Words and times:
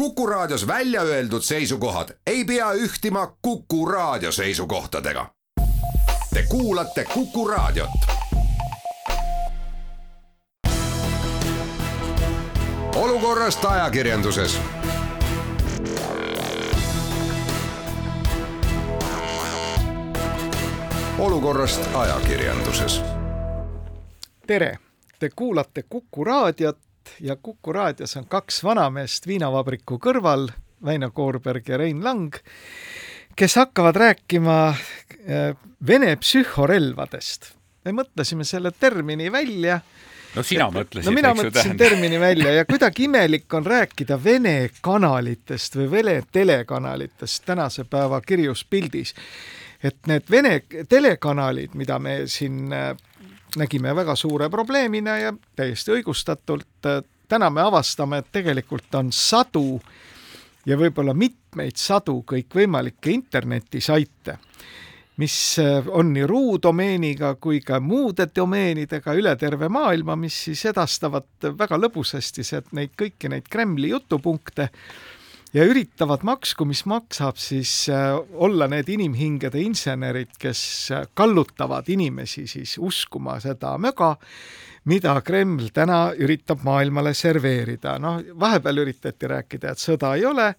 Kuku 0.00 0.26
Raadios 0.26 0.66
välja 0.66 1.02
öeldud 1.02 1.42
seisukohad 1.42 2.08
ei 2.26 2.44
pea 2.44 2.72
ühtima 2.72 3.36
Kuku 3.42 3.86
Raadio 3.86 4.32
seisukohtadega. 4.32 5.26
Te 6.34 6.42
kuulate 6.48 7.04
Kuku 7.04 7.48
Raadiot. 7.48 7.90
olukorrast 12.94 13.64
ajakirjanduses 13.64 14.60
olukorrast 21.18 21.88
ajakirjanduses. 21.94 23.02
tere, 24.46 24.78
te 25.18 25.30
kuulate 25.36 25.84
Kuku 25.88 26.24
raadiot 26.24 26.78
ja 27.20 27.36
Kuku 27.36 27.72
raadios 27.72 28.16
on 28.16 28.26
kaks 28.28 28.64
vanameest 28.64 29.26
viinavabriku 29.26 29.98
kõrval, 29.98 30.48
Väino 30.84 31.10
Koorberg 31.10 31.68
ja 31.68 31.76
Rein 31.76 32.04
Lang, 32.04 32.34
kes 33.36 33.56
hakkavad 33.56 33.96
rääkima 33.96 34.68
äh, 34.68 35.56
Vene 35.86 36.16
psühhorelvadest. 36.16 37.54
me 37.84 37.92
mõtlesime 37.92 38.44
selle 38.44 38.70
termini 38.70 39.32
välja 39.32 39.80
no 40.34 40.42
sina 40.46 40.68
mõtlesid, 40.72 41.08
no 41.08 41.14
mina 41.14 41.32
mõtlesin 41.34 41.78
termini 41.78 42.20
välja 42.20 42.52
ja 42.54 42.64
kuidagi 42.68 43.06
imelik 43.08 43.54
on 43.54 43.66
rääkida 43.66 44.18
Vene 44.24 44.70
kanalitest 44.80 45.76
või 45.76 45.90
Vene 45.90 46.16
telekanalitest 46.32 47.44
tänase 47.46 47.84
päeva 47.84 48.20
kirjus 48.20 48.64
pildis. 48.64 49.14
et 49.82 49.96
need 50.06 50.30
Vene 50.30 50.60
telekanalid, 50.88 51.74
mida 51.74 51.98
me 51.98 52.22
siin 52.26 52.72
äh, 52.72 52.96
nägime 53.56 53.94
väga 53.96 54.16
suure 54.16 54.50
probleemina 54.50 55.18
ja 55.18 55.32
täiesti 55.56 55.92
õigustatult. 55.96 56.88
täna 57.28 57.50
me 57.50 57.60
avastame, 57.62 58.18
et 58.18 58.32
tegelikult 58.32 58.94
on 58.94 59.12
sadu 59.12 59.80
ja 60.66 60.76
võib-olla 60.76 61.14
mitmeid 61.14 61.76
sadu 61.76 62.24
kõikvõimalikke 62.26 63.10
internetisaite, 63.10 64.38
mis 65.16 65.36
on 65.88 66.12
nii 66.12 66.26
ruudomeeniga 66.26 67.34
kui 67.40 67.60
ka 67.60 67.80
muude 67.80 68.26
domeenidega 68.36 69.14
üle 69.14 69.36
terve 69.36 69.68
maailma, 69.68 70.16
mis 70.16 70.44
siis 70.44 70.64
edastavad 70.72 71.48
väga 71.58 71.78
lõbusasti 71.78 72.42
neid 72.72 72.96
kõiki 72.98 73.28
neid 73.28 73.48
Kremli 73.50 73.90
jutupunkte 73.90 74.70
ja 75.52 75.64
üritavad 75.66 76.22
maksku, 76.26 76.64
mis 76.68 76.84
maksab, 76.86 77.38
siis 77.40 77.88
äh, 77.90 78.14
olla 78.32 78.68
need 78.70 78.88
inimhingede 78.92 79.62
insenerid, 79.64 80.36
kes 80.38 80.62
äh, 80.94 81.06
kallutavad 81.14 81.88
inimesi 81.90 82.46
siis 82.50 82.76
uskuma 82.78 83.40
seda 83.42 83.76
möga, 83.78 84.14
mida 84.84 85.16
Kreml 85.24 85.68
täna 85.74 86.12
üritab 86.16 86.64
maailmale 86.64 87.14
serveerida. 87.14 87.98
noh, 87.98 88.22
vahepeal 88.40 88.84
üritati 88.84 89.28
rääkida, 89.28 89.74
et 89.74 89.82
sõda 89.82 90.14
ei 90.16 90.24
ole 90.26 90.54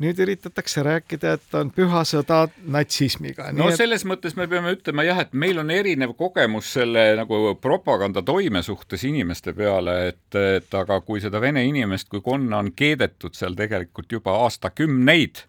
nüüd 0.00 0.18
üritatakse 0.24 0.82
rääkida, 0.82 1.34
et 1.36 1.54
on 1.54 1.70
püha 1.76 2.02
sõda 2.08 2.46
natsismiga. 2.72 3.50
no 3.52 3.68
et... 3.68 3.76
selles 3.76 4.04
mõttes 4.08 4.36
me 4.36 4.48
peame 4.48 4.72
ütlema 4.76 5.04
jah, 5.04 5.20
et 5.26 5.34
meil 5.36 5.60
on 5.60 5.70
erinev 5.70 6.14
kogemus 6.18 6.72
selle 6.78 7.10
nagu 7.18 7.54
propaganda 7.60 8.22
toime 8.26 8.62
suhtes 8.66 9.04
inimeste 9.04 9.52
peale, 9.56 9.96
et, 10.14 10.40
et 10.56 10.74
aga 10.74 11.00
kui 11.04 11.20
seda 11.20 11.40
vene 11.40 11.64
inimest 11.68 12.08
kui 12.08 12.24
konna 12.24 12.62
on 12.64 12.72
keedetud 12.76 13.36
seal 13.36 13.56
tegelikult 13.58 14.12
juba 14.12 14.38
aastakümneid 14.46 15.44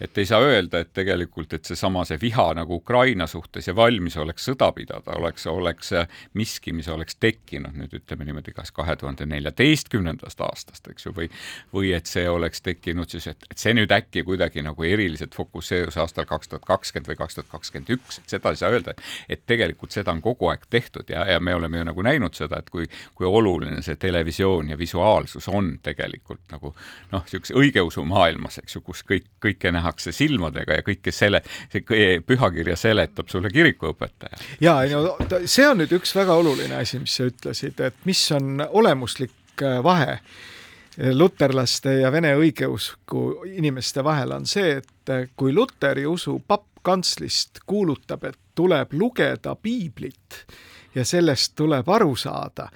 et 0.00 0.18
ei 0.18 0.26
saa 0.26 0.40
öelda, 0.40 0.80
et 0.80 0.92
tegelikult, 0.96 1.52
et 1.52 1.64
seesama, 1.64 2.04
see 2.08 2.18
viha 2.20 2.50
nagu 2.56 2.80
Ukraina 2.80 3.26
suhtes 3.30 3.68
ja 3.68 3.76
valmisolek 3.76 4.40
sõda 4.40 4.70
pidada 4.76 5.16
oleks, 5.18 5.46
oleks 5.50 5.92
miski, 6.34 6.72
mis 6.72 6.88
oleks 6.88 7.16
tekkinud 7.20 7.76
nüüd 7.76 7.94
ütleme 8.00 8.24
niimoodi, 8.24 8.54
kas 8.56 8.72
kahe 8.72 8.96
tuhande 8.96 9.26
neljateistkümnendast 9.30 10.40
aastast, 10.46 10.88
eks 10.90 11.06
ju, 11.06 11.14
või 11.16 11.28
või 11.74 11.92
et 11.96 12.06
see 12.06 12.28
oleks 12.30 12.62
tekkinud 12.62 13.10
siis, 13.10 13.26
et, 13.30 13.44
et 13.50 13.58
see 13.58 13.74
nüüd 13.76 13.92
äkki 13.94 14.24
kuidagi 14.26 14.62
nagu 14.64 14.84
eriliselt 14.84 15.34
fokusseerus 15.36 15.98
aastal 16.00 16.26
kaks 16.28 16.50
tuhat 16.50 16.64
kakskümmend 16.68 17.10
või 17.12 17.18
kaks 17.20 17.38
tuhat 17.38 17.50
kakskümmend 17.52 17.92
üks, 17.96 18.20
et 18.20 18.34
seda 18.34 18.52
ei 18.52 18.60
saa 18.60 18.72
öelda, 18.74 18.94
et 19.28 19.44
tegelikult 19.46 19.94
seda 19.94 20.14
on 20.14 20.22
kogu 20.24 20.50
aeg 20.50 20.66
tehtud 20.70 21.10
ja, 21.12 21.24
ja 21.28 21.40
me 21.40 21.54
oleme 21.54 21.80
ju 21.80 21.88
nagu 21.90 22.04
näinud 22.06 22.36
seda, 22.36 22.60
et 22.60 22.70
kui, 22.70 22.88
kui 23.14 23.28
oluline 23.28 23.82
see 23.86 23.96
televisioon 24.00 24.72
ja 24.72 24.78
visuaalsus 24.78 25.48
on 25.48 25.76
tegelikult 25.82 26.42
nagu 26.52 26.74
noh, 27.12 27.24
niisuguse 27.24 27.56
õigeusu 27.58 28.04
maailmas, 28.08 28.60
eks 28.62 28.78
ju, 28.78 28.84
kus 28.86 29.04
kõik, 29.06 29.28
kõike 29.42 29.72
näha 29.74 29.89
nähakse 29.90 30.12
silmadega 30.14 30.78
ja 30.78 30.86
kõike 30.86 31.12
selle, 31.14 31.42
see 31.72 32.20
pühakirja 32.26 32.76
seletab 32.78 33.28
sulle 33.28 33.50
kirikuõpetaja. 33.50 34.38
ja, 34.60 34.78
no 34.94 35.16
see 35.44 35.66
on 35.68 35.82
nüüd 35.82 35.92
üks 35.98 36.14
väga 36.16 36.38
oluline 36.38 36.78
asi, 36.80 37.00
mis 37.02 37.18
sa 37.18 37.28
ütlesid, 37.28 37.80
et 37.80 38.06
mis 38.08 38.22
on 38.36 38.62
olemuslik 38.70 39.62
äh, 39.62 39.82
vahe 39.82 40.20
luterlaste 41.14 42.00
ja 42.00 42.10
vene 42.12 42.34
õigeusku 42.36 43.46
inimeste 43.46 44.04
vahel 44.04 44.34
on 44.36 44.46
see, 44.46 44.80
et 44.80 45.12
äh, 45.12 45.28
kui 45.36 45.54
luteri 45.54 46.06
usu 46.06 46.40
papp 46.46 46.66
kantslist 46.82 47.60
kuulutab, 47.68 48.24
et 48.24 48.38
tuleb 48.54 48.94
lugeda 48.96 49.54
piiblit 49.54 50.44
ja 50.94 51.04
sellest 51.04 51.52
tuleb 51.56 51.88
aru 51.88 52.14
saada, 52.16 52.70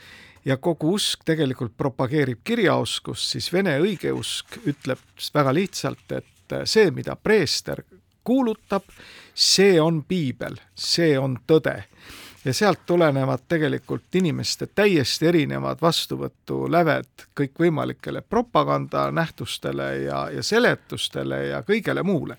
ja 0.44 0.56
kogu 0.60 0.94
usk 0.98 1.24
tegelikult 1.24 1.72
propageerib 1.76 2.42
kirjaoskust, 2.44 3.32
siis 3.32 3.48
vene 3.52 3.78
õigeusk 3.80 4.60
ütleb 4.68 5.00
väga 5.34 5.54
lihtsalt, 5.56 6.04
et 6.12 6.28
et 6.52 6.68
see, 6.68 6.90
mida 6.90 7.16
preester 7.16 7.82
kuulutab, 8.24 8.82
see 9.34 9.80
on 9.80 10.02
piibel, 10.08 10.56
see 10.74 11.18
on 11.18 11.38
tõde. 11.46 11.84
ja 12.44 12.52
sealt 12.52 12.82
tulenevad 12.86 13.46
tegelikult 13.48 14.14
inimeste 14.14 14.66
täiesti 14.66 15.26
erinevad 15.26 15.78
vastuvõtuläved 15.82 17.24
kõikvõimalikele 17.40 18.20
propagandanähtustele 18.20 19.86
ja, 20.02 20.28
ja 20.30 20.42
seletustele 20.42 21.46
ja 21.46 21.62
kõigele 21.62 22.02
muule 22.02 22.36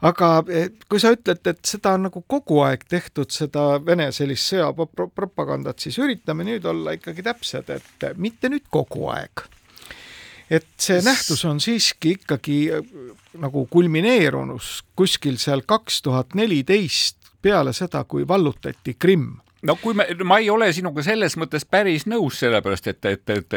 aga 0.00 0.30
eh, 0.48 0.70
kui 0.88 1.00
sa 1.00 1.12
ütled, 1.12 1.44
et 1.46 1.60
seda 1.64 1.94
on 1.98 2.08
nagu 2.08 2.24
kogu 2.26 2.62
aeg 2.64 2.84
tehtud, 2.88 3.30
seda 3.30 3.84
Vene 3.84 4.08
sellist 4.12 4.48
sõjapropagandat, 4.54 5.78
siis 5.78 5.98
üritame 6.00 6.44
nüüd 6.48 6.64
olla 6.64 6.96
ikkagi 6.96 7.22
täpsed, 7.22 7.70
et 7.76 8.12
mitte 8.16 8.48
nüüd 8.48 8.68
kogu 8.72 9.08
aeg 9.12 9.44
et 10.50 10.66
see 10.78 11.00
nähtus 11.04 11.44
on 11.44 11.60
siiski 11.60 12.16
ikkagi 12.18 12.58
äh, 12.74 12.94
nagu 13.38 13.66
kulmineerunus 13.70 14.80
kuskil 14.96 15.38
seal 15.38 15.62
kaks 15.66 16.02
tuhat 16.02 16.34
neliteist 16.34 17.16
peale 17.42 17.72
seda, 17.72 18.04
kui 18.04 18.26
vallutati 18.28 18.94
Krimm 18.98 19.38
no 19.62 19.76
kui 19.80 19.94
me, 19.94 20.06
ma 20.24 20.38
ei 20.40 20.48
ole 20.50 20.70
sinuga 20.72 21.02
selles 21.04 21.36
mõttes 21.40 21.66
päris 21.68 22.06
nõus, 22.08 22.38
sellepärast 22.40 22.88
et, 22.92 23.04
et, 23.10 23.32
et, 23.34 23.56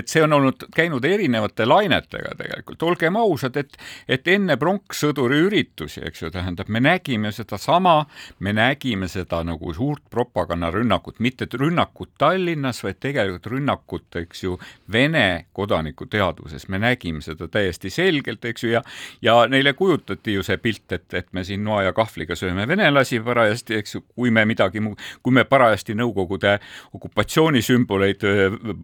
et 0.00 0.10
see 0.10 0.22
on 0.22 0.36
olnud, 0.36 0.66
käinud 0.74 1.04
erinevate 1.04 1.66
lainetega 1.66 2.34
tegelikult. 2.38 2.82
olgem 2.82 3.18
ausad, 3.18 3.56
et, 3.58 3.74
et 4.08 4.28
enne 4.30 4.56
pronkssõduri 4.60 5.40
üritusi, 5.48 6.02
eks 6.06 6.22
ju, 6.22 6.30
tähendab, 6.34 6.70
me 6.70 6.82
nägime 6.84 7.32
sedasama, 7.34 7.96
me 8.38 8.54
nägime 8.54 9.08
seda 9.10 9.42
nagu 9.46 9.74
suurt 9.74 10.04
propagandarünnakut, 10.10 11.18
mitte 11.24 11.48
rünnakut 11.52 12.14
Tallinnas, 12.18 12.84
vaid 12.84 13.00
tegelikult 13.02 13.50
rünnakut, 13.56 14.08
eks 14.22 14.44
ju, 14.46 14.58
Vene 14.92 15.46
kodanikuteaduses. 15.52 16.68
me 16.68 16.78
nägime 16.78 17.22
seda 17.24 17.48
täiesti 17.48 17.90
selgelt, 17.90 18.44
eks 18.44 18.64
ju, 18.64 18.70
ja, 18.70 18.82
ja 19.22 19.34
neile 19.50 19.72
kujutati 19.74 20.36
ju 20.36 20.42
see 20.46 20.56
pilt, 20.62 20.86
et, 20.92 21.14
et 21.14 21.32
me 21.32 21.44
siin 21.44 21.64
noa 21.64 21.82
ja 21.88 21.92
kahvliga 21.92 22.36
sööme 22.38 22.68
venelasi 22.68 23.20
parajasti, 23.24 23.80
eks 23.80 23.94
ju, 23.94 24.04
kui 24.14 24.30
me 24.30 24.44
midagi 24.46 24.80
muud 24.84 25.00
kui 25.24 25.32
me 25.32 25.44
parajasti 25.48 25.94
Nõukogude 25.96 26.58
okupatsioonisümboleid 26.96 28.24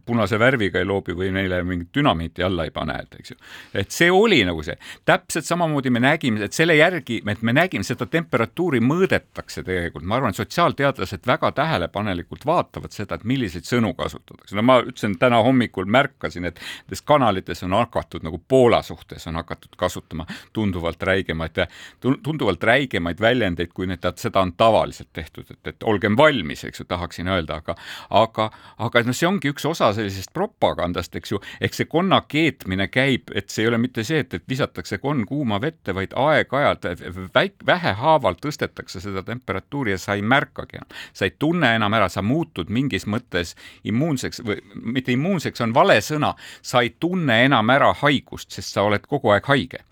punase 0.06 0.38
värviga 0.40 0.80
ei 0.80 0.86
loobi 0.88 1.12
või 1.16 1.28
neile 1.34 1.60
mingit 1.66 1.90
dünamiiti 1.94 2.44
alla 2.46 2.64
ei 2.64 2.72
pane, 2.72 2.96
et 3.02 3.18
eks 3.20 3.34
ju. 3.34 3.36
et 3.82 3.92
see 3.92 4.10
oli 4.10 4.40
nagu 4.48 4.62
see, 4.64 4.76
täpselt 5.04 5.44
samamoodi 5.44 5.92
me 5.92 6.00
nägime, 6.00 6.44
et 6.46 6.56
selle 6.56 6.76
järgi, 6.78 7.20
et 7.28 7.42
me 7.44 7.52
nägime 7.56 7.84
seda 7.84 8.06
temperatuuri 8.08 8.80
mõõdetakse 8.84 9.64
tegelikult, 9.66 10.06
ma 10.08 10.16
arvan, 10.16 10.32
et 10.32 10.40
sotsiaalteadlased 10.40 11.28
väga 11.28 11.52
tähelepanelikult 11.58 12.46
vaatavad 12.48 12.94
seda, 12.96 13.18
et 13.20 13.26
milliseid 13.28 13.68
sõnu 13.68 13.92
kasutatakse. 13.98 14.56
no 14.56 14.64
ma 14.64 14.80
ütlesin, 14.84 15.18
täna 15.20 15.42
hommikul 15.44 15.90
märkasin, 15.90 16.48
et 16.48 16.60
nendes 16.60 17.04
kanalites 17.04 17.62
on 17.66 17.76
hakatud 17.76 18.24
nagu 18.24 18.40
Poola 18.48 18.82
suhtes 18.82 19.26
on 19.28 19.36
hakatud 19.36 19.76
kasutama 19.76 20.26
tunduvalt 20.52 21.02
räigemaid, 21.02 21.60
tunduvalt 22.00 22.64
räigemaid 22.64 23.20
väljendeid, 23.20 23.74
kui 23.74 23.86
need, 23.90 24.08
seda 24.16 24.40
on 24.40 24.52
tavaliselt 24.56 25.12
tehtud, 25.12 25.44
et, 25.50 25.60
et 25.74 25.82
olgem 25.82 26.16
valmis 26.16 26.29
valmis, 26.30 26.64
eks 26.64 26.80
ju, 26.82 26.86
tahaksin 26.88 27.28
öelda, 27.28 27.60
aga 27.60 27.74
aga, 28.10 28.48
aga 28.78 29.02
noh, 29.06 29.16
see 29.16 29.28
ongi 29.28 29.50
üks 29.52 29.66
osa 29.68 29.90
sellisest 29.96 30.32
propagandast, 30.36 31.14
eks 31.18 31.34
ju, 31.34 31.40
ehk 31.60 31.76
see 31.76 31.88
konna 31.90 32.22
keetmine 32.30 32.88
käib, 32.92 33.32
et 33.34 33.50
see 33.50 33.64
ei 33.64 33.70
ole 33.70 33.80
mitte 33.82 34.04
see, 34.06 34.22
et, 34.24 34.34
et 34.38 34.46
visatakse 34.48 35.00
konn 35.02 35.26
kuuma 35.28 35.60
vette, 35.62 35.94
vaid 35.96 36.14
aeg-ajalt 36.18 36.88
väik-, 37.34 37.66
vähehaaval 37.66 38.38
tõstetakse 38.40 39.02
seda 39.02 39.24
temperatuuri 39.26 39.96
ja 39.96 40.00
sa 40.00 40.16
ei 40.18 40.22
märkagi 40.22 40.80
enam. 40.80 40.98
sa 41.12 41.28
ei 41.28 41.34
tunne 41.38 41.74
enam 41.76 41.98
ära, 41.98 42.08
sa 42.08 42.22
muutud 42.22 42.70
mingis 42.70 43.06
mõttes 43.10 43.56
immuunseks 43.84 44.42
või 44.46 44.60
mitte 44.96 45.14
immuunseks, 45.14 45.60
on 45.66 45.74
vale 45.74 46.00
sõna, 46.04 46.34
sa 46.62 46.84
ei 46.84 46.94
tunne 47.00 47.44
enam 47.46 47.70
ära 47.70 47.92
haigust, 48.02 48.50
sest 48.54 48.74
sa 48.74 48.86
oled 48.86 49.06
kogu 49.06 49.34
aeg 49.34 49.48
haige 49.50 49.84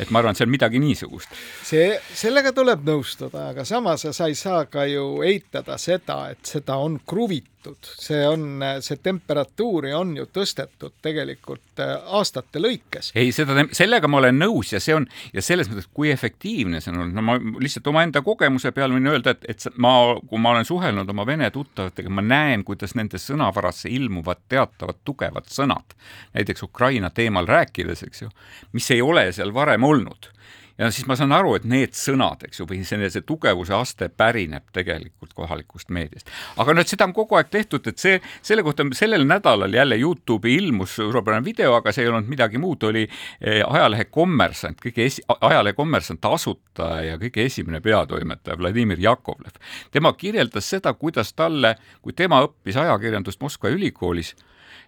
et 0.00 0.10
ma 0.10 0.20
arvan, 0.20 0.32
et 0.32 0.40
see 0.40 0.48
on 0.48 0.52
midagi 0.52 0.80
niisugust. 0.82 1.34
see, 1.66 1.92
sellega 2.16 2.54
tuleb 2.56 2.84
nõustuda, 2.86 3.50
aga 3.52 3.64
samas 3.68 4.06
sa 4.16 4.28
ei 4.30 4.38
saa 4.38 4.64
ka 4.70 4.86
ju 4.88 5.20
eitada 5.26 5.76
seda, 5.78 6.22
et 6.32 6.40
seda 6.46 6.78
on 6.80 7.00
kruvitud 7.06 7.50
tõstetud, 7.60 7.88
see 8.00 8.20
on, 8.28 8.62
see 8.80 8.98
temperatuuri 9.02 9.92
on 9.94 10.14
ju 10.16 10.26
tõstetud 10.32 10.92
tegelikult 11.02 11.80
äh, 11.80 11.96
aastate 12.06 12.60
lõikes. 12.60 13.12
ei, 13.14 13.32
seda, 13.32 13.66
sellega 13.72 14.08
ma 14.08 14.18
olen 14.18 14.38
nõus 14.38 14.72
ja 14.72 14.80
see 14.80 14.94
on 14.94 15.06
ja 15.34 15.42
selles 15.42 15.68
mõttes, 15.70 15.88
kui 15.92 16.10
efektiivne 16.10 16.80
see 16.80 16.92
on 16.92 17.02
olnud, 17.04 17.14
no 17.16 17.22
ma 17.22 17.36
lihtsalt 17.60 17.86
omaenda 17.86 18.22
kogemuse 18.22 18.72
peal 18.72 18.92
võin 18.92 19.10
öelda, 19.12 19.34
et, 19.36 19.44
et 19.48 19.66
ma, 19.76 20.16
kui 20.26 20.40
ma 20.40 20.54
olen 20.54 20.64
suhelnud 20.68 21.08
oma 21.10 21.26
vene 21.26 21.50
tuttavatega, 21.50 22.10
ma 22.10 22.24
näen, 22.24 22.64
kuidas 22.64 22.94
nende 22.98 23.20
sõnavarasse 23.20 23.90
ilmuvad 23.92 24.44
teatavad 24.48 25.02
tugevad 25.04 25.48
sõnad, 25.50 25.96
näiteks 26.34 26.64
Ukraina 26.66 27.10
teemal 27.10 27.48
rääkides, 27.48 28.04
eks 28.08 28.26
ju, 28.26 28.34
mis 28.72 28.90
ei 28.90 29.02
ole 29.02 29.30
seal 29.32 29.54
varem 29.54 29.84
olnud 29.84 30.32
ja 30.80 30.88
siis 30.90 31.06
ma 31.08 31.16
saan 31.18 31.32
aru, 31.36 31.54
et 31.58 31.66
need 31.68 31.92
sõnad, 31.96 32.40
eks 32.46 32.62
ju, 32.62 32.66
või 32.68 32.80
selline 32.88 33.10
see 33.12 33.24
tugevuse 33.26 33.74
aste 33.76 34.08
pärineb 34.08 34.70
tegelikult 34.74 35.34
kohalikust 35.36 35.92
meediast. 35.92 36.30
aga 36.56 36.74
et 36.80 36.92
seda 36.92 37.06
on 37.08 37.14
kogu 37.16 37.36
aeg 37.36 37.50
tehtud, 37.52 37.86
et 37.90 38.00
see, 38.00 38.20
selle 38.42 38.64
kohta 38.64 38.86
sellel 38.96 39.26
nädalal 39.28 39.74
jälle 39.76 39.98
Youtube'i 40.00 40.56
ilmus 40.56 40.96
suurepärane 40.96 41.44
video, 41.44 41.74
aga 41.76 41.92
see 41.92 42.06
ei 42.06 42.12
olnud 42.12 42.30
midagi 42.32 42.58
muud, 42.58 42.88
oli 42.88 43.04
eh, 43.04 43.60
ajalehe 43.66 44.08
Kommersant, 44.10 44.80
kõige 44.80 45.04
esi-, 45.06 45.24
ajalehe 45.28 45.76
Kommersant 45.76 46.24
asutaja 46.30 47.12
ja 47.12 47.18
kõige 47.20 47.44
esimene 47.44 47.82
peatoimetaja 47.84 48.56
Vladimir 48.58 49.00
Jakovlev. 49.00 49.60
tema 49.90 50.12
kirjeldas 50.12 50.70
seda, 50.70 50.94
kuidas 50.94 51.34
talle, 51.36 51.76
kui 52.00 52.16
tema 52.16 52.40
õppis 52.46 52.80
ajakirjandust 52.80 53.40
Moskva 53.40 53.68
ülikoolis, 53.74 54.34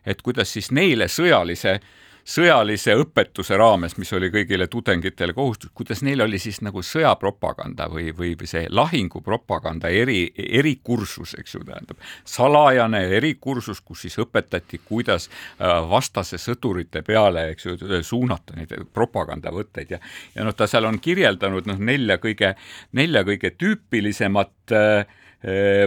et 0.07 0.23
kuidas 0.23 0.53
siis 0.53 0.71
neile 0.73 1.09
sõjalise 1.09 1.81
sõjalise 2.25 2.95
õpetuse 3.01 3.57
raames, 3.59 3.97
mis 3.99 4.13
oli 4.17 4.31
kõigile 4.33 4.69
tudengitele 4.71 5.35
kohustus, 5.35 5.71
kuidas 5.75 6.03
neil 6.07 6.23
oli 6.25 6.39
siis 6.43 6.61
nagu 6.63 6.83
sõjapropaganda 6.87 7.89
või, 7.91 8.11
või, 8.17 8.35
või 8.39 8.51
see 8.51 8.67
lahingupropaganda 8.71 9.91
eri, 9.91 10.25
erikursus, 10.37 11.35
eks 11.39 11.57
ju, 11.57 11.63
tähendab, 11.67 12.03
salajane 12.29 13.05
erikursus, 13.19 13.81
kus 13.81 14.07
siis 14.07 14.19
õpetati, 14.23 14.83
kuidas 14.85 15.29
äh, 15.29 15.79
vastase 15.91 16.39
sõdurite 16.41 17.03
peale, 17.07 17.49
eks 17.55 17.67
ju, 17.67 17.79
suunata 18.07 18.57
neid 18.59 18.75
propagandavõtteid 18.95 19.97
ja 19.97 20.03
ja 20.35 20.45
noh, 20.47 20.55
ta 20.57 20.69
seal 20.71 20.87
on 20.89 20.99
kirjeldanud 21.03 21.67
noh, 21.69 21.81
nelja 21.81 22.19
kõige, 22.23 22.55
nelja 22.99 23.25
kõige 23.27 23.53
tüüpilisemat 23.59 24.77
äh, 24.77 25.19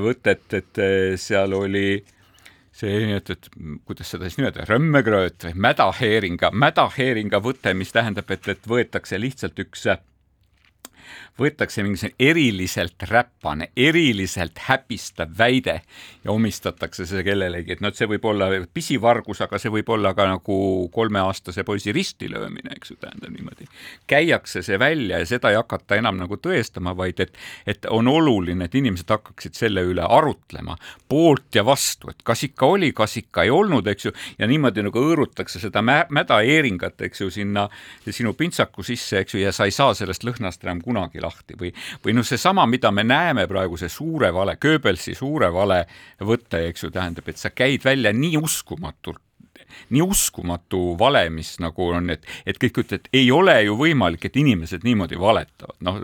võtet, 0.04 0.46
et 0.58 0.84
äh, 0.84 1.16
seal 1.20 1.56
oli 1.56 1.88
äh, 1.96 2.15
see, 2.76 3.14
et, 3.16 3.30
et 3.32 3.50
kuidas 3.88 4.12
seda 4.12 4.28
siis 4.28 4.40
nimetada, 4.40 4.68
rõmmegrööt 4.70 5.48
või 5.48 5.56
mädaheeringa, 5.68 6.52
mädaheeringa 6.52 7.40
võte, 7.44 7.74
mis 7.78 7.94
tähendab, 7.96 8.32
et, 8.36 8.50
et 8.52 8.68
võetakse 8.70 9.20
lihtsalt 9.22 9.60
üks 9.64 9.88
võetakse 11.40 11.84
mingisugune 11.84 12.16
eriliselt 12.20 13.04
räpane, 13.10 13.70
eriliselt 13.76 14.60
häbistav 14.70 15.34
väide 15.38 15.82
ja 16.24 16.32
omistatakse 16.32 17.06
see 17.10 17.24
kellelegi, 17.28 17.76
et 17.76 17.84
noh, 17.84 17.92
et 17.92 18.00
see 18.00 18.08
võib 18.10 18.26
olla 18.30 18.48
pisivargus, 18.74 19.42
aga 19.44 19.60
see 19.60 19.74
võib 19.74 19.90
olla 19.92 20.14
ka 20.16 20.28
nagu 20.30 20.58
kolmeaastase 20.96 21.66
poisi 21.68 21.92
ristilöömine, 21.96 22.78
eks 22.78 22.94
ju, 22.94 22.98
tähendab 23.02 23.34
niimoodi. 23.36 23.68
käiakse 24.08 24.64
see 24.64 24.80
välja 24.80 25.20
ja 25.20 25.26
seda 25.28 25.52
ei 25.52 25.60
hakata 25.60 26.00
enam 26.00 26.18
nagu 26.22 26.38
tõestama, 26.40 26.96
vaid 26.98 27.20
et, 27.20 27.36
et 27.68 27.86
on 27.92 28.08
oluline, 28.08 28.66
et 28.66 28.76
inimesed 28.76 29.12
hakkaksid 29.12 29.60
selle 29.60 29.84
üle 29.84 30.08
arutlema, 30.08 30.78
poolt 31.10 31.56
ja 31.56 31.66
vastu, 31.66 32.10
et 32.14 32.24
kas 32.24 32.46
ikka 32.48 32.72
oli, 32.78 32.94
kas 32.96 33.18
ikka 33.20 33.44
ei 33.44 33.52
olnud, 33.52 33.88
eks 33.92 34.08
ju, 34.08 34.16
ja 34.40 34.48
niimoodi 34.48 34.88
nagu 34.88 35.04
hõõrutakse 35.04 35.60
seda 35.60 35.84
mä 35.84 36.06
mäda 36.10 36.40
eeringat, 36.42 37.02
eks 37.10 37.22
ju, 37.22 37.30
sinna 37.30 37.68
sinu 38.08 38.34
pintsaku 38.34 38.84
sisse, 38.88 39.20
eks 39.20 39.36
ju, 39.36 39.44
ja 39.44 39.52
sa 39.56 39.68
ei 39.68 39.76
saa 39.76 39.94
sellest 39.98 40.24
lõhnast 40.24 40.64
enam 40.64 40.82
kunagi 40.82 41.25
lahti 41.26 41.58
või, 41.60 41.74
või 42.06 42.16
noh, 42.16 42.26
seesama, 42.26 42.68
mida 42.70 42.92
me 42.96 43.04
näeme 43.08 43.48
praegu, 43.52 43.80
see 43.82 43.92
suure 43.92 44.32
vale, 44.36 44.58
Goebbelsi 44.62 45.18
suure 45.18 45.52
vale 45.54 45.84
võte, 46.24 46.64
eks 46.70 46.88
ju, 46.88 46.94
tähendab, 46.96 47.28
et 47.30 47.42
sa 47.42 47.52
käid 47.52 47.84
välja 47.86 48.14
nii 48.16 48.38
uskumatult 48.42 49.22
nii 49.90 50.02
uskumatu 50.06 50.96
vale, 51.00 51.26
mis 51.30 51.56
nagu 51.64 51.90
on, 51.90 52.10
et, 52.14 52.26
et 52.46 52.60
kõik 52.62 52.84
ütlevad, 52.84 53.10
ei 53.14 53.32
ole 53.32 53.58
ju 53.66 53.78
võimalik, 53.80 54.28
et 54.28 54.40
inimesed 54.40 54.86
niimoodi 54.86 55.20
valetavad, 55.20 55.78
noh 55.86 56.00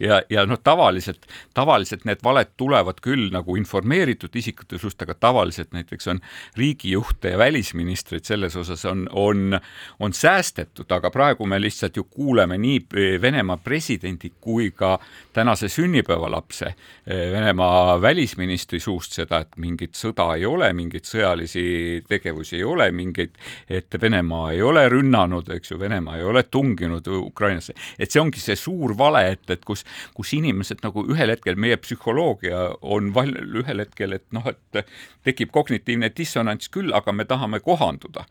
ja, 0.00 0.20
ja 0.30 0.46
noh, 0.48 0.60
tavaliselt, 0.62 1.26
tavaliselt 1.54 2.04
need 2.08 2.22
valed 2.24 2.52
tulevad 2.56 3.00
küll 3.04 3.30
nagu 3.34 3.56
informeeritud 3.56 4.34
isikute 4.36 4.78
suust, 4.80 5.02
aga 5.02 5.14
tavaliselt 5.14 5.72
näiteks 5.76 6.10
on 6.12 6.20
riigijuhte 6.56 7.34
ja 7.34 7.38
välisministreid 7.38 8.24
selles 8.24 8.56
osas 8.56 8.84
on, 8.84 9.06
on, 9.12 9.58
on 10.00 10.12
säästetud, 10.12 10.90
aga 10.92 11.10
praegu 11.10 11.46
me 11.46 11.60
lihtsalt 11.60 11.96
ju 11.96 12.04
kuuleme 12.04 12.58
nii 12.58 12.84
Venemaa 13.20 13.56
presidendi 13.56 14.32
kui 14.40 14.70
ka 14.70 14.96
tänase 15.32 15.68
sünnipäevalapse 15.68 16.66
eh, 16.66 17.32
Venemaa 17.32 18.00
välisministri 18.02 18.80
suust 18.80 19.12
seda, 19.16 19.40
et 19.44 19.56
mingit 19.56 19.96
sõda 19.96 20.30
ei 20.36 20.46
ole, 20.46 20.72
mingeid 20.76 21.06
sõjalisi 21.08 21.66
tegevusi 22.08 22.60
ei 22.60 22.64
ole, 22.64 22.90
mingeid, 23.06 23.36
et 23.68 23.96
Venemaa 24.00 24.50
ei 24.54 24.62
ole 24.62 24.86
rünnanud, 24.92 25.48
eks 25.56 25.72
ju, 25.72 25.78
Venemaa 25.80 26.18
ei 26.20 26.26
ole 26.26 26.42
tunginud 26.42 27.08
Ukrainasse, 27.18 27.76
et 27.98 28.12
see 28.12 28.22
ongi 28.22 28.42
see 28.42 28.58
suur 28.58 28.96
vale, 28.98 29.22
et, 29.36 29.44
et 29.50 29.64
kus, 29.66 29.84
kus 30.16 30.34
inimesed 30.36 30.82
nagu 30.86 31.06
ühel 31.12 31.32
hetkel, 31.34 31.58
meie 31.60 31.78
psühholoogia 31.80 32.66
on 32.82 33.12
val-, 33.16 33.36
ühel 33.62 33.84
hetkel, 33.84 34.18
et 34.18 34.26
noh, 34.36 34.46
et 34.50 34.82
tekib 35.26 35.54
kognitiivne 35.54 36.10
dissonants 36.16 36.70
küll, 36.72 36.94
aga 36.96 37.14
me 37.14 37.28
tahame 37.28 37.62
kohanduda. 37.64 38.26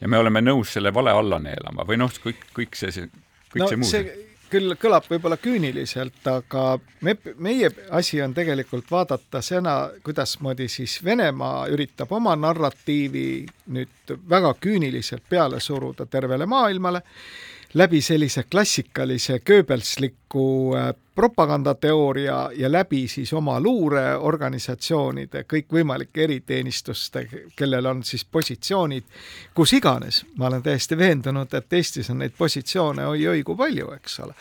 ja 0.00 0.08
me 0.08 0.16
oleme 0.16 0.40
nõus 0.40 0.70
selle 0.72 0.94
vale 0.96 1.12
alla 1.12 1.38
neelama 1.38 1.84
või 1.84 1.98
noh, 2.00 2.12
kõik, 2.24 2.46
kõik 2.56 2.76
see, 2.78 2.92
see, 2.94 3.10
kõik 3.52 3.64
no, 3.64 3.68
see 3.68 3.76
muu 3.76 3.88
see 3.90 4.29
küll 4.50 4.74
kõlab 4.80 5.06
võib-olla 5.10 5.36
küüniliselt, 5.40 6.20
aga 6.28 6.64
me, 7.06 7.14
meie 7.38 7.70
asi 7.96 8.20
on 8.22 8.34
tegelikult 8.34 8.90
vaadata 8.90 9.42
seda, 9.44 9.76
kuidasmoodi 10.04 10.68
siis 10.68 10.98
Venemaa 11.04 11.68
üritab 11.72 12.12
oma 12.12 12.34
narratiivi 12.36 13.28
nüüd 13.76 14.16
väga 14.28 14.54
küüniliselt 14.60 15.24
peale 15.28 15.60
suruda 15.60 16.06
tervele 16.06 16.46
maailmale 16.46 17.02
läbi 17.74 18.00
sellise 18.00 18.42
klassikalise 18.42 19.40
Goebbelsliku 19.46 20.76
äh, 20.76 20.94
propagandateooria 21.14 22.50
ja 22.56 22.72
läbi 22.72 23.08
siis 23.08 23.32
oma 23.32 23.60
luureorganisatsioonide, 23.60 25.44
kõikvõimalike 25.44 26.24
eriteenistuste, 26.24 27.26
kellel 27.56 27.86
on 27.86 28.02
siis 28.04 28.24
positsioonid 28.24 29.04
kus 29.54 29.72
iganes. 29.72 30.24
ma 30.36 30.46
olen 30.46 30.62
täiesti 30.62 30.98
veendunud, 30.98 31.54
et 31.54 31.72
Eestis 31.72 32.10
on 32.10 32.18
neid 32.18 32.34
positsioone 32.38 33.06
oi-oi 33.06 33.42
kui 33.42 33.56
palju, 33.56 33.92
eks 33.92 34.20
ole. 34.20 34.34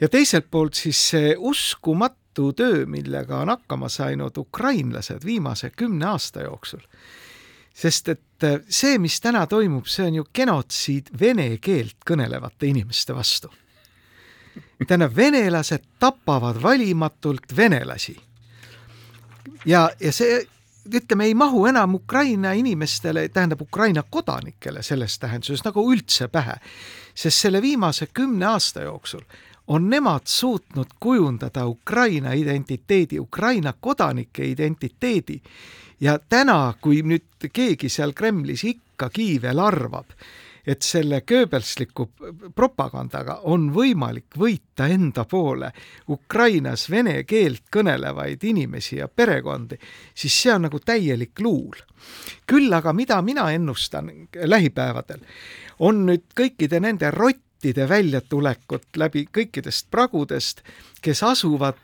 ja 0.00 0.08
teiselt 0.08 0.50
poolt 0.50 0.74
siis 0.74 1.08
see 1.10 1.34
uskumatu 1.38 2.52
töö, 2.52 2.86
millega 2.86 3.38
on 3.38 3.48
hakkama 3.48 3.88
saanud 3.88 4.36
ukrainlased 4.36 5.24
viimase 5.24 5.70
kümne 5.70 6.06
aasta 6.06 6.42
jooksul 6.42 6.80
sest 7.76 8.08
et 8.08 8.44
äh, 8.44 8.60
see, 8.68 8.98
mis 8.98 9.20
täna 9.20 9.44
toimub, 9.46 9.86
see 9.90 10.06
on 10.08 10.20
ju 10.20 10.26
genotsiid 10.34 11.12
vene 11.20 11.50
keelt 11.60 11.98
kõnelevate 12.08 12.70
inimeste 12.70 13.14
vastu. 13.14 13.52
tähendab, 14.86 15.16
venelased 15.16 15.84
tapavad 15.98 16.62
valimatult 16.62 17.56
venelasi. 17.56 18.16
ja, 19.66 19.90
ja 20.00 20.12
see, 20.12 20.46
ütleme, 20.94 21.24
ei 21.24 21.34
mahu 21.34 21.66
enam 21.66 21.94
Ukraina 21.94 22.52
inimestele, 22.52 23.28
tähendab 23.28 23.60
Ukraina 23.62 24.02
kodanikele 24.10 24.82
selles 24.82 25.18
tähenduses 25.18 25.64
nagu 25.64 25.84
üldse 25.92 26.28
pähe. 26.28 26.56
sest 27.14 27.38
selle 27.38 27.62
viimase 27.62 28.06
kümne 28.06 28.46
aasta 28.46 28.82
jooksul 28.82 29.22
on 29.66 29.90
nemad 29.90 30.20
suutnud 30.24 30.86
kujundada 31.00 31.66
Ukraina 31.66 32.32
identiteedi, 32.32 33.20
Ukraina 33.20 33.72
kodanike 33.80 34.44
identiteedi 34.44 35.42
ja 36.00 36.18
täna, 36.18 36.74
kui 36.80 37.02
nüüd 37.02 37.48
keegi 37.52 37.88
seal 37.92 38.12
Kremlis 38.16 38.64
ikkagi 38.64 39.36
veel 39.42 39.60
arvab, 39.62 40.12
et 40.66 40.82
selle 40.82 41.20
Goebbelsliku 41.22 42.08
propagandaga 42.54 43.38
on 43.46 43.68
võimalik 43.74 44.34
võita 44.38 44.88
enda 44.90 45.24
poole 45.30 45.70
Ukrainas 46.10 46.88
vene 46.90 47.20
keelt 47.24 47.68
kõnelevaid 47.72 48.42
inimesi 48.50 48.98
ja 48.98 49.08
perekondi, 49.08 49.78
siis 50.14 50.40
see 50.42 50.54
on 50.54 50.66
nagu 50.66 50.80
täielik 50.82 51.38
luul. 51.40 51.76
küll 52.46 52.72
aga 52.72 52.92
mida 52.92 53.22
mina 53.22 53.50
ennustan 53.52 54.10
lähipäevadel, 54.44 55.20
on 55.78 56.06
nüüd 56.06 56.26
kõikide 56.34 56.80
nende 56.80 57.10
rottide 57.56 57.88
väljatulekut 57.88 58.96
läbi 58.96 59.26
kõikidest 59.32 59.88
pragudest, 59.90 60.60
kes 61.02 61.22
asuvad 61.22 61.78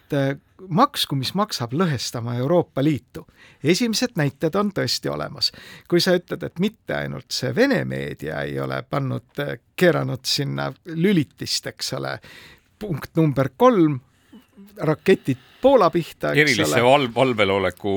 maksku, 0.68 1.16
mis 1.16 1.34
maksab 1.34 1.72
lõhestama 1.72 2.36
Euroopa 2.36 2.84
Liitu. 2.84 3.26
esimesed 3.64 4.12
näited 4.16 4.54
on 4.54 4.70
tõesti 4.70 5.08
olemas. 5.08 5.52
kui 5.88 6.00
sa 6.00 6.12
ütled, 6.12 6.42
et 6.42 6.58
mitte 6.58 6.94
ainult 6.94 7.30
see 7.30 7.54
Vene 7.54 7.84
meedia 7.84 8.42
ei 8.42 8.60
ole 8.60 8.82
pannud, 8.82 9.24
keeranud 9.76 10.24
sinna 10.24 10.72
lülitist, 10.86 11.66
eks 11.66 11.92
ole, 11.92 12.20
punkt 12.78 13.16
number 13.16 13.48
kolm, 13.56 14.00
raketid 14.76 15.38
Poola 15.62 15.90
pihta, 15.94 16.32
eks 16.32 16.40
erilise 16.40 16.80
ole. 16.82 16.82
val-, 16.82 17.08
valveloleku 17.14 17.90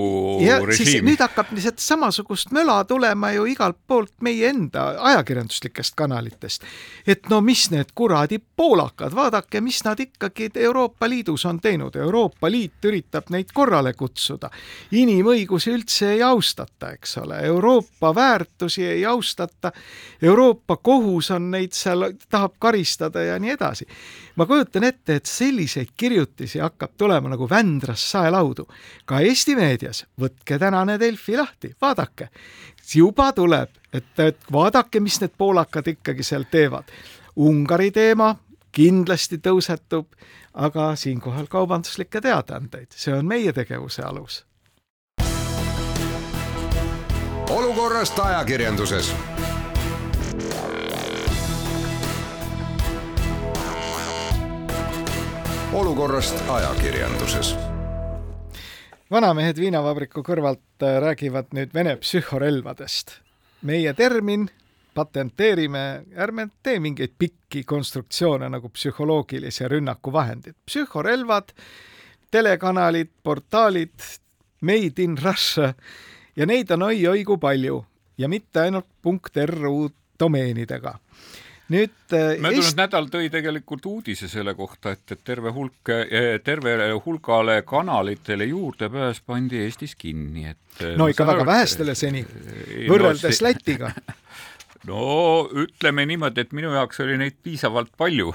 režiimi. 0.68 1.10
nüüd 1.10 1.22
hakkab 1.24 1.50
lihtsalt 1.56 1.82
samasugust 1.82 2.52
möla 2.54 2.76
tulema 2.86 3.32
ju 3.34 3.48
igalt 3.50 3.80
poolt 3.90 4.14
meie 4.22 4.52
enda 4.52 4.84
ajakirjanduslikest 5.10 5.96
kanalitest. 5.98 6.62
et 7.08 7.26
no 7.30 7.40
mis 7.42 7.64
need 7.74 7.90
kuradi 7.96 8.38
poolakad, 8.56 9.16
vaadake, 9.18 9.62
mis 9.66 9.82
nad 9.84 10.00
ikkagi 10.00 10.52
Euroopa 10.56 11.10
Liidus 11.10 11.46
on 11.46 11.60
teinud, 11.60 11.96
Euroopa 11.96 12.52
Liit 12.52 12.86
üritab 12.86 13.34
neid 13.34 13.50
korrale 13.54 13.94
kutsuda. 13.94 14.50
inimõigusi 14.92 15.74
üldse 15.74 16.12
ei 16.12 16.22
austata, 16.22 16.92
eks 16.94 17.18
ole, 17.18 17.42
Euroopa 17.50 18.14
väärtusi 18.16 18.86
ei 18.86 19.06
austata, 19.06 19.72
Euroopa 20.22 20.78
kohus 20.78 21.32
on 21.32 21.50
neid 21.52 21.74
seal, 21.74 22.12
tahab 22.30 22.60
karistada 22.60 23.26
ja 23.26 23.40
nii 23.40 23.58
edasi. 23.58 23.90
ma 24.36 24.46
kujutan 24.46 24.84
ette, 24.84 25.16
et 25.16 25.26
selliseid 25.26 25.98
kirjutisi 25.98 26.45
hakkab 26.62 26.96
tulema 26.98 27.30
nagu 27.30 27.50
Vändrast 27.50 28.12
saelaudu. 28.12 28.68
ka 29.06 29.20
Eesti 29.20 29.56
meedias, 29.56 30.06
võtke 30.22 30.60
tänane 30.60 31.00
Delfi 31.00 31.38
lahti, 31.38 31.76
vaadake. 31.82 32.30
juba 32.96 33.32
tuleb, 33.32 33.70
et, 33.94 34.20
et 34.20 34.40
vaadake, 34.52 35.00
mis 35.00 35.22
need 35.22 35.34
poolakad 35.38 35.88
ikkagi 35.88 36.24
seal 36.24 36.46
teevad. 36.52 36.92
Ungari 37.36 37.92
teema 37.92 38.36
kindlasti 38.72 39.38
tõusetub, 39.38 40.06
aga 40.54 40.96
siinkohal 40.96 41.48
kaubanduslikke 41.48 42.22
teadaandeid, 42.22 42.88
see 42.96 43.14
on 43.14 43.26
meie 43.26 43.54
tegevuse 43.54 44.04
alus. 44.04 44.46
olukorrast 47.50 48.20
ajakirjanduses 48.20 49.14
olukorrast 55.76 56.44
ajakirjanduses. 56.50 57.56
vanamehed 59.12 59.58
viinavabriku 59.60 60.22
kõrvalt 60.24 60.84
äh, 60.84 61.02
räägivad 61.04 61.52
nüüd 61.52 61.74
Vene 61.74 61.98
psühhorelvadest. 62.00 63.12
meie 63.62 63.94
termin 63.94 64.48
patenteerime, 64.94 66.04
ärme 66.16 66.48
tee 66.64 66.80
mingeid 66.80 67.12
pikki 67.20 67.64
konstruktsioone 67.64 68.50
nagu 68.50 68.70
psühholoogilise 68.70 69.68
rünnaku 69.68 70.14
vahendid. 70.14 70.56
psühhorelvad, 70.66 71.52
telekanalid, 72.32 73.12
portaalid, 73.24 74.00
made 74.62 75.04
in 75.04 75.18
Russia 75.18 75.74
ja 76.36 76.46
neid 76.46 76.72
on 76.72 76.82
oi-oi 76.82 77.24
kui 77.24 77.38
palju 77.38 77.86
ja 78.18 78.30
mitte 78.30 78.60
ainult 78.60 78.88
.ru 79.46 79.90
domeenidega 80.20 81.00
nüüd 81.74 82.14
äh, 82.14 82.36
möödunud 82.42 82.64
Eest... 82.64 82.78
nädal 82.78 83.08
tõi 83.12 83.30
tegelikult 83.34 83.86
uudise 83.90 84.30
selle 84.32 84.54
kohta, 84.58 84.94
et, 84.96 85.06
et 85.16 85.24
terve 85.26 85.54
hulk, 85.56 85.94
äh, 85.94 86.36
tervele 86.46 86.92
hulgale 87.06 87.62
kanalitele 87.68 88.48
juurdepääs 88.52 89.24
pandi 89.26 89.64
Eestis 89.64 89.96
kinni, 90.00 90.50
et 90.54 90.84
äh, 90.84 90.94
no 91.00 91.10
ikka 91.12 91.28
väga 91.28 91.48
vähestele 91.48 91.96
seni, 91.98 92.26
võrreldes 92.90 93.26
no, 93.32 93.34
see... 93.40 93.48
Lätiga 93.48 93.92
no 94.88 95.46
ütleme 95.64 96.06
niimoodi, 96.10 96.46
et 96.46 96.54
minu 96.56 96.72
jaoks 96.74 97.02
oli 97.04 97.18
neid 97.20 97.38
piisavalt 97.44 97.92
palju. 97.98 98.34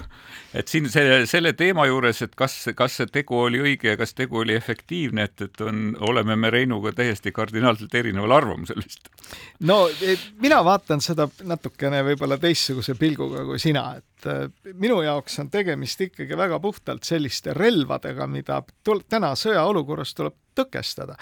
et 0.55 0.69
siin 0.69 0.89
selle, 0.91 1.27
selle 1.31 1.53
teema 1.55 1.87
juures, 1.87 2.23
et 2.27 2.35
kas, 2.39 2.57
kas 2.77 2.97
see 2.99 3.07
tegu 3.13 3.39
oli 3.39 3.61
õige 3.63 3.93
ja 3.93 3.99
kas 4.01 4.15
tegu 4.19 4.41
oli 4.43 4.57
efektiivne, 4.59 5.29
et, 5.31 5.47
et 5.47 5.63
on, 5.63 5.95
oleme 6.11 6.37
me 6.37 6.51
Reinuga 6.51 6.93
täiesti 6.97 7.33
kardinaalselt 7.33 7.95
erineval 7.95 8.35
arvamusel 8.41 8.83
vist. 8.83 9.09
no 9.61 9.83
mina 10.43 10.61
vaatan 10.67 11.05
seda 11.05 11.29
natukene 11.47 12.03
võib-olla 12.11 12.41
teistsuguse 12.43 12.97
pilguga 12.99 13.45
kui 13.47 13.63
sina, 13.63 13.87
et 14.01 14.31
äh, 14.31 14.47
minu 14.75 15.01
jaoks 15.07 15.39
on 15.45 15.51
tegemist 15.51 16.01
ikkagi 16.09 16.39
väga 16.39 16.61
puhtalt 16.61 17.07
selliste 17.07 17.55
relvadega, 17.55 18.27
mida 18.27 18.63
täna 19.09 19.35
sõjaolukorras 19.39 20.15
tuleb 20.19 20.39
tõkestada. 20.57 21.17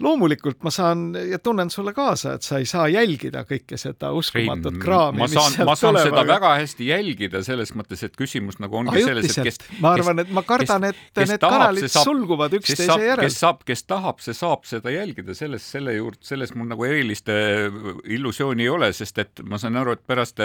loomulikult 0.00 0.62
ma 0.64 0.70
saan 0.72 1.10
ja 1.28 1.38
tunnen 1.38 1.70
sulle 1.70 1.92
kaasa, 1.92 2.34
et 2.38 2.46
sa 2.46 2.58
ei 2.58 2.66
saa 2.68 2.86
jälgida 2.88 3.42
kõike 3.48 3.76
seda 3.80 4.12
uskumatut 4.16 4.72
Rein, 4.72 4.82
kraami, 4.82 5.22
mis 5.22 5.34
sealt 5.34 5.66
ma 5.68 5.76
saan 5.76 5.96
tuleb, 5.96 6.08
seda 6.08 6.22
aga... 6.22 6.32
väga 6.34 6.52
hästi 6.62 6.88
jälgida, 6.88 7.42
selles 7.46 7.74
mõttes, 7.76 8.04
et 8.06 8.16
küsimus 8.16 8.60
nagu 8.62 8.80
ongi 8.80 8.96
Ajutiselt. 8.96 9.34
selles, 9.34 9.38
et 9.38 9.66
kes 9.68 9.80
ma 9.84 9.94
arvan, 9.98 10.24
et 10.24 10.32
ma 10.32 10.44
kardan, 10.46 10.88
et 10.90 11.02
kes 11.16 11.34
need 11.34 11.42
tahab, 11.42 11.56
kanalid 11.58 11.88
saab, 11.90 12.08
sulguvad 12.08 12.56
üksteise 12.60 13.00
järel. 13.04 13.26
kes 13.26 13.40
saab, 13.44 13.64
kes 13.68 13.84
tahab, 13.84 14.22
see 14.24 14.36
saab 14.36 14.64
seda 14.68 14.94
jälgida, 14.94 15.36
selles, 15.36 15.66
selle 15.76 15.96
juurde, 15.98 16.22
selles 16.24 16.54
mul 16.56 16.70
nagu 16.72 16.88
erilist 16.88 17.28
illusiooni 17.30 18.64
ei 18.64 18.72
ole, 18.72 18.92
sest 18.96 19.20
et 19.20 19.44
ma 19.44 19.60
saan 19.60 19.76
aru, 19.80 19.98
et 19.98 20.06
pärast 20.08 20.40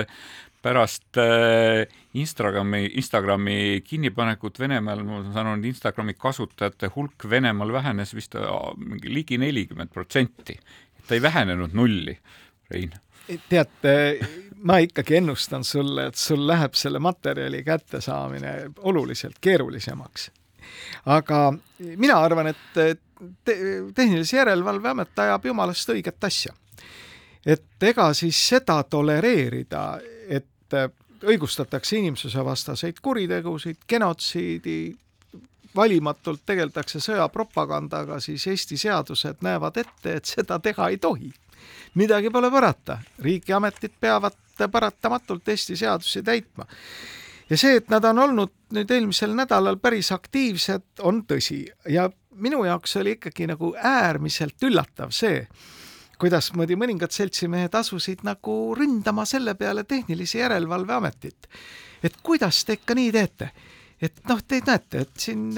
pärast 0.66 1.20
äh, 1.22 1.86
Instagrami, 2.16 2.86
Instagrami 2.96 3.82
kinnipanekut 3.84 4.60
Venemaal, 4.60 5.04
ma 5.04 5.20
saan 5.34 5.50
aru, 5.52 5.64
Instagrami 5.68 6.16
kasutajate 6.18 6.90
hulk 6.96 7.28
Venemaal 7.30 7.74
vähenes 7.76 8.16
vist 8.16 8.38
mingi 8.78 9.14
ligi 9.14 9.38
nelikümmend 9.38 9.92
protsenti. 9.94 10.60
ta 11.08 11.14
ei 11.14 11.22
vähenenud 11.22 11.74
nulli, 11.74 12.18
Rein. 12.72 12.94
tead, 13.50 13.88
ma 14.64 14.78
ikkagi 14.82 15.16
ennustan 15.16 15.64
sulle, 15.64 16.08
et 16.08 16.16
sul 16.16 16.48
läheb 16.48 16.74
selle 16.74 17.00
materjali 17.00 17.64
kättesaamine 17.64 18.72
oluliselt 18.78 19.36
keerulisemaks. 19.42 20.32
aga 21.06 21.54
mina 21.96 22.20
arvan, 22.20 22.48
et 22.48 22.58
te 23.44 23.58
tehnilise 23.96 24.38
järelevalve 24.38 24.90
amet 24.90 25.20
ajab 25.20 25.46
jumalast 25.46 25.90
õiget 25.90 26.24
asja. 26.24 26.54
et 27.46 27.84
ega 27.84 28.14
siis 28.14 28.48
seda 28.48 28.84
tolereerida, 28.84 30.00
et 30.28 30.74
õigustatakse 31.24 31.98
inimsusevastaseid 31.98 33.00
kuritegusid, 33.02 33.78
genotsiidi, 33.90 34.96
valimatult 35.76 36.42
tegeldakse 36.46 37.00
sõjapropagandaga, 37.04 38.20
siis 38.24 38.48
Eesti 38.48 38.78
seadused 38.80 39.44
näevad 39.44 39.78
ette, 39.78 40.16
et 40.20 40.26
seda 40.26 40.60
teha 40.60 40.90
ei 40.90 40.98
tohi. 40.98 41.34
midagi 41.96 42.30
pole 42.30 42.52
parata, 42.52 42.98
riigiametid 43.20 43.92
peavad 44.00 44.36
paratamatult 44.72 45.48
Eesti 45.48 45.76
seadusi 45.76 46.24
täitma. 46.24 46.66
ja 47.50 47.58
see, 47.58 47.76
et 47.76 47.90
nad 47.90 48.04
on 48.04 48.20
olnud 48.20 48.52
nüüd 48.74 48.92
eelmisel 48.92 49.36
nädalal 49.36 49.78
päris 49.78 50.12
aktiivsed, 50.12 51.00
on 51.00 51.24
tõsi 51.24 51.66
ja 51.90 52.10
minu 52.36 52.64
jaoks 52.66 52.96
oli 52.98 53.12
ikkagi 53.12 53.48
nagu 53.48 53.76
äärmiselt 53.78 54.64
üllatav 54.64 55.12
see, 55.12 55.48
kuidasmoodi 56.22 56.78
mõningad 56.80 57.12
seltsimehed 57.12 57.76
asusid 57.76 58.24
nagu 58.24 58.76
ründama 58.78 59.26
selle 59.26 59.56
peale 59.56 59.84
Tehnilise 59.84 60.40
Järelevalve 60.40 60.94
Ametit. 60.94 61.48
et 62.04 62.18
kuidas 62.24 62.66
te 62.66 62.74
ikka 62.74 62.96
nii 62.96 63.12
teete? 63.12 63.52
et 64.02 64.22
noh, 64.30 64.42
te 64.48 64.62
näete, 64.68 65.02
et 65.02 65.18
siin 65.18 65.52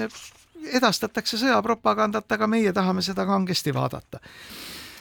edastatakse 0.72 1.38
sõjapropagandat, 1.38 2.32
aga 2.32 2.46
meie 2.46 2.72
tahame 2.72 3.02
seda 3.02 3.26
kangesti 3.26 3.74
vaadata 3.74 4.20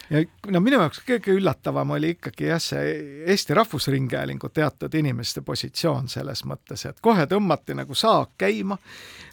ja 0.10 0.22
no 0.54 0.62
minu 0.64 0.80
jaoks 0.82 1.02
kõige 1.08 1.34
üllatavam 1.36 1.92
oli 1.98 2.14
ikkagi 2.16 2.50
jah, 2.50 2.62
see 2.64 2.94
Eesti 3.28 3.56
Rahvusringhäälingu 3.58 4.50
teatud 4.54 4.94
inimeste 4.96 5.42
positsioon 5.46 6.08
selles 6.12 6.44
mõttes, 6.48 6.86
et 6.90 7.02
kohe 7.04 7.28
tõmmati 7.28 7.76
nagu 7.78 7.96
saak 7.96 8.36
käima. 8.38 8.78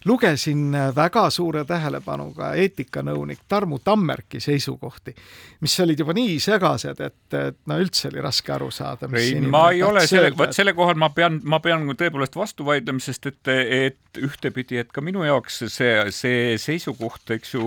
lugesin 0.04 0.76
väga 0.96 1.30
suure 1.30 1.64
tähelepanuga 1.64 2.52
eetikanõunik 2.54 3.46
Tarmu 3.48 3.78
Tammerki 3.78 4.40
seisukohti, 4.40 5.14
mis 5.60 5.80
olid 5.80 5.98
juba 5.98 6.12
nii 6.12 6.38
segased, 6.40 7.00
et, 7.00 7.34
et 7.34 7.58
no 7.66 7.78
üldse 7.80 8.08
oli 8.08 8.20
raske 8.20 8.52
aru 8.52 8.70
saada. 8.70 9.08
Rein, 9.10 9.48
ma 9.50 9.70
ei 9.70 9.82
ole 9.82 10.06
selle, 10.06 10.34
vot 10.36 10.52
selle 10.52 10.74
kohal 10.74 10.98
ma 11.00 11.10
pean, 11.10 11.40
ma 11.44 11.60
pean 11.60 11.86
tõepoolest 11.96 12.36
vastu 12.36 12.64
vaidlema, 12.64 13.00
sest 13.00 13.26
et, 13.32 13.48
et 13.48 13.98
ühtepidi, 14.20 14.78
et 14.82 14.92
ka 14.94 15.02
minu 15.04 15.24
jaoks 15.26 15.64
see, 15.72 15.92
see 16.14 16.56
seisukoht, 16.60 17.28
eks 17.34 17.54
ju, 17.56 17.64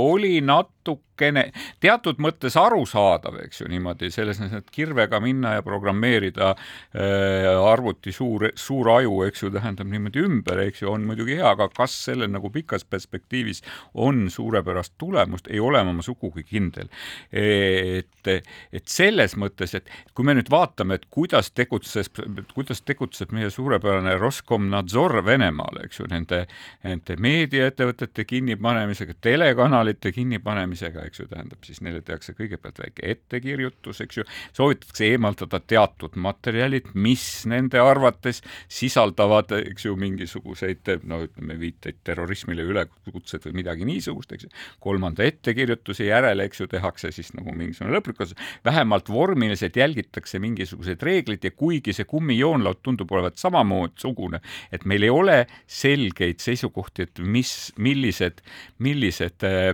oli 0.00 0.38
natukene 0.44 1.46
teatud 1.82 2.20
mõttes 2.22 2.56
arusaadav, 2.60 3.38
eks 3.44 3.62
ju, 3.62 3.68
niimoodi 3.72 4.10
selles 4.14 4.40
mõttes, 4.42 4.64
et 4.64 4.72
kirvega 4.74 5.20
minna 5.22 5.54
ja 5.56 5.64
programmeerida 5.66 6.52
äh, 6.54 7.48
arvuti 7.54 8.12
suur, 8.14 8.48
suur 8.58 8.90
aju, 8.96 9.20
eks 9.28 9.44
ju, 9.44 9.52
tähendab 9.54 9.90
niimoodi 9.90 10.24
ümber, 10.24 10.64
eks 10.66 10.84
ju, 10.84 10.90
on 10.92 11.06
muidugi 11.08 11.38
hea, 11.38 11.54
aga 11.54 11.68
kas 11.74 11.96
sellel 12.08 12.32
nagu 12.32 12.50
pikas 12.54 12.86
perspektiivis 12.88 13.62
on 13.94 14.26
suurepärast 14.32 14.96
tulemust, 15.00 15.50
ei 15.52 15.62
ole 15.62 15.82
ma 15.84 16.02
sugugi 16.02 16.44
kindel. 16.48 16.90
et, 17.30 18.28
et 18.72 18.88
selles 18.88 19.36
mõttes, 19.40 19.74
et 19.76 19.88
kui 20.14 20.26
me 20.26 20.34
nüüd 20.36 20.50
vaatame, 20.52 20.98
et 20.98 21.06
kuidas 21.12 21.50
tegutses, 21.54 22.10
kuidas 22.54 22.82
tegutseb 22.86 23.32
meie 23.34 23.50
suurepärane 23.52 24.16
Roskomnadzor 24.20 25.20
Venemaal, 25.26 25.83
eks 25.84 26.00
ju, 26.00 26.08
nende, 26.10 26.44
nende 26.84 27.16
meediaettevõtete 27.22 28.24
kinnipanemisega, 28.28 29.16
telekanalite 29.24 30.12
kinnipanemisega, 30.14 31.04
eks 31.08 31.22
ju, 31.22 31.28
tähendab 31.30 31.66
siis 31.66 31.80
neile 31.84 32.02
tehakse 32.04 32.34
kõigepealt 32.38 32.80
väike 32.82 33.06
ettekirjutus, 33.14 34.02
eks 34.04 34.20
ju, 34.20 34.26
soovitatakse 34.56 35.08
eemaldada 35.12 35.60
teatud 35.60 36.18
materjalid, 36.20 36.92
mis 36.94 37.24
nende 37.50 37.80
arvates 37.82 38.42
sisaldavad, 38.72 39.52
eks 39.72 39.88
ju, 39.88 39.96
mingisuguseid 40.00 40.94
no 41.08 41.22
ütleme, 41.26 41.58
viiteid 41.60 42.00
terrorismile, 42.06 42.64
ülekutsed 42.66 43.46
või 43.48 43.60
midagi 43.62 43.88
niisugust, 43.88 44.34
eks 44.34 44.48
ju. 44.48 44.52
kolmanda 44.84 45.24
ettekirjutuse 45.26 46.08
järel, 46.08 46.44
eks 46.44 46.62
ju, 46.64 46.68
tehakse 46.70 47.12
siis 47.14 47.32
nagu 47.36 47.54
mingisugune 47.54 47.94
lõplik 47.96 48.20
otsus, 48.24 48.38
vähemalt 48.64 49.08
vormiliselt 49.12 49.76
jälgitakse 49.76 50.40
mingisuguseid 50.42 51.02
reegleid 51.02 51.44
ja 51.44 51.52
kuigi 51.54 51.94
see 51.96 52.08
kummijoonlaud 52.08 52.82
tundub 52.82 53.12
olevat 53.12 53.38
samamoodi 53.40 54.00
sugune, 54.04 54.40
et 54.72 54.84
meil 54.88 55.06
ei 55.06 55.12
ole 55.12 55.38
selgeid 55.74 56.42
seisukohti, 56.42 57.08
et 57.08 57.22
mis, 57.22 57.72
millised, 57.82 58.42
millised 58.84 59.46
äh, 59.46 59.72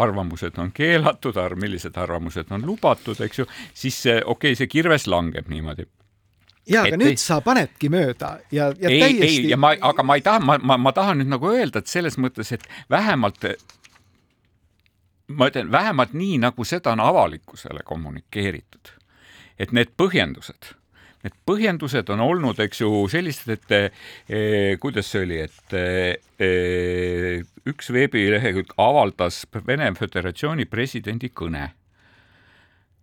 arvamused 0.00 0.56
on 0.62 0.72
keelatud, 0.74 1.36
millised 1.60 1.98
arvamused 2.00 2.52
on 2.54 2.64
lubatud, 2.66 3.20
eks 3.20 3.42
ju, 3.42 3.48
siis 3.74 4.00
okei 4.06 4.22
okay,, 4.36 4.56
see 4.58 4.70
kirves 4.70 5.08
langeb 5.10 5.50
niimoodi 5.52 5.86
ja, 6.68 6.84
aga 6.86 6.98
nüüd 6.98 7.16
ei, 7.16 7.20
sa 7.20 7.40
panedki 7.44 7.90
mööda 7.92 8.36
ja, 8.54 8.70
ja 8.78 8.90
ei, 8.90 9.00
täiesti. 9.02 9.28
ei, 9.28 9.52
ja 9.52 9.58
ma, 9.60 9.72
aga 9.90 10.04
ma 10.06 10.16
ei 10.18 10.24
taha, 10.24 10.42
ma, 10.46 10.58
ma, 10.62 10.78
ma 10.80 10.92
tahan 10.94 11.22
nüüd 11.22 11.32
nagu 11.32 11.50
öelda, 11.50 11.82
et 11.82 11.90
selles 11.90 12.18
mõttes, 12.22 12.52
et 12.54 12.66
vähemalt 12.92 13.42
ma 15.32 15.48
ütlen, 15.50 15.72
vähemalt 15.72 16.14
nii, 16.16 16.38
nagu 16.42 16.64
seda 16.68 16.92
on 16.92 17.00
avalikkusele 17.00 17.82
kommunikeeritud. 17.84 18.92
et 19.58 19.72
need 19.72 19.92
põhjendused, 20.00 20.72
need 21.22 21.36
põhjendused 21.46 22.10
on 22.14 22.22
olnud, 22.24 22.58
eks 22.62 22.82
ju, 22.82 22.90
sellised, 23.10 23.52
et 23.54 23.74
eh, 23.76 24.74
kuidas 24.82 25.10
see 25.12 25.22
oli, 25.26 25.38
et 25.44 25.76
eh, 25.78 27.44
üks 27.68 27.92
veebilehekülg 27.94 28.74
avaldas 28.82 29.44
Vene 29.66 29.92
Föderatsiooni 29.98 30.66
presidendi 30.70 31.30
kõne. 31.30 31.68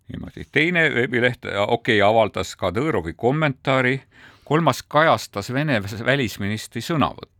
Niimoodi, 0.09 0.47
teine 0.51 0.87
veebileht, 0.93 1.45
okei 1.45 1.99
okay,, 1.99 2.03
avaldas 2.03 2.55
Kadõrovi 2.59 3.13
kommentaari, 3.15 3.99
kolmas 4.43 4.81
kajastas 4.83 5.53
Vene 5.53 5.79
välisministri 5.83 6.81
sõnavõttu 6.81 7.38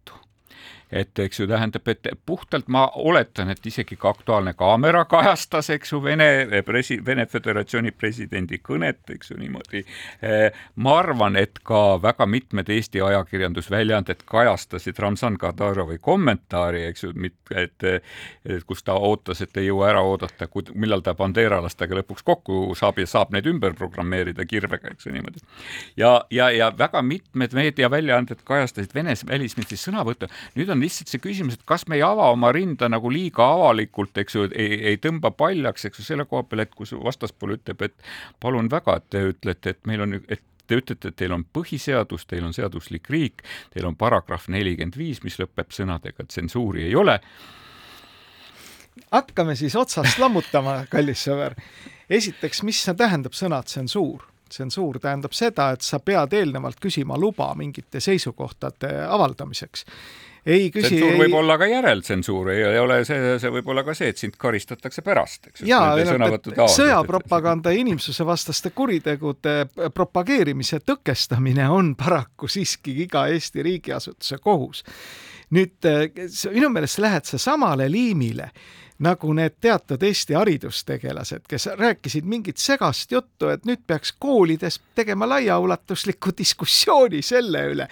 et 0.91 1.19
eks 1.19 1.39
ju 1.39 1.47
tähendab, 1.47 1.87
et 1.87 2.07
puhtalt 2.25 2.67
ma 2.67 2.87
oletan, 2.95 3.49
et 3.49 3.65
isegi 3.65 3.95
ka 3.99 4.09
Aktuaalne 4.09 4.53
Kaamera 4.57 5.05
kajastas, 5.05 5.69
eks 5.69 5.93
ju, 5.93 6.01
Vene 6.03 6.29
presi-, 6.65 6.99
Vene 7.05 7.25
Föderatsiooni 7.29 7.91
presidendi 7.91 8.61
kõnet, 8.63 9.03
eks 9.13 9.31
ju 9.31 9.37
niimoodi. 9.37 9.83
Eh, 10.25 10.47
ma 10.75 10.97
arvan, 10.99 11.37
et 11.39 11.61
ka 11.63 11.99
väga 12.01 12.25
mitmed 12.25 12.69
Eesti 12.69 13.01
ajakirjandusväljaanded 13.05 14.25
kajastasid 14.29 14.99
Ramzan 14.99 15.37
Kadarovi 15.37 15.99
kommentaari, 16.01 16.85
eks 16.89 17.03
ju, 17.03 17.13
et, 17.55 17.83
et 17.83 18.65
kus 18.65 18.83
ta 18.83 18.97
ootas, 18.97 19.43
et 19.45 19.57
ei 19.57 19.69
jõua 19.69 19.91
ära 19.91 20.01
oodata, 20.05 20.49
millal 20.73 21.03
ta 21.05 21.13
bandeeralastega 21.17 22.01
lõpuks 22.01 22.25
kokku 22.25 22.59
saab 22.77 22.99
ja 23.01 23.07
saab 23.09 23.33
neid 23.35 23.47
ümber 23.49 23.75
programmeerida 23.77 24.45
kirvega, 24.49 24.93
eks 24.93 25.07
ju 25.07 25.13
niimoodi. 25.13 25.43
ja, 25.97 26.15
ja, 26.33 26.49
ja 26.51 26.71
väga 26.77 27.01
mitmed 27.05 27.53
meediaväljaanded 27.53 28.43
kajastasid 28.47 28.95
Vene 28.95 29.13
välisministri 29.27 29.77
sõnavõttu, 29.77 30.29
nüüd 30.55 30.69
on 30.73 30.78
on 30.79 30.85
lihtsalt 30.85 31.11
see 31.11 31.21
küsimus, 31.21 31.59
et 31.59 31.65
kas 31.67 31.85
me 31.91 31.99
ei 31.99 32.03
ava 32.05 32.29
oma 32.33 32.51
rinda 32.55 32.87
nagu 32.91 33.11
liiga 33.11 33.45
avalikult, 33.57 34.17
eks 34.21 34.37
ju, 34.37 34.45
ei, 34.53 34.79
ei 34.93 34.99
tõmba 35.01 35.33
paljaks, 35.35 35.89
eks 35.89 36.01
ju, 36.01 36.07
selle 36.07 36.25
koha 36.29 36.45
peal, 36.47 36.63
et 36.63 36.75
kus 36.75 36.95
vastaspool 36.95 37.57
ütleb, 37.57 37.83
et 37.89 38.09
palun 38.39 38.71
väga, 38.71 38.99
et 38.99 39.09
te 39.11 39.23
ütlete, 39.33 39.75
et 39.75 39.89
meil 39.89 40.05
on, 40.05 40.15
et 40.27 40.43
te 40.69 40.79
ütlete, 40.79 41.11
et 41.11 41.19
teil 41.19 41.33
on 41.35 41.43
põhiseadus, 41.43 42.27
teil 42.29 42.45
on 42.45 42.55
seaduslik 42.55 43.09
riik, 43.11 43.43
teil 43.73 43.89
on 43.89 43.97
paragrahv 43.99 44.49
nelikümmend 44.53 44.97
viis, 44.99 45.23
mis 45.25 45.39
lõpeb 45.41 45.73
sõnadega, 45.75 46.27
tsensuuri 46.29 46.87
ei 46.87 46.95
ole. 46.95 47.19
hakkame 49.11 49.55
siis 49.55 49.75
otsast 49.75 50.19
lammutama, 50.21 50.83
kallis 50.93 51.25
sõber. 51.27 51.57
esiteks, 52.09 52.63
mis 52.63 52.85
tähendab 52.97 53.33
sõna 53.33 53.63
tsensuur? 53.63 54.27
tsensuur 54.49 54.97
tähendab 54.97 55.33
seda, 55.37 55.71
et 55.75 55.85
sa 55.85 55.99
pead 56.01 56.33
eelnevalt 56.33 56.79
küsima 56.81 57.17
luba 57.21 57.51
mingite 57.55 57.99
seisukohtade 58.01 58.89
avaldamiseks 59.05 59.85
ei 60.45 60.69
küsi. 60.71 60.87
tsensuur 60.87 61.13
ei... 61.13 61.19
võib 61.23 61.37
olla 61.41 61.57
ka 61.59 61.67
järeltsensuur, 61.69 62.51
ei 62.53 62.79
ole 62.79 62.99
see, 63.07 63.35
see 63.41 63.53
võib 63.53 63.71
olla 63.73 63.83
ka 63.87 63.95
see, 63.97 64.11
et 64.13 64.21
sind 64.21 64.37
karistatakse 64.39 65.03
pärast, 65.05 65.51
eks. 65.51 65.63
sõjapropaganda 66.75 67.73
ja 67.73 67.83
inimsusevastaste 67.83 68.73
kuritegude 68.75 69.55
propageerimise 69.95 70.81
tõkestamine 70.85 71.69
on 71.73 71.95
paraku 71.99 72.49
siiski 72.51 72.95
iga 73.05 73.27
Eesti 73.29 73.65
riigiasutuse 73.65 74.39
kohus. 74.43 74.83
nüüd 75.55 75.85
minu 76.53 76.69
meelest 76.69 76.99
lähed 77.01 77.25
sa 77.25 77.37
samale 77.41 77.89
liimile 77.91 78.51
nagu 78.99 79.33
need 79.33 79.55
teatud 79.61 80.03
Eesti 80.03 80.35
haridustegelased, 80.35 81.45
kes 81.47 81.69
rääkisid 81.79 82.25
mingit 82.27 82.57
segast 82.59 83.11
juttu, 83.11 83.47
et 83.47 83.65
nüüd 83.65 83.79
peaks 83.87 84.11
koolides 84.19 84.79
tegema 84.95 85.27
laiaulatusliku 85.29 86.33
diskussiooni 86.37 87.21
selle 87.23 87.61
üle, 87.71 87.87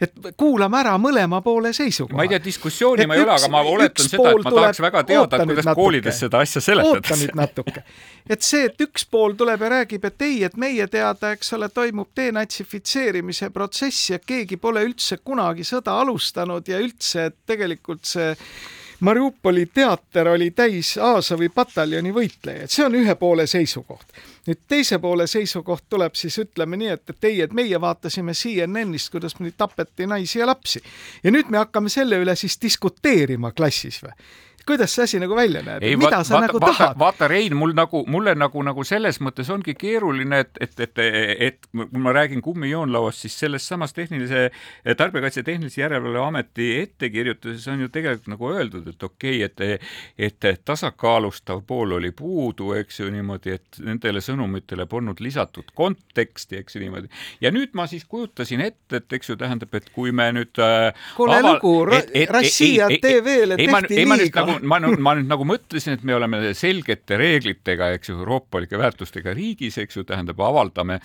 et 0.00 0.12
kuulame 0.38 0.78
ära 0.78 0.94
mõlema 1.02 1.40
poole 1.42 1.72
seisukoha. 1.74 2.16
ma 2.16 2.26
ei 2.26 2.30
tea, 2.30 2.44
diskussiooni 2.44 3.02
et 3.02 3.10
ma 3.10 3.18
ei 3.18 3.24
ole, 3.24 3.34
aga 3.34 3.48
ma 3.50 3.62
oletan 3.66 4.08
seda, 4.08 4.30
et 4.30 4.44
ma 4.44 4.52
tahaks 4.54 4.82
väga 4.84 5.02
teada, 5.08 5.40
kuidas 5.42 5.66
natuke, 5.66 5.80
koolides 5.82 6.20
seda 6.24 6.42
asja 6.46 6.62
seletatakse. 6.62 7.14
oota 7.14 7.20
nüüd 7.24 7.34
natuke. 7.42 7.82
et 8.30 8.46
see, 8.46 8.68
et 8.70 8.84
üks 8.86 9.06
pool 9.10 9.34
tuleb 9.38 9.66
ja 9.66 9.72
räägib, 9.74 10.06
et 10.06 10.22
ei, 10.22 10.44
et 10.46 10.54
meie 10.56 10.86
teada, 10.86 11.32
eks 11.34 11.52
ole, 11.58 11.68
toimub 11.74 12.12
denatsifitseerimise 12.16 13.50
protsess 13.50 14.12
ja 14.14 14.20
keegi 14.22 14.60
pole 14.62 14.84
üldse 14.86 15.18
kunagi 15.24 15.66
sõda 15.66 15.98
alustanud 16.04 16.70
ja 16.70 16.78
üldse, 16.78 17.26
et 17.32 17.36
tegelikult 17.50 18.06
see 18.06 18.30
Mariupoli 19.02 19.66
teater 19.66 20.28
oli 20.28 20.50
täis 20.50 20.98
Azovi 20.98 21.48
pataljoni 21.48 22.12
võitlejaid, 22.14 22.70
see 22.70 22.84
on 22.86 22.94
ühe 22.94 23.14
poole 23.18 23.48
seisukoht. 23.50 24.12
nüüd 24.46 24.60
teise 24.68 24.98
poole 25.02 25.26
seisukoht 25.26 25.88
tuleb 25.90 26.14
siis 26.14 26.38
ütleme 26.38 26.78
nii, 26.78 26.92
et, 26.94 27.10
et 27.10 27.26
ei, 27.26 27.40
et 27.42 27.52
meie 27.52 27.80
vaatasime 27.80 28.30
CNN-ist, 28.32 29.10
kuidas 29.10 29.34
meil 29.40 29.56
tapeti 29.58 30.06
naisi 30.06 30.38
ja 30.38 30.46
lapsi. 30.46 30.82
Ja 31.24 31.34
nüüd 31.34 31.50
me 31.50 31.58
hakkame 31.58 31.90
selle 31.90 32.20
üle 32.22 32.36
siis 32.38 32.54
diskuteerima 32.62 33.50
klassis 33.50 33.98
või 34.04 34.14
kuidas 34.66 34.94
see 34.94 35.04
asi 35.04 35.20
nagu 35.22 35.36
välja 35.36 35.62
näeb, 35.64 35.84
mida 35.98 36.10
vaat, 36.18 36.26
sa 36.26 36.36
vaata, 36.36 36.46
nagu 36.46 36.60
vaata, 36.60 36.78
tahad? 36.78 36.98
vaata, 36.98 37.28
Rein, 37.28 37.56
mul 37.56 37.72
nagu, 37.76 38.02
mulle 38.10 38.34
nagu, 38.38 38.62
nagu 38.62 38.84
selles 38.86 39.18
mõttes 39.24 39.50
ongi 39.52 39.74
keeruline, 39.78 40.42
et, 40.44 40.60
et, 40.60 40.80
et, 40.86 41.02
et 41.48 41.68
kui 41.72 42.02
ma 42.04 42.14
räägin 42.14 42.42
kummijoonlauast, 42.44 43.24
siis 43.24 43.38
selles 43.44 43.66
samas 43.68 43.94
tehnilise, 43.96 44.50
Tarbijakaitse 44.96 45.42
Tehnilise 45.46 45.80
Järelevalve 45.80 46.22
Ameti 46.26 46.68
ettekirjutuses 46.82 47.66
on 47.72 47.84
ju 47.84 47.90
tegelikult 47.92 48.30
nagu 48.34 48.52
öeldud, 48.52 48.86
et 48.92 49.08
okei 49.08 49.42
okay,, 49.44 49.78
et, 50.18 50.44
et 50.46 50.64
tasakaalustav 50.64 51.64
pool 51.66 51.96
oli 51.98 52.12
puudu, 52.16 52.72
eks 52.78 53.00
ju 53.00 53.10
niimoodi, 53.12 53.56
et 53.58 53.82
nendele 53.82 54.22
sõnumitele 54.24 54.86
polnud 54.90 55.20
lisatud 55.24 55.74
konteksti, 55.74 56.60
eks 56.62 56.76
ju 56.78 56.84
niimoodi. 56.84 57.10
ja 57.40 57.50
nüüd 57.54 57.74
ma 57.74 57.88
siis 57.90 58.04
kujutasin 58.04 58.62
ette, 58.68 59.02
et 59.02 59.18
eks 59.18 59.32
ju 59.32 59.38
tähendab, 59.40 59.74
et 59.74 59.90
kui 59.94 60.12
me 60.14 60.30
nüüd 60.36 60.62
äh, 60.62 60.92
kuule 61.16 61.40
aval... 61.40 61.58
lugu, 61.58 61.74
Rossija 61.86 62.88
TV-le 63.02 63.58
tehti 63.58 64.06
liiga 64.06 64.46
nagu 64.51 64.51
ma 64.60 64.78
nüüd, 64.82 65.00
ma 65.02 65.14
nüüd 65.18 65.28
nagu 65.30 65.46
mõtlesin, 65.48 65.96
et 65.96 66.04
me 66.06 66.16
oleme 66.16 66.40
selgete 66.58 67.18
reeglitega, 67.20 67.92
eks 67.96 68.12
ju, 68.12 68.18
euroopalike 68.20 68.78
väärtustega 68.80 69.34
riigis, 69.36 69.78
eks 69.82 69.98
ju, 69.98 70.04
tähendab, 70.08 70.40
avaldame, 70.44 70.98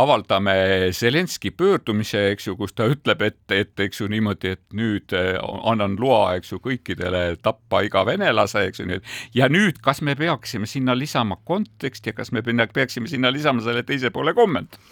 avaldame 0.00 0.54
Zelenski 0.96 1.52
pöördumise, 1.54 2.26
eks 2.34 2.48
ju, 2.48 2.56
kus 2.60 2.74
ta 2.76 2.88
ütleb, 2.90 3.24
et, 3.26 3.40
et 3.54 3.84
eks 3.86 4.02
ju 4.02 4.08
niimoodi, 4.12 4.54
et 4.56 4.64
nüüd 4.76 5.14
eh, 5.16 5.38
annan 5.70 5.96
loa, 6.00 6.34
eks 6.38 6.54
ju, 6.54 6.60
kõikidele 6.64 7.24
tappa 7.44 7.84
iga 7.86 8.04
venelase, 8.08 8.66
eks 8.70 8.82
ju, 8.82 8.88
nii 8.90 9.00
et 9.00 9.38
ja 9.40 9.48
nüüd, 9.52 9.80
kas 9.84 10.02
me 10.06 10.16
peaksime 10.18 10.68
sinna 10.70 10.96
lisama 10.98 11.38
konteksti 11.44 12.12
ja 12.12 12.16
kas 12.16 12.32
me 12.34 12.42
peaksime 12.44 13.10
sinna 13.10 13.32
lisama 13.34 13.64
selle 13.64 13.84
teise 13.86 14.12
poole 14.14 14.34
kommentaari? 14.36 14.82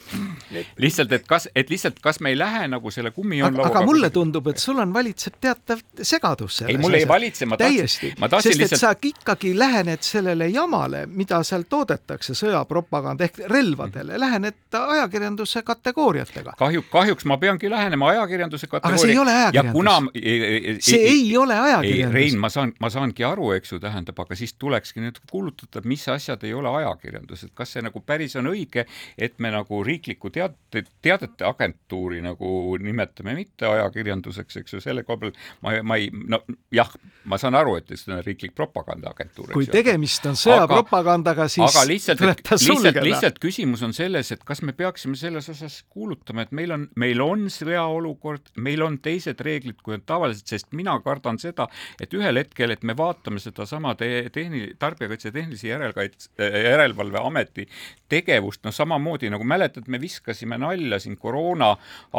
lihtsalt, 0.82 1.12
et 1.12 1.26
kas, 1.28 1.48
et 1.56 1.70
lihtsalt, 1.72 2.00
kas 2.02 2.20
me 2.20 2.32
ei 2.32 2.38
lähe 2.38 2.66
nagu 2.70 2.90
selle 2.92 3.12
kummijoonlauaga 3.14 3.78
aga 3.78 3.86
mulle 3.86 4.10
tundub, 4.14 4.48
et 4.52 4.60
sul 4.62 4.80
on 4.82 4.92
valitseb 4.94 5.38
teatav 5.42 5.80
segadus 6.02 6.60
selles 6.60 6.74
ei, 6.76 6.80
mul 6.82 6.96
ei 6.98 7.08
valitse, 7.08 7.46
ma 7.48 7.58
tahtsin, 7.60 8.01
hästi, 8.10 8.48
sest 8.48 8.60
lihtsalt... 8.60 8.72
et 8.72 8.80
sa 8.80 8.92
ikkagi 9.02 9.52
lähened 9.58 10.02
sellele 10.04 10.48
jamale, 10.52 11.04
mida 11.06 11.42
seal 11.46 11.64
toodetakse, 11.68 12.34
sõjapropaganda 12.38 13.26
ehk 13.28 13.42
relvadele, 13.50 14.18
lähened 14.20 14.78
ajakirjanduse 14.78 15.62
kategooriatega. 15.66 16.54
kahju, 16.58 16.84
kahjuks 16.92 17.26
ma 17.28 17.38
peangi 17.42 17.70
lähenema 17.70 18.10
ajakirjanduse 18.14 18.66
kategooria. 18.66 18.96
aga 18.96 19.02
see 19.02 19.12
ei 19.12 19.18
ole 19.18 19.34
ajakirjandus. 19.34 19.72
kuna 19.72 19.96
e, 20.14 20.36
e, 20.36 20.56
e, 20.56 20.76
see 20.80 21.00
ei, 21.00 21.20
ei 21.28 21.36
ole 21.36 21.58
ajakirjandus. 21.58 22.14
Rein, 22.14 22.38
ma 22.38 22.50
saan, 22.52 22.74
ma 22.80 22.90
saangi 22.92 23.26
aru, 23.26 23.52
eks 23.58 23.74
ju, 23.74 23.80
tähendab, 23.82 24.18
aga 24.24 24.38
siis 24.38 24.54
tulekski 24.58 25.04
nüüd 25.04 25.20
kuulutada, 25.30 25.84
mis 25.88 26.06
asjad 26.12 26.44
ei 26.46 26.54
ole 26.56 26.72
ajakirjandus, 26.82 27.46
et 27.46 27.54
kas 27.54 27.74
see 27.76 27.84
nagu 27.84 28.02
päris 28.06 28.36
on 28.40 28.50
õige, 28.52 28.86
et 29.18 29.38
me 29.42 29.52
nagu 29.54 29.82
riiklikku 29.86 30.32
teate, 30.34 30.84
teadete 31.02 31.46
agentuuri 31.48 32.22
nagu 32.24 32.76
nimetame 32.82 33.36
mitte 33.38 33.68
ajakirjanduseks, 33.68 34.62
eks 34.62 34.76
ju, 34.76 34.82
selle 34.84 35.06
koha 35.06 35.20
peal 35.24 35.34
ma, 35.62 35.74
ma 35.86 35.98
ei, 36.00 36.08
no 36.12 36.42
jah, 36.74 36.90
ma 37.28 37.38
saan 37.40 37.56
aru, 37.58 37.76
et 37.80 37.91
see 37.98 38.12
on 38.14 38.22
riiklik 38.24 38.54
propagandaagentuur. 38.58 39.52
kui 39.54 39.66
tegemist 39.70 40.26
on 40.30 40.38
sõjapropagandaga, 40.38 41.48
siis 41.52 41.64
aga 41.66 41.84
lihtsalt, 41.88 42.22
sulgeda. 42.60 43.04
lihtsalt 43.04 43.40
küsimus 43.42 43.82
on 43.86 43.94
selles, 43.96 44.32
et 44.34 44.44
kas 44.48 44.62
me 44.66 44.74
peaksime 44.76 45.18
selles 45.18 45.48
osas 45.52 45.80
kuulutama, 45.92 46.46
et 46.46 46.54
meil 46.56 46.74
on, 46.76 46.86
meil 47.00 47.22
on 47.24 47.46
sõjaolukord, 47.52 48.52
meil 48.62 48.84
on 48.86 48.98
teised 49.02 49.40
reeglid, 49.44 49.80
kui 49.82 49.96
on 49.98 50.04
tavaliselt, 50.06 50.48
sest 50.54 50.70
mina 50.76 50.94
kardan 51.04 51.40
seda, 51.42 51.68
et 52.02 52.14
ühel 52.16 52.40
hetkel, 52.40 52.74
et 52.74 52.86
me 52.86 52.96
vaatame 52.98 53.42
sedasama 53.42 53.94
te 53.98 54.10
tehni-, 54.34 54.72
Tarbijakaitse 54.78 55.32
Tehnilise 55.34 55.68
Järelkaitse, 55.68 56.30
Järelevalve 56.38 57.20
Ameti 57.22 57.68
tegevust, 58.12 58.62
noh 58.66 58.74
samamoodi 58.74 59.30
nagu 59.32 59.46
mäletad, 59.48 59.88
me 59.88 60.00
viskasime 60.02 60.58
nalja 60.60 61.00
siin 61.02 61.16
koroona 61.20 61.74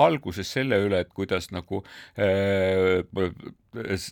alguses 0.06 0.54
selle 0.58 0.80
üle, 0.88 1.04
et 1.04 1.12
kuidas 1.14 1.50
nagu 1.54 1.84
äh, 2.18 3.04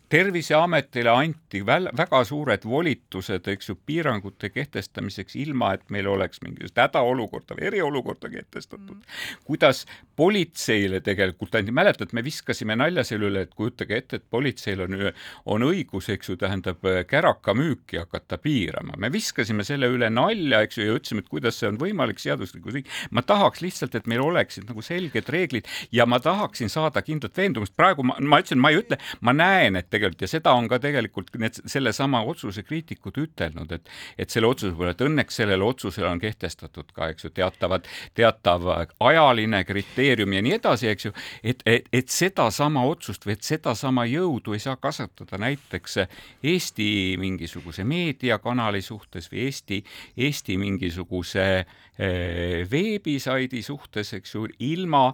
terviseametile 0.10 1.10
anti 1.10 1.62
väl, 1.66 1.90
väga 1.98 2.24
suured 2.26 2.66
volitused, 2.66 3.48
eks 3.48 3.70
ju, 3.70 3.76
piirangute 3.86 4.50
kehtestamiseks, 4.50 5.36
ilma 5.42 5.74
et 5.76 5.84
meil 5.94 6.10
oleks 6.10 6.42
mingisugust 6.42 6.80
hädaolukorda 6.82 7.58
või 7.58 7.68
eriolukorda 7.70 8.32
kehtestatud 8.34 8.96
mm.. 8.96 9.20
kuidas 9.46 9.86
politseile 10.18 11.02
tegelikult 11.06 11.56
anti, 11.58 11.74
mäletad, 11.76 12.14
me 12.14 12.24
viskasime 12.26 12.76
nalja 12.78 13.04
selle 13.08 13.30
üle, 13.32 13.46
et 13.46 13.54
kujutage 13.58 13.98
ette, 13.98 14.20
et 14.22 14.26
politseil 14.30 14.84
on, 14.86 14.98
on 15.46 15.66
õigus, 15.66 16.10
eks 16.14 16.32
ju, 16.32 16.38
tähendab 16.42 16.86
kärakamüüki 17.10 18.02
hakata 18.02 18.38
piirama. 18.42 18.98
me 18.98 19.12
viskasime 19.14 19.66
selle 19.68 19.90
üle 19.92 20.10
nalja, 20.14 20.62
eks 20.66 20.80
ju, 20.80 20.88
ja 20.90 20.98
ütlesime, 20.98 21.26
et 21.26 21.32
kuidas 21.32 21.60
see 21.62 21.70
on 21.70 21.80
võimalik 21.82 22.22
seaduslikus 22.22 22.80
riik. 22.80 22.92
ma 23.12 23.22
tahaks 23.26 23.62
lihtsalt, 23.62 23.96
et 23.96 24.10
meil 24.10 24.24
oleksid 24.26 24.68
nagu 24.70 24.82
selged 24.86 25.30
reeglid 25.30 25.70
ja 25.92 26.06
ma 26.10 26.20
tahaksin 26.20 26.70
saada 26.70 27.02
kindlat 27.06 27.38
veendumust. 27.38 27.76
praegu 27.78 28.06
ma, 28.06 28.18
ma 28.20 28.42
ütlesin, 28.42 28.62
ma 28.62 28.74
ei 28.74 28.82
ütle, 28.82 28.98
ma 29.22 29.34
näen, 29.34 29.51
et 29.80 29.90
tegelikult 29.92 30.26
ja 30.26 30.30
seda 30.32 30.54
on 30.58 30.68
ka 30.72 30.80
tegelikult 30.82 31.34
need 31.42 31.58
sellesama 31.70 32.22
otsuse 32.28 32.64
kriitikud 32.64 33.18
ütelnud, 33.22 33.72
et 33.72 33.90
et 34.18 34.30
selle 34.30 34.48
otsuse 34.48 34.74
puhul, 34.76 34.92
et 34.92 35.02
õnneks 35.02 35.42
sellele 35.42 35.66
otsusele 35.66 36.08
on 36.10 36.20
kehtestatud 36.22 36.92
ka, 36.94 37.10
eks 37.14 37.26
ju, 37.26 37.32
teatavad, 37.36 37.88
teatav 38.18 38.68
ajaline 39.00 39.64
kriteerium 39.68 40.34
ja 40.38 40.44
nii 40.46 40.56
edasi, 40.58 40.90
eks 40.92 41.08
ju, 41.08 41.14
et, 41.44 41.64
et, 41.66 41.90
et 41.94 42.10
sedasama 42.12 42.84
otsust 42.90 43.26
või 43.26 43.38
et 43.38 43.48
sedasama 43.48 44.06
jõudu 44.10 44.56
ei 44.56 44.64
saa 44.64 44.78
kasutada 44.82 45.40
näiteks 45.42 46.00
Eesti 46.44 46.90
mingisuguse 47.22 47.84
meediakanali 47.88 48.82
suhtes 48.82 49.30
või 49.32 49.46
Eesti, 49.48 49.82
Eesti 50.18 50.58
mingisuguse 50.62 51.46
eh, 51.62 52.64
veebisaidi 52.72 53.62
suhtes, 53.66 54.14
eks 54.18 54.36
ju, 54.36 54.48
ilma 54.72 55.12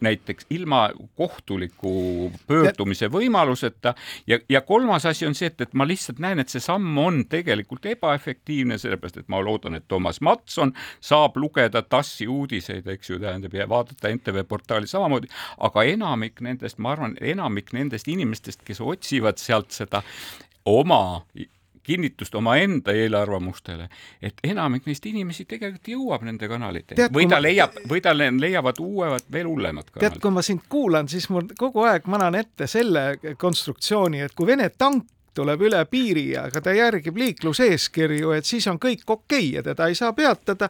näiteks 0.00 0.46
ilma 0.50 0.88
kohtuliku 1.16 2.32
pöördumise 2.46 3.10
võimaluseta. 3.12 3.94
Ja, 4.26 4.38
ja 4.48 4.60
kolmas 4.60 5.06
asi 5.06 5.26
on 5.26 5.34
see, 5.34 5.50
et, 5.50 5.60
et 5.60 5.74
ma 5.74 5.86
lihtsalt 5.88 6.18
näen, 6.22 6.40
et 6.42 6.52
see 6.52 6.62
samm 6.64 6.98
on 6.98 7.24
tegelikult 7.30 7.86
ebaefektiivne, 7.92 8.78
sellepärast 8.80 9.22
et 9.22 9.30
ma 9.32 9.42
loodan, 9.44 9.78
et 9.78 9.88
Toomas 9.88 10.20
Matson 10.20 10.74
saab 11.00 11.36
lugeda 11.40 11.82
TASSi 11.82 12.28
uudiseid, 12.30 12.88
eks 12.88 13.10
ju, 13.10 13.20
tähendab, 13.22 13.54
ja 13.54 13.68
vaadata 13.68 14.12
NTV 14.14 14.44
portaali 14.48 14.90
samamoodi, 14.90 15.30
aga 15.58 15.86
enamik 15.94 16.40
nendest, 16.44 16.78
ma 16.78 16.94
arvan, 16.96 17.16
enamik 17.20 17.74
nendest 17.76 18.08
inimestest, 18.08 18.64
kes 18.66 18.80
otsivad 18.80 19.40
sealt 19.40 19.72
seda 19.74 20.02
oma 20.68 21.24
kinnitust 21.90 22.34
omaenda 22.38 22.94
eelarvamustele, 22.96 23.88
et 24.22 24.42
enamik 24.46 24.86
neist 24.88 25.06
inimesi 25.10 25.46
tegelikult 25.50 25.92
jõuab 25.94 26.26
nende 26.28 26.48
kanaliteni 26.50 27.10
või 27.12 27.28
ta 27.28 27.38
ma... 27.38 27.44
leiab, 27.48 27.78
või 27.90 28.02
tal 28.04 28.24
leiavad 28.38 28.82
uued, 28.82 29.30
veel 29.32 29.48
hullemad 29.50 29.90
kanalid. 29.90 30.06
tead, 30.06 30.20
kui 30.22 30.34
ma 30.34 30.44
sind 30.46 30.66
kuulan, 30.70 31.08
siis 31.10 31.28
mul 31.32 31.50
kogu 31.58 31.86
aeg 31.90 32.06
ma 32.10 32.20
näen 32.22 32.40
ette 32.42 32.68
selle 32.70 33.06
konstruktsiooni, 33.38 34.22
et 34.26 34.36
kui 34.36 34.48
Vene 34.50 34.70
tank 34.70 35.08
tuleb 35.34 35.62
üle 35.68 35.84
piiri 35.90 36.30
ja 36.34 36.48
ka 36.52 36.60
ta 36.60 36.74
järgib 36.74 37.16
liikluseeskirju, 37.16 38.34
et 38.36 38.44
siis 38.44 38.66
on 38.70 38.78
kõik 38.82 39.06
okei 39.06 39.48
okay 39.48 39.56
ja 39.56 39.62
teda 39.62 39.88
ei 39.88 39.94
saa 39.94 40.12
peatada 40.12 40.68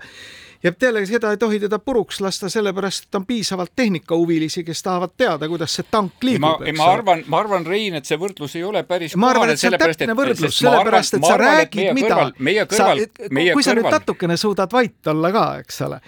ja 0.62 0.73
peale 0.73 1.07
seda 1.07 1.31
ei 1.31 1.37
tohi 1.40 1.61
teda 1.61 1.79
puruks 1.79 2.20
lasta, 2.20 2.49
sellepärast 2.49 3.09
et 3.09 3.14
on 3.14 3.27
piisavalt 3.27 3.73
tehnikahuvilisi, 3.77 4.64
kes 4.64 4.83
tahavad 4.83 5.14
teada, 5.16 5.49
kuidas 5.49 5.75
see 5.75 5.87
tank 5.90 6.23
liigub. 6.23 6.61
ma, 6.61 6.73
ma 6.77 6.88
arvan, 6.92 7.25
ma 7.27 7.40
arvan, 7.40 7.66
Rein, 7.66 7.94
et 7.94 8.09
see 8.09 8.18
võrdlus 8.20 8.57
ei 8.57 8.64
ole 8.64 8.83
päris 8.88 9.16
ma 9.16 9.31
arvan, 9.31 9.55
et 9.55 9.61
see 9.61 9.70
on 9.73 9.79
täpne 9.81 10.16
võrdlus, 10.16 10.59
sellepärast 10.59 11.16
et 11.16 11.29
sa 11.29 11.37
räägid, 11.40 11.92
mida 11.96 12.27
meie 12.38 12.66
kõrval, 12.68 13.07
sa, 13.07 13.31
meie 13.31 13.55
kui 13.55 13.62
kõrval. 13.62 13.68
sa 13.70 13.79
nüüd 13.79 13.94
natukene 13.96 14.37
suudad 14.40 14.73
vait 14.73 15.14
olla 15.14 15.33
ka, 15.33 15.46
eks 15.64 15.81
ole 15.88 16.01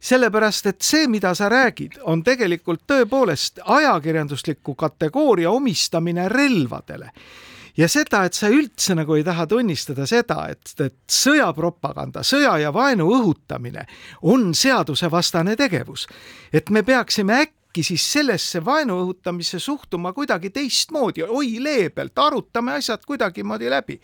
sellepärast, 0.00 0.66
et 0.66 0.80
see, 0.80 1.04
mida 1.12 1.34
sa 1.36 1.50
räägid, 1.52 1.98
on 2.08 2.22
tegelikult 2.24 2.86
tõepoolest 2.88 3.60
ajakirjandusliku 3.64 4.74
kategooria 4.74 5.50
omistamine 5.52 6.24
relvadele 6.32 7.10
ja 7.80 7.88
seda, 7.88 8.24
et 8.28 8.36
sa 8.36 8.50
üldse 8.52 8.96
nagu 8.98 9.16
ei 9.16 9.24
taha 9.26 9.46
tunnistada 9.50 10.06
seda, 10.08 10.42
et, 10.52 10.74
et 10.84 10.98
sõjapropaganda, 11.10 12.24
sõja 12.26 12.58
ja 12.60 12.74
vaenu 12.74 13.08
õhutamine 13.16 13.86
on 14.22 14.52
seadusevastane 14.54 15.56
tegevus. 15.56 16.06
et 16.52 16.70
me 16.70 16.82
peaksime 16.82 17.40
äkki 17.40 17.58
äkki 17.70 17.84
siis 17.86 18.02
sellesse 18.12 18.58
vaenu 18.64 18.96
õhutamisse 19.04 19.60
suhtuma 19.62 20.10
kuidagi 20.12 20.50
teistmoodi, 20.50 21.22
oi 21.22 21.62
leebelt, 21.62 22.18
arutame 22.18 22.72
asjad 22.72 23.04
kuidagimoodi 23.06 23.70
läbi. 23.70 24.00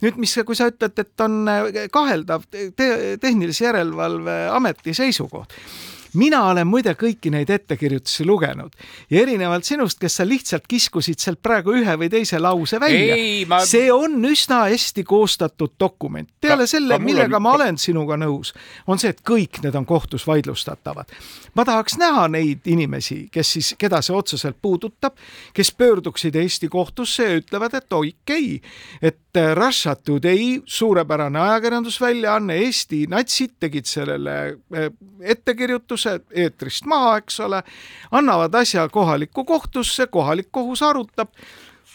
nüüd, 0.00 0.16
mis, 0.16 0.38
kui 0.46 0.56
sa 0.56 0.70
ütled, 0.70 0.96
et 0.96 1.20
on 1.20 1.44
kaheldav 1.92 2.48
te 2.50 3.16
tehnilise 3.20 3.64
järelevalve 3.64 4.48
ameti 4.56 4.94
seisukoht 4.94 5.52
mina 6.14 6.42
olen 6.50 6.66
muide 6.66 6.94
kõiki 6.98 7.30
neid 7.32 7.50
ettekirjutusi 7.50 8.24
lugenud 8.26 8.74
ja 9.10 9.22
erinevalt 9.22 9.64
sinust, 9.64 9.98
kes 10.00 10.20
sa 10.20 10.26
lihtsalt 10.26 10.66
kiskusid 10.70 11.20
sealt 11.22 11.40
praegu 11.42 11.74
ühe 11.78 11.96
või 12.00 12.10
teise 12.12 12.40
lause 12.42 12.80
välja, 12.80 13.16
ma... 13.50 13.60
see 13.66 13.90
on 13.92 14.18
üsna 14.30 14.64
hästi 14.68 15.04
koostatud 15.06 15.76
dokument. 15.80 16.28
peale 16.40 16.66
ka, 16.66 16.72
selle, 16.74 16.98
millega 17.02 17.38
on... 17.38 17.44
ma 17.46 17.54
olen 17.58 17.78
sinuga 17.78 18.18
nõus, 18.20 18.54
on 18.86 18.98
see, 18.98 19.12
et 19.14 19.22
kõik 19.26 19.62
need 19.64 19.76
on 19.78 19.86
kohtus 19.86 20.26
vaidlustatavad. 20.26 21.12
ma 21.54 21.64
tahaks 21.68 21.98
näha 22.00 22.26
neid 22.32 22.66
inimesi, 22.70 23.22
kes 23.32 23.54
siis, 23.58 23.74
keda 23.78 24.02
see 24.02 24.16
otseselt 24.16 24.58
puudutab, 24.62 25.18
kes 25.54 25.72
pöörduksid 25.72 26.36
Eesti 26.36 26.68
kohtusse 26.68 27.28
ja 27.28 27.40
ütlevad, 27.40 27.74
et 27.74 27.92
okei 27.92 28.14
okay,, 28.20 28.60
et 29.02 29.18
Russia 29.54 29.94
Today, 29.94 30.60
suurepärane 30.66 31.40
ajakirjandusväljaanne, 31.40 32.56
Eesti 32.56 33.06
natsid 33.06 33.50
tegid 33.60 33.84
sellele 33.86 34.56
eh, 34.74 34.90
ettekirjutuse, 35.20 36.20
eetrist 36.30 36.84
maha, 36.90 37.16
eks 37.16 37.40
ole, 37.40 37.62
annavad 38.10 38.54
asja 38.54 38.88
kohalikku 38.88 39.44
kohtusse, 39.44 40.06
kohalik 40.06 40.48
kohus 40.50 40.82
arutab, 40.82 41.28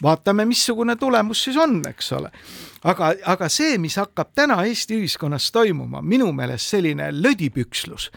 vaatame, 0.04 0.45
missugune 0.45 0.95
tulemus 0.95 1.43
siis 1.43 1.58
on, 1.58 1.82
eks 1.89 2.12
ole. 2.12 2.32
aga, 2.84 3.13
aga 3.26 3.50
see, 3.50 3.78
mis 3.78 3.98
hakkab 4.00 4.32
täna 4.36 4.62
Eesti 4.63 5.00
ühiskonnas 5.02 5.52
toimuma, 5.52 6.02
minu 6.02 6.32
meelest 6.32 6.71
selline 6.76 7.10
lödipükslus. 7.12 8.12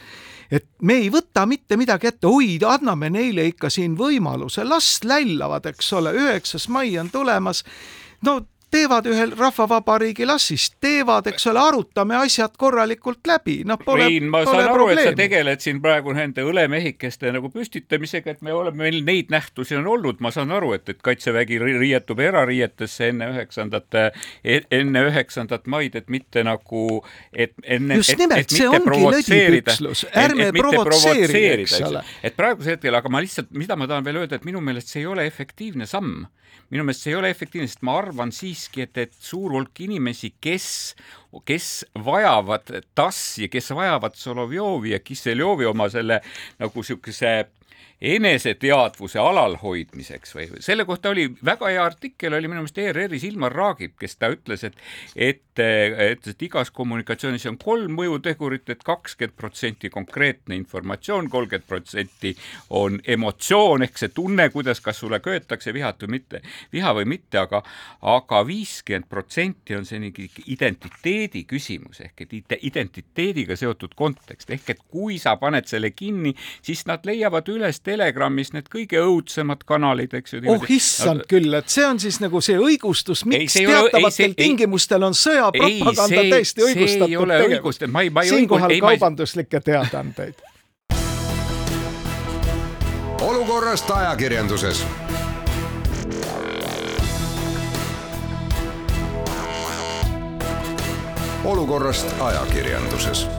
Et 0.50 0.64
me 0.82 0.94
ei 1.02 1.10
võta 1.12 1.42
mitte 1.46 1.76
midagi 1.76 2.06
ette, 2.08 2.26
oi, 2.26 2.56
anname 2.66 3.10
neile 3.10 3.44
ikka 3.50 3.70
siin 3.70 3.96
võimaluse, 3.98 4.64
las 4.64 5.00
lällavad, 5.04 5.66
eks 5.66 5.92
ole, 5.92 6.14
üheksas 6.16 6.68
mai 6.68 6.94
on 6.98 7.10
tulemas. 7.10 7.64
no 8.22 8.40
teevad 8.70 9.06
ühel 9.08 9.32
rahvavabariigi 9.38 10.26
lassist, 10.28 10.76
teevad, 10.80 11.26
eks 11.30 11.46
ole, 11.50 11.60
arutame 11.62 12.16
asjad 12.20 12.54
korralikult 12.60 13.26
läbi, 13.28 13.62
noh, 13.68 13.80
pole, 13.80 14.08
pole 14.30 14.44
saan 14.48 14.72
aru, 14.74 14.88
et 14.92 15.02
sa 15.02 15.14
tegeled 15.16 15.64
siin 15.64 15.80
praegu 15.84 16.12
nende 16.16 16.44
õlemehikeste 16.44 17.32
nagu 17.34 17.50
püstitamisega, 17.54 18.36
et 18.36 18.44
me 18.44 18.52
oleme, 18.52 18.82
meil 18.84 19.00
neid 19.06 19.32
nähtusi 19.32 19.78
on 19.78 19.88
olnud, 19.88 20.22
ma 20.24 20.32
saan 20.34 20.52
aru, 20.54 20.74
et, 20.76 20.88
et 20.92 21.02
Kaitsevägi 21.04 21.60
riietub 21.62 22.20
erariietesse 22.22 23.12
enne 23.12 23.30
üheksandat, 23.32 24.00
e-, 24.44 24.62
enne 24.80 25.04
üheksandat 25.08 25.68
maid, 25.70 25.96
et 25.98 26.08
mitte 26.12 26.44
nagu, 26.46 27.02
et 27.32 27.54
enne, 27.64 28.00
nimelt, 28.18 28.52
see 28.52 28.68
ongi 28.68 29.00
lödipükslus, 29.16 30.04
ärme 30.12 30.50
provotseeri, 30.56 31.44
eks 31.62 31.78
ole. 31.88 32.04
et 32.22 32.36
praegusel 32.36 32.76
hetkel, 32.76 32.98
aga 32.98 33.12
ma 33.12 33.22
lihtsalt, 33.24 33.52
mida 33.56 33.78
ma 33.78 33.88
tahan 33.88 34.06
veel 34.06 34.22
öelda, 34.22 34.38
et 34.38 34.48
minu 34.48 34.60
meelest 34.64 34.92
see 34.92 35.04
ei 35.04 35.08
ole 35.10 35.26
efektiivne 35.28 35.88
samm. 35.88 36.26
Minu 36.72 36.84
meelest 36.84 37.04
see 37.04 37.14
ei 37.14 37.18
ole 37.18 37.30
efektiivne, 37.32 37.68
sest 37.70 37.84
ma 37.86 37.96
arvan 38.02 38.32
siiski, 38.58 38.84
et, 38.88 38.98
et 38.98 39.14
suur 39.14 39.54
hulk 39.54 39.80
inimesi, 39.86 40.32
kes, 40.42 40.68
kes 41.46 41.68
vajavad 42.04 42.72
TASS-i, 42.98 43.48
kes 43.52 43.70
vajavad 43.76 44.18
Solovjovi 44.18 44.96
ja 44.96 45.00
Kisseljovi 45.04 45.68
oma 45.70 45.88
selle 45.92 46.20
nagu 46.58 46.82
niisuguse 46.82 47.36
eneseteadvuse 48.00 49.18
alalhoidmiseks 49.18 50.34
või 50.36 50.46
selle 50.62 50.84
kohta 50.86 51.10
oli 51.10 51.26
väga 51.44 51.70
hea 51.72 51.82
artikkel 51.84 52.36
oli 52.36 52.46
minu 52.46 52.62
meelest 52.62 52.78
ERR-is 52.78 53.24
Ilmar 53.26 53.52
Raagip, 53.52 53.96
kes 53.98 54.14
ta 54.16 54.30
ütles, 54.30 54.62
et 54.64 54.76
et, 55.16 55.42
et, 55.58 56.26
et 56.30 56.42
igas 56.46 56.70
kommunikatsioonis 56.70 57.48
on 57.50 57.58
kolm 57.58 57.96
mõjutegurit 57.98 58.70
et 58.70 58.84
kakskümmend 58.86 59.34
protsenti 59.36 59.90
konkreetne 59.90 60.54
informatsioon, 60.54 61.30
kolmkümmend 61.30 61.66
protsenti 61.66 62.34
on 62.78 63.00
emotsioon 63.02 63.82
ehk 63.88 63.98
see 63.98 64.14
tunne, 64.14 64.46
kuidas, 64.54 64.80
kas 64.84 65.02
sulle 65.02 65.18
köetakse 65.24 65.74
vihat 65.74 65.98
või 66.06 66.18
mitte, 66.18 66.42
viha 66.72 66.94
või 66.94 67.08
mitte, 67.16 67.42
aga 67.42 67.64
aga 68.14 68.44
viiskümmend 68.46 69.10
protsenti 69.10 69.74
on 69.74 69.88
see 69.88 69.98
mingi 70.02 70.28
identiteedi 70.46 71.42
küsimus 71.50 72.04
ehk 72.06 72.22
et 72.28 72.62
identiteediga 72.62 73.58
seotud 73.58 73.98
kontekst 73.98 74.54
ehk 74.54 74.70
et 74.70 74.86
kui 74.86 75.18
sa 75.18 75.34
paned 75.40 75.66
selle 75.66 75.90
kinni, 75.90 76.36
siis 76.62 76.86
nad 76.86 77.02
leiavad 77.08 77.48
üles 77.50 77.82
Telegramis 77.88 78.52
need 78.52 78.68
kõige 78.72 79.00
õudsemad 79.00 79.64
kanalid, 79.68 80.14
eks 80.18 80.36
ju. 80.36 80.42
oh 80.52 80.66
issand 80.72 81.22
nad... 81.22 81.28
küll, 81.30 81.54
et 81.56 81.72
see 81.72 81.86
on 81.88 82.00
siis 82.02 82.20
nagu 82.20 82.42
see 82.44 82.58
õigustus, 82.60 83.24
miks 83.28 83.56
ei, 83.56 83.66
teatavatel 83.70 84.32
ole, 84.32 84.38
tingimustel 84.38 85.08
on 85.08 85.16
sõjapropaganda 85.16 86.26
täiesti 86.34 86.66
õigustatud 86.68 87.34
tegevus. 87.34 87.80
siinkohal 88.28 88.76
kaubanduslikke 88.84 89.60
teadaandeid. 89.64 90.46
olukorrast 93.28 93.90
ajakirjanduses 93.90 94.84
olukorrast 101.44 102.20
ajakirjanduses 102.20 103.37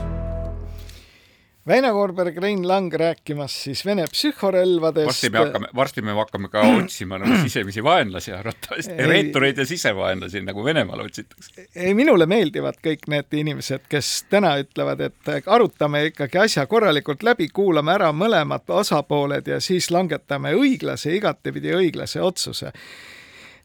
Väino 1.70 1.92
Koorberg, 1.92 2.36
Rein 2.42 2.68
Lang 2.68 2.94
rääkimas 2.94 3.62
siis 3.62 3.84
Vene 3.86 4.04
psühhorelvadest. 4.10 5.06
varsti 5.06 5.30
me 5.30 5.38
hakkame, 5.38 5.68
varsti 5.74 6.02
me 6.02 6.12
hakkame 6.12 6.48
ka 6.50 6.60
otsima 6.78 7.18
nagu 7.18 7.36
sisemisi 7.42 7.84
vaenlasi 7.84 8.32
arvatavasti, 8.34 8.96
reetureid 9.06 9.58
ja 9.58 9.66
sisevaenlasi, 9.66 10.40
nagu 10.42 10.64
Venemaal 10.64 11.04
otsitakse. 11.04 11.68
ei, 11.76 11.94
minule 11.94 12.26
meeldivad 12.26 12.80
kõik 12.82 13.06
need 13.06 13.38
inimesed, 13.42 13.86
kes 13.88 14.08
täna 14.32 14.56
ütlevad, 14.58 15.04
et 15.06 15.46
arutame 15.46 16.08
ikkagi 16.08 16.40
asja 16.42 16.66
korralikult 16.66 17.22
läbi, 17.22 17.46
kuulame 17.54 17.94
ära 17.94 18.10
mõlemad 18.10 18.66
osapooled 18.66 19.46
ja 19.46 19.60
siis 19.62 19.92
langetame 19.94 20.56
õiglase, 20.58 21.14
igatepidi 21.14 21.76
õiglase 21.76 22.18
otsuse. 22.20 22.72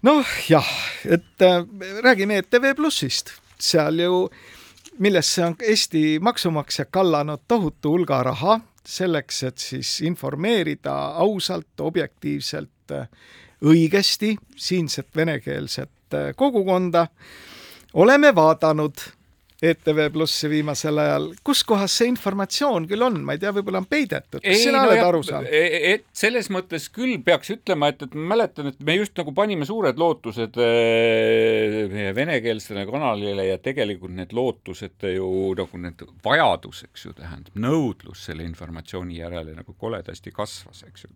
noh, 0.06 0.36
jah, 0.50 0.70
et 1.10 1.42
äh, 1.42 1.66
räägime 2.06 2.38
ETV 2.44 2.76
Plussist, 2.78 3.34
seal 3.58 4.00
ju 4.06 4.28
millesse 5.00 5.46
on 5.46 5.56
Eesti 5.62 6.20
maksumaksja 6.22 6.86
kallanud 6.86 7.40
tohutu 7.48 7.92
hulga 7.92 8.24
raha 8.24 8.60
selleks, 8.86 9.44
et 9.44 9.58
siis 9.58 10.02
informeerida 10.02 10.94
ausalt, 11.22 11.80
objektiivselt, 11.80 12.94
õigesti 13.66 14.36
siinset 14.56 15.08
venekeelset 15.16 15.92
kogukonda. 16.36 17.08
oleme 17.94 18.36
vaadanud 18.36 18.94
ETV 19.72 20.02
Plussi 20.14 20.50
viimasel 20.52 21.02
ajal, 21.02 21.28
kus 21.46 21.64
kohas 21.68 21.96
see 22.00 22.10
informatsioon 22.12 22.88
küll 22.90 23.06
on, 23.06 23.20
ma 23.26 23.36
ei 23.36 23.42
tea, 23.42 23.54
võib-olla 23.56 23.82
on 23.84 23.90
peidetud, 23.90 24.42
kas 24.44 24.62
sina 24.62 24.82
no 24.84 24.90
oled 24.90 25.00
jah, 25.00 25.10
aru 25.10 25.22
saanud? 25.26 25.50
E, 25.50 25.62
e, 25.66 25.94
et 25.96 26.06
selles 26.16 26.50
mõttes 26.54 26.88
küll 26.94 27.18
peaks 27.26 27.54
ütlema, 27.56 27.92
et, 27.94 28.06
et 28.06 28.16
ma 28.18 28.36
mäletan, 28.36 28.72
et 28.72 28.80
me 28.86 28.98
just 29.00 29.16
nagu 29.20 29.34
panime 29.36 29.68
suured 29.68 30.00
lootused 30.02 30.60
meie 31.96 32.16
venekeelsele 32.16 32.86
kanalile 32.90 33.50
ja 33.50 33.60
tegelikult 33.62 34.16
need 34.16 34.36
lootused 34.36 35.08
ju 35.16 35.30
nagu 35.58 35.82
need 35.82 36.06
vajadus, 36.26 36.86
eks 36.90 37.08
ju, 37.08 37.16
tähendab 37.18 37.60
nõudlus 37.60 38.26
selle 38.30 38.46
informatsiooni 38.48 39.22
järele 39.22 39.56
nagu 39.58 39.76
koledasti 39.80 40.34
kasvas, 40.36 40.84
eks 40.90 41.08
ju 41.08 41.14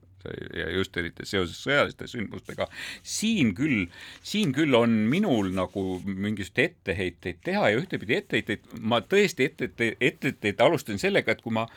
ja 0.55 0.69
just 0.73 0.97
eriti 0.97 1.25
seoses 1.27 1.59
sõjaliste 1.63 2.07
sündmustega. 2.09 2.67
siin 3.03 3.53
küll, 3.55 3.87
siin 4.23 4.53
küll 4.55 4.75
on 4.75 4.95
minul 5.11 5.51
nagu 5.55 5.85
mingisuguseid 6.05 6.65
etteheiteid 6.69 7.41
teha 7.45 7.69
ja 7.69 7.79
ühtepidi 7.79 8.19
etteheiteid, 8.19 8.67
ma 8.79 9.01
tõesti 9.01 9.49
etteheiteid, 9.49 9.97
etteheiteid 9.99 10.61
alustan 10.65 10.99
sellega, 10.99 11.31
et 11.31 11.41
kui 11.45 11.53
ma 11.55 11.67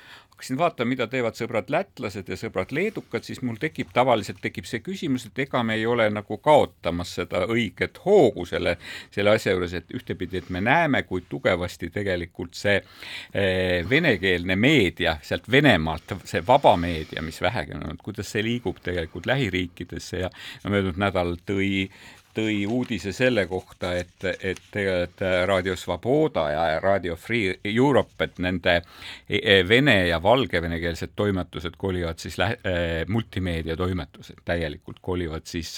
hakkasin 0.42 0.58
vaatama, 0.58 0.88
mida 0.88 1.06
teevad 1.06 1.36
sõbrad 1.38 1.68
lätlased 1.70 2.26
ja 2.26 2.34
sõbrad 2.34 2.72
leedukad, 2.74 3.22
siis 3.22 3.38
mul 3.46 3.60
tekib, 3.62 3.92
tavaliselt 3.94 4.40
tekib 4.42 4.66
see 4.66 4.80
küsimus, 4.82 5.28
et 5.28 5.38
ega 5.44 5.60
me 5.62 5.76
ei 5.78 5.84
ole 5.86 6.08
nagu 6.10 6.38
kaotamas 6.42 7.12
seda 7.20 7.44
õiget 7.46 8.00
hoogu 8.02 8.42
selle, 8.50 8.74
selle 9.14 9.36
asja 9.36 9.54
juures, 9.54 9.76
et 9.78 9.94
ühtepidi, 9.94 10.40
et 10.42 10.50
me 10.50 10.58
näeme, 10.60 11.04
kui 11.06 11.22
tugevasti 11.30 11.92
tegelikult 11.94 12.58
see 12.58 12.80
eh, 12.80 13.86
venekeelne 13.88 14.56
meedia 14.58 15.14
sealt 15.22 15.46
Venemaalt, 15.50 16.16
see 16.26 16.42
vaba 16.46 16.74
meedia, 16.76 17.22
mis 17.22 17.38
vähegi 17.42 17.76
on 17.76 17.86
olnud, 17.86 18.02
kuidas 18.02 18.34
see 18.34 18.42
liigub 18.42 18.82
tegelikult 18.82 19.30
lähiriikidesse 19.30 20.24
ja 20.24 20.32
möödunud 20.66 20.98
nädal 20.98 21.36
tõi 21.46 21.86
tõi 22.34 22.62
uudise 22.66 23.12
selle 23.14 23.44
kohta, 23.50 23.92
et, 23.98 24.24
et 24.40 24.60
tegelikult 24.72 25.22
Raadio 25.46 25.76
Svoboda 25.76 26.46
ja 26.52 26.64
Raadio 26.80 27.16
Free 27.16 27.58
Europe, 27.64 28.16
et 28.24 28.40
nende 28.42 28.78
e, 28.80 29.38
e, 29.38 29.56
vene 29.68 29.96
ja 30.08 30.20
valgevenekeelsed 30.22 31.14
toimetused 31.16 31.76
kolivad 31.78 32.20
siis 32.22 32.38
lä-, 32.40 32.56
e, 32.64 32.74
multimeediatoimetused 33.08 34.44
täielikult 34.44 35.00
kolivad 35.02 35.46
siis 35.48 35.76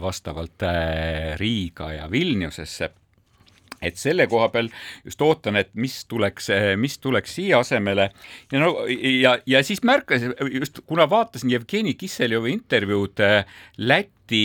vastavalt 0.00 0.66
Riiga 1.40 1.92
ja 1.92 2.10
Vilniusesse. 2.10 2.90
Et 3.80 3.96
selle 3.96 4.26
koha 4.28 4.50
peal 4.52 4.66
just 5.06 5.22
ootan, 5.24 5.56
et 5.56 5.70
mis 5.72 5.94
tuleks, 6.04 6.50
mis 6.76 6.98
tuleks 7.00 7.38
siia 7.38 7.62
asemele. 7.64 8.10
Ja 8.52 8.60
no 8.60 8.74
ja, 8.90 9.38
ja 9.48 9.62
siis 9.64 9.80
märkasin 9.88 10.34
just, 10.52 10.82
kuna 10.86 11.08
vaatasin 11.10 11.54
Jevgeni 11.54 11.94
Kisseljovi 11.96 12.52
intervjuud 12.58 13.24
Läti 13.78 14.44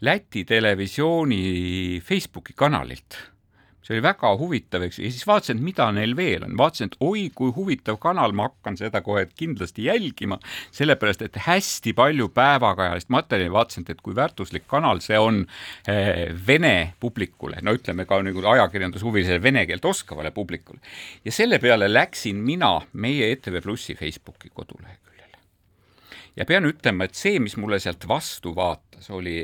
Läti 0.00 0.44
televisiooni 0.44 2.02
Facebooki 2.04 2.52
kanalilt. 2.56 3.16
see 3.86 3.94
oli 3.94 4.02
väga 4.02 4.32
huvitav, 4.34 4.82
eks 4.82 4.96
ju, 4.98 5.04
ja 5.06 5.12
siis 5.14 5.26
vaatasin, 5.28 5.60
et 5.60 5.62
mida 5.62 5.84
neil 5.94 6.16
veel 6.18 6.42
on, 6.42 6.56
vaatasin, 6.58 6.88
et 6.90 6.96
oi 7.06 7.28
kui 7.38 7.52
huvitav 7.54 8.00
kanal, 8.02 8.34
ma 8.34 8.48
hakkan 8.48 8.74
seda 8.74 8.98
kohe 9.06 9.22
kindlasti 9.30 9.84
jälgima, 9.86 10.40
sellepärast 10.74 11.22
et 11.22 11.38
hästi 11.44 11.94
palju 11.94 12.26
päevakajalist 12.34 13.12
materjali, 13.14 13.54
vaatasin, 13.54 13.86
et 13.94 14.02
kui 14.02 14.18
väärtuslik 14.18 14.66
kanal 14.66 14.98
see 15.06 15.22
on 15.22 15.44
eh, 15.86 16.26
vene 16.48 16.74
publikule, 16.98 17.62
no 17.62 17.76
ütleme 17.78 18.08
ka 18.10 18.18
nagu 18.26 18.42
ajakirjandushuvilisele 18.56 19.38
vene 19.46 19.64
keelt 19.70 19.86
oskavale 19.86 20.34
publikule. 20.34 20.82
ja 21.24 21.32
selle 21.32 21.62
peale 21.62 21.86
läksin 21.86 22.42
mina 22.42 22.80
meie 22.92 23.30
ETV 23.36 23.62
Plussi 23.62 23.94
Facebooki 23.94 24.50
koduleheküljele 24.50 25.05
ja 26.36 26.44
pean 26.44 26.68
ütlema, 26.68 27.06
et 27.06 27.14
see, 27.18 27.38
mis 27.42 27.56
mulle 27.56 27.80
sealt 27.82 28.08
vastu 28.08 28.54
vaatas, 28.56 29.10
oli 29.10 29.36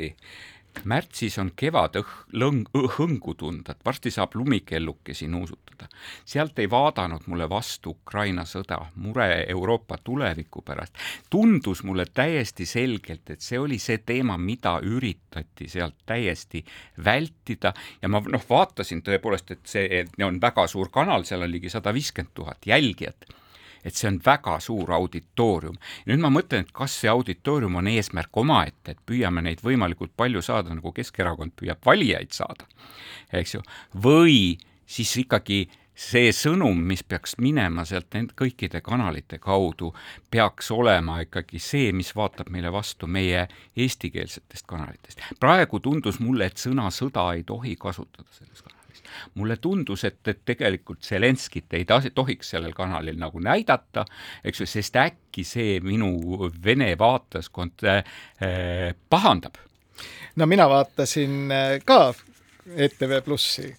märtsis 0.88 1.36
on 1.38 1.50
kevad 1.56 1.96
õh-, 2.00 2.14
lõng-, 2.38 2.64
hõngu 2.96 3.34
tunda, 3.38 3.74
et 3.74 3.84
varsti 3.84 4.10
saab 4.10 4.34
lumikellukesi 4.38 5.28
nuusutada. 5.28 5.88
sealt 6.24 6.58
ei 6.58 6.70
vaadanud 6.70 7.26
mulle 7.26 7.48
vastu 7.50 7.90
Ukraina 7.90 8.44
sõda, 8.48 8.78
mure 8.96 9.44
Euroopa 9.48 9.98
tuleviku 10.04 10.62
pärast. 10.62 10.96
tundus 11.30 11.82
mulle 11.82 12.06
täiesti 12.06 12.66
selgelt, 12.66 13.30
et 13.30 13.40
see 13.40 13.58
oli 13.58 13.78
see 13.78 13.98
teema, 13.98 14.38
mida 14.38 14.78
üritati 14.82 15.68
sealt 15.68 15.96
täiesti 16.06 16.64
vältida 17.04 17.74
ja 18.02 18.08
ma 18.08 18.20
noh, 18.20 18.44
vaatasin 18.48 19.02
tõepoolest, 19.02 19.50
et 19.50 19.66
see 19.66 20.04
on 20.24 20.40
väga 20.40 20.66
suur 20.66 20.90
kanal, 20.90 21.24
seal 21.24 21.42
on 21.42 21.50
ligi 21.50 21.70
sada 21.70 21.92
viiskümmend 21.92 22.34
tuhat 22.34 22.66
jälgijat 22.66 23.41
et 23.84 23.94
see 23.94 24.08
on 24.10 24.20
väga 24.24 24.58
suur 24.60 24.92
auditoorium. 24.94 25.76
nüüd 26.06 26.22
ma 26.22 26.30
mõtlen, 26.30 26.66
et 26.66 26.72
kas 26.72 26.96
see 27.02 27.10
auditoorium 27.10 27.76
on 27.80 27.90
eesmärk 27.90 28.42
omaette, 28.44 28.94
et 28.94 29.04
püüame 29.06 29.42
neid 29.42 29.62
võimalikult 29.64 30.14
palju 30.16 30.42
saada, 30.42 30.74
nagu 30.74 30.92
Keskerakond 30.92 31.56
püüab 31.58 31.82
valijaid 31.86 32.32
saada, 32.32 32.68
eks 33.32 33.54
ju, 33.54 33.62
või 33.94 34.58
siis 34.86 35.16
ikkagi 35.24 35.64
see 35.94 36.30
sõnum, 36.32 36.78
mis 36.88 37.02
peaks 37.04 37.36
minema 37.42 37.84
sealt 37.88 38.14
nende 38.16 38.34
kõikide 38.38 38.80
kanalite 38.84 39.38
kaudu, 39.42 39.92
peaks 40.30 40.70
olema 40.72 41.20
ikkagi 41.24 41.60
see, 41.60 41.92
mis 41.92 42.14
vaatab 42.16 42.48
meile 42.52 42.72
vastu 42.72 43.06
meie 43.06 43.46
eestikeelsetest 43.76 44.66
kanalitest. 44.66 45.20
praegu 45.40 45.80
tundus 45.80 46.20
mulle, 46.20 46.48
et 46.48 46.56
sõna 46.56 46.88
sõda 46.90 47.28
ei 47.36 47.44
tohi 47.44 47.76
kasutada 47.76 48.28
selles 48.32 48.64
mulle 49.34 49.56
tundus, 49.56 50.04
et, 50.04 50.20
et 50.28 50.40
tegelikult 50.44 51.02
Zelenskit 51.04 51.74
ei 51.74 51.86
tohiks 52.14 52.54
sellel 52.54 52.74
kanalil 52.76 53.18
nagu 53.20 53.40
näidata, 53.42 54.04
eks 54.44 54.62
ju, 54.62 54.68
sest 54.70 54.96
äkki 55.00 55.44
see 55.46 55.78
minu 55.84 56.50
vene 56.64 56.92
vaatajaskond 56.98 57.86
äh, 57.88 58.02
pahandab. 59.10 59.60
no 60.36 60.46
mina 60.46 60.68
vaatasin 60.68 61.52
äh, 61.52 61.78
ka 61.84 62.14
ETV 62.76 63.20
Plussi 63.24 63.72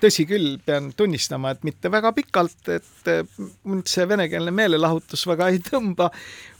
tõsi 0.00 0.24
küll, 0.28 0.56
pean 0.64 0.90
tunnistama, 0.96 1.52
et 1.54 1.64
mitte 1.66 1.90
väga 1.92 2.12
pikalt, 2.16 2.68
et 2.74 3.10
äh, 3.10 3.22
mind 3.68 3.88
see 3.90 4.06
venekeelne 4.08 4.52
meelelahutus 4.54 5.24
väga 5.30 5.48
ei 5.52 5.60
tõmba. 5.64 6.10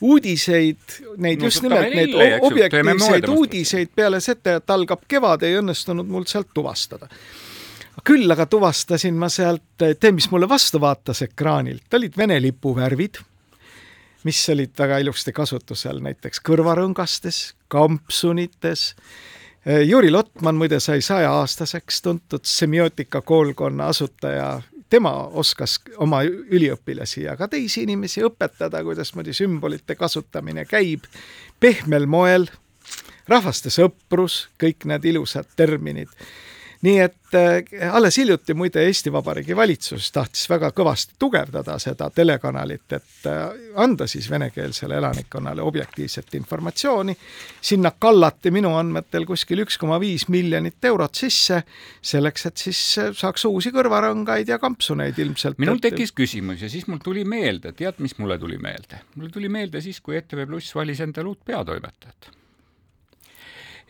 uudiseid, 0.01 0.99
neid 1.23 1.43
no, 1.43 1.51
just 1.51 1.63
nimelt, 1.67 1.95
neid 1.95 2.15
objektiivseid 2.41 3.29
uudiseid 3.29 3.95
peale 3.95 4.21
seda, 4.25 4.59
et 4.61 4.75
algab 4.75 5.05
kevad, 5.09 5.45
ei 5.47 5.59
õnnestunud 5.61 6.09
mul 6.09 6.29
sealt 6.31 6.53
tuvastada 6.55 7.11
küll 8.05 8.31
aga 8.31 8.47
tuvastasin 8.47 9.19
ma 9.19 9.29
sealt, 9.33 9.65
tee, 9.79 10.13
mis 10.15 10.29
mulle 10.31 10.49
vastu 10.49 10.81
vaatas 10.81 11.23
ekraanilt, 11.27 11.87
olid 11.95 12.17
Vene 12.19 12.39
lipu 12.43 12.75
värvid, 12.77 13.21
mis 14.27 14.41
olid 14.51 14.75
väga 14.79 14.99
ilusti 15.03 15.35
kasutusel 15.35 16.03
näiteks 16.03 16.43
kõrvarõngastes, 16.47 17.43
kampsunites. 17.73 18.93
Juri 19.87 20.11
Lotman 20.11 20.59
muide 20.59 20.81
sai 20.83 21.03
sajaaastaseks, 21.03 22.03
tuntud 22.03 22.47
semiootika 22.47 23.23
koolkonna 23.23 23.91
asutaja. 23.95 24.61
Tema 24.91 25.13
oskas 25.41 25.79
oma 26.05 26.21
üliõpilasi 26.27 27.23
ja 27.23 27.37
ka 27.39 27.47
teisi 27.49 27.87
inimesi 27.87 28.21
õpetada, 28.27 28.83
kuidasmoodi 28.85 29.33
sümbolite 29.33 29.95
kasutamine 29.97 30.67
käib. 30.69 31.07
Pehmel 31.61 32.05
moel, 32.07 32.45
rahvaste 33.31 33.73
sõprus, 33.73 34.49
kõik 34.61 34.85
need 34.91 35.07
ilusad 35.15 35.49
terminid 35.57 36.11
nii 36.83 36.99
et 36.99 37.35
äh, 37.35 37.93
alles 37.95 38.17
hiljuti 38.19 38.55
muide 38.55 38.83
Eesti 38.87 39.13
Vabariigi 39.13 39.55
valitsus 39.57 40.09
tahtis 40.13 40.49
väga 40.51 40.73
kõvasti 40.75 41.15
tugevdada 41.19 41.77
seda 41.83 42.09
telekanalit, 42.11 42.87
et 42.97 43.29
äh, 43.31 43.45
anda 43.79 44.09
siis 44.11 44.27
venekeelsele 44.31 44.99
elanikkonnale 44.99 45.63
objektiivset 45.63 46.35
informatsiooni. 46.35 47.17
sinna 47.61 47.93
kallati 47.99 48.51
minu 48.51 48.75
andmetel 48.77 49.27
kuskil 49.27 49.63
üks 49.63 49.79
koma 49.79 50.01
viis 50.01 50.27
miljonit 50.29 50.85
eurot 50.85 51.15
sisse, 51.15 51.63
selleks 52.03 52.47
et 52.51 52.67
siis 52.67 52.83
äh, 52.99 53.15
saaks 53.15 53.45
uusi 53.45 53.71
kõrvarõngaid 53.71 54.51
ja 54.51 54.59
kampsuneid 54.59 55.19
ilmselt. 55.19 55.59
minul 55.59 55.79
tekkis 55.79 56.13
küsimus 56.13 56.63
ja 56.63 56.69
siis 56.69 56.87
mul 56.91 56.99
tuli 57.05 57.25
meelde, 57.25 57.73
tead, 57.73 58.03
mis 58.03 58.19
mulle 58.19 58.39
tuli 58.39 58.59
meelde? 58.59 59.05
mulle 59.15 59.31
tuli 59.31 59.49
meelde 59.49 59.81
siis, 59.81 60.01
kui 60.01 60.19
ETV 60.19 60.47
Pluss 60.47 60.75
valis 60.75 61.01
endale 61.01 61.31
uut 61.31 61.45
peatoimetajat 61.47 62.42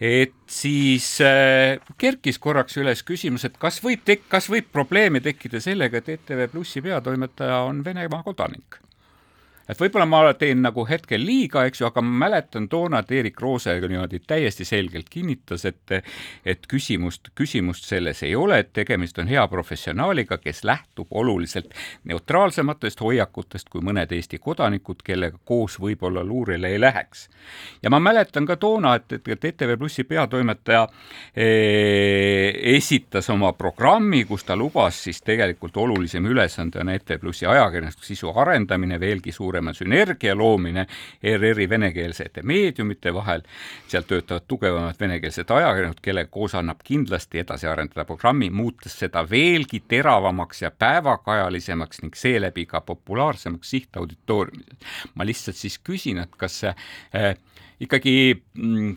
et 0.00 0.34
siis 0.46 1.08
äh, 1.24 1.80
kerkis 1.98 2.38
korraks 2.42 2.78
üles 2.80 3.02
küsimus, 3.06 3.44
et 3.48 3.58
kas 3.58 3.82
võib 3.84 4.04
tek-, 4.06 4.28
kas 4.28 4.48
võib 4.52 4.70
probleeme 4.72 5.20
tekkida 5.24 5.60
sellega, 5.60 6.02
et 6.02 6.14
ETV 6.16 6.48
Plussi 6.52 6.82
peatoimetaja 6.84 7.62
on 7.68 7.84
Venemaa 7.84 8.22
kodanik 8.26 8.80
et 9.68 9.80
võib-olla 9.80 10.06
ma 10.08 10.22
teen 10.38 10.62
nagu 10.64 10.84
hetkel 10.88 11.22
liiga, 11.24 11.66
eks 11.68 11.82
ju, 11.82 11.86
aga 11.88 12.02
ma 12.04 12.26
mäletan 12.26 12.68
toona, 12.68 13.02
et 13.02 13.12
Erik 13.12 13.40
Roose 13.40 13.74
niimoodi 13.80 14.22
täiesti 14.26 14.64
selgelt 14.64 15.10
kinnitas, 15.10 15.64
et 15.68 15.80
et 16.44 16.66
küsimust, 16.68 17.30
küsimust 17.38 17.86
selles 17.88 18.22
ei 18.22 18.34
ole, 18.36 18.58
et 18.62 18.72
tegemist 18.72 19.18
on 19.18 19.28
hea 19.28 19.42
professionaaliga, 19.48 20.38
kes 20.38 20.62
lähtub 20.64 21.08
oluliselt 21.10 21.74
neutraalsematest 22.08 23.00
hoiakutest 23.00 23.68
kui 23.72 23.82
mõned 23.84 24.12
Eesti 24.12 24.38
kodanikud, 24.42 25.02
kellega 25.04 25.38
koos 25.44 25.78
võib-olla 25.80 26.24
luurele 26.24 26.72
ei 26.72 26.80
läheks. 26.80 27.28
ja 27.82 27.90
ma 27.90 28.00
mäletan 28.00 28.46
ka 28.46 28.56
toona, 28.56 28.94
et, 28.94 29.12
et, 29.12 29.28
et 29.28 29.44
ETV 29.44 29.76
Plussi 29.78 30.04
peatoimetaja 30.04 30.86
eh, 31.36 32.52
esitas 32.76 33.30
oma 33.30 33.52
programmi, 33.52 34.24
kus 34.24 34.44
ta 34.44 34.56
lubas 34.56 35.02
siis 35.04 35.22
tegelikult 35.22 35.76
olulisem 35.76 36.26
ülesande 36.26 36.80
on 36.80 36.88
ETV 36.88 37.18
Plussi 37.20 37.46
ajakirjandusliku 37.46 38.06
sisu 38.06 38.32
arendamine 38.36 39.00
veelgi 39.00 39.32
suurem 39.32 39.51
suurema 39.52 39.72
sünergia 39.72 40.34
loomine 40.34 40.86
ERR-i 41.22 41.68
venekeelsete 41.68 42.42
meediumite 42.42 43.12
vahel, 43.14 43.42
seal 43.88 44.06
töötavad 44.08 44.46
tugevamad 44.48 44.96
venekeelsed 45.00 45.50
ajakirjanikud, 45.50 46.00
kellega 46.02 46.30
koos 46.32 46.54
annab 46.56 46.80
kindlasti 46.84 47.42
edasi 47.42 47.68
arendada 47.68 48.06
programmi, 48.08 48.48
muutes 48.50 48.96
seda 49.02 49.26
veelgi 49.28 49.82
teravamaks 49.88 50.62
ja 50.62 50.70
päevakajalisemaks 50.70 52.02
ning 52.02 52.16
seeläbi 52.16 52.64
ka 52.66 52.80
populaarsemaks 52.80 53.70
sihtauditooriumis. 53.70 54.88
ma 55.14 55.26
lihtsalt 55.26 55.56
siis 55.56 55.78
küsin, 55.78 56.22
et 56.22 56.32
kas 56.36 56.60
see 56.64 56.72
äh, 56.72 57.36
ikkagi 57.80 58.42
mm, 58.54 58.96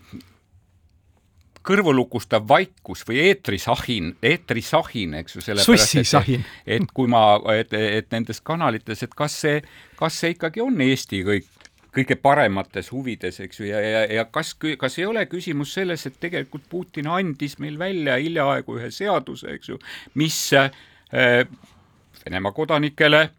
kõrvulukustav 1.65 2.45
vaikus 2.47 3.03
või 3.07 3.19
eetrisahin, 3.29 4.13
eetrisahin, 4.23 5.17
eks 5.21 5.37
ju, 5.37 5.43
sellepärast 5.45 6.21
et, 6.21 6.47
et 6.77 6.93
kui 6.93 7.09
ma, 7.11 7.25
et, 7.55 7.73
et 7.73 8.09
nendes 8.13 8.41
kanalites, 8.45 9.03
et 9.03 9.13
kas 9.17 9.39
see, 9.45 9.59
kas 9.99 10.21
see 10.21 10.35
ikkagi 10.35 10.63
on 10.65 10.81
Eesti 10.85 11.23
kõik 11.25 11.51
kõige 11.95 12.17
paremates 12.19 12.89
huvides, 12.91 13.37
eks 13.39 13.61
ju, 13.61 13.69
ja, 13.69 13.79
ja, 13.79 14.01
ja 14.17 14.25
kas, 14.27 14.51
kas 14.79 14.97
ei 14.99 15.05
ole 15.07 15.25
küsimus 15.31 15.71
selles, 15.77 16.03
et 16.09 16.17
tegelikult 16.19 16.65
Putin 16.67 17.07
andis 17.07 17.55
meil 17.63 17.79
välja 17.79 18.17
hiljaaegu 18.19 18.75
ühe 18.79 18.89
seaduse, 18.91 19.53
eks 19.55 19.71
ju, 19.71 19.79
mis 20.19 20.39
äh, 20.59 20.75
Venemaa 22.25 22.51
kodanikele, 22.51 23.29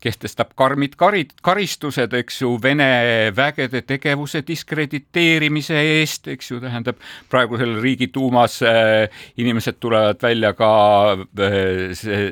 kehtestab 0.00 0.50
karmid 0.56 0.98
karid, 1.00 1.30
karistused, 1.42 2.12
eks 2.12 2.42
ju, 2.42 2.50
Vene 2.62 3.32
vägede 3.36 3.80
tegevuse 3.88 4.42
diskrediteerimise 4.46 5.78
eest, 5.94 6.28
eks 6.28 6.50
ju, 6.50 6.58
tähendab 6.60 7.00
praegusel 7.32 7.78
Riigiduumas 7.80 8.58
äh, 8.62 9.08
inimesed 9.40 9.78
tulevad 9.80 10.20
välja 10.22 10.52
ka 10.58 10.70
äh, 11.16 11.56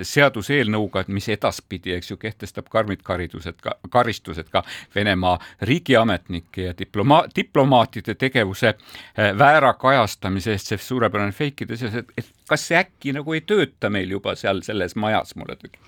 seaduseelnõuga, 0.04 1.06
et 1.06 1.08
mis 1.08 1.30
edaspidi, 1.32 1.96
eks 1.96 2.12
ju, 2.12 2.18
kehtestab 2.20 2.68
karmid 2.72 3.00
karidused, 3.06 3.56
ka 3.64 3.78
karistused 3.92 4.52
ka 4.52 4.64
Venemaa 4.94 5.38
riigiametnike 5.64 6.68
ja 6.68 6.76
diploma-, 6.76 7.24
diplomaatide 7.36 8.18
tegevuse 8.20 8.74
äh, 8.74 9.32
väära 9.38 9.72
kajastamise 9.80 10.52
eest, 10.58 10.68
see 10.68 10.84
suurepärane 10.90 11.32
feikide 11.32 11.80
seas, 11.80 11.96
et, 12.02 12.12
et 12.20 12.32
kas 12.52 12.68
see 12.68 12.78
äkki 12.78 13.16
nagu 13.16 13.36
ei 13.36 13.42
tööta 13.48 13.90
meil 13.92 14.12
juba 14.18 14.36
seal 14.38 14.62
selles 14.66 14.96
majas, 15.00 15.36
mulle 15.40 15.56
tundub? 15.56 15.80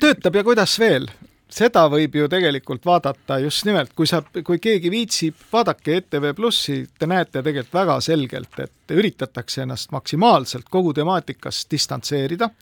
töötab 0.00 0.40
ja 0.40 0.46
kuidas 0.46 0.78
veel? 0.82 1.10
seda 1.50 1.86
võib 1.90 2.14
ju 2.14 2.28
tegelikult 2.30 2.84
vaadata 2.86 3.40
just 3.42 3.64
nimelt, 3.66 3.90
kui 3.98 4.06
sa, 4.06 4.20
kui 4.22 4.60
keegi 4.62 4.90
viitsib, 4.92 5.38
vaadake 5.52 5.96
ETV 5.98 6.30
Plussi, 6.38 6.84
te 6.98 7.08
näete 7.10 7.40
tegelikult 7.42 7.74
väga 7.74 7.96
selgelt, 8.06 8.58
et 8.62 8.94
üritatakse 8.94 9.64
ennast 9.64 9.90
maksimaalselt 9.90 10.70
kogu 10.70 10.94
temaatikast 10.94 11.70
distantseerida 11.74 12.52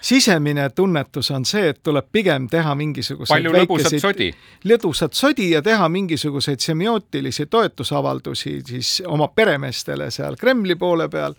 sisemine 0.00 0.70
tunnetus 0.70 1.30
on 1.30 1.44
see, 1.44 1.68
et 1.72 1.80
tuleb 1.82 2.06
pigem 2.12 2.46
teha 2.50 2.74
mingisuguseid 2.78 3.34
palju 3.34 3.54
lõbusat 3.54 3.98
sodi. 4.02 4.28
lõbusat 4.70 5.18
sodi 5.18 5.50
ja 5.50 5.62
teha 5.62 5.88
mingisuguseid 5.88 6.62
semiootilisi 6.62 7.46
toetusavaldusi 7.46 8.60
siis 8.66 8.92
oma 9.06 9.28
peremeestele 9.28 10.10
seal 10.14 10.36
Kremli 10.36 10.74
poole 10.78 11.08
peal 11.08 11.34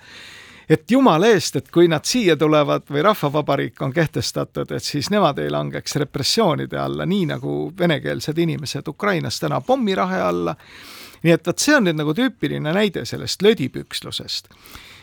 et 0.70 0.92
jumala 0.92 1.28
eest, 1.28 1.56
et 1.56 1.72
kui 1.74 1.88
nad 1.90 2.06
siia 2.06 2.36
tulevad 2.38 2.86
või 2.90 3.02
Rahvavabariik 3.04 3.82
on 3.82 3.94
kehtestatud, 3.94 4.72
et 4.72 4.84
siis 4.84 5.10
nemad 5.10 5.40
ei 5.42 5.50
langeks 5.50 5.96
repressioonide 6.04 6.78
alla, 6.78 7.06
nii 7.10 7.26
nagu 7.34 7.56
venekeelsed 7.80 8.38
inimesed 8.38 8.88
Ukrainas 8.88 9.40
täna 9.40 9.62
pommirahe 9.62 10.22
alla. 10.22 10.56
nii 11.24 11.34
et 11.34 11.48
vot 11.48 11.60
see 11.60 11.76
on 11.76 11.84
nüüd 11.84 11.98
nagu 12.00 12.14
tüüpiline 12.16 12.74
näide 12.74 13.06
sellest 13.06 13.42
lödipükslusest 13.42 14.54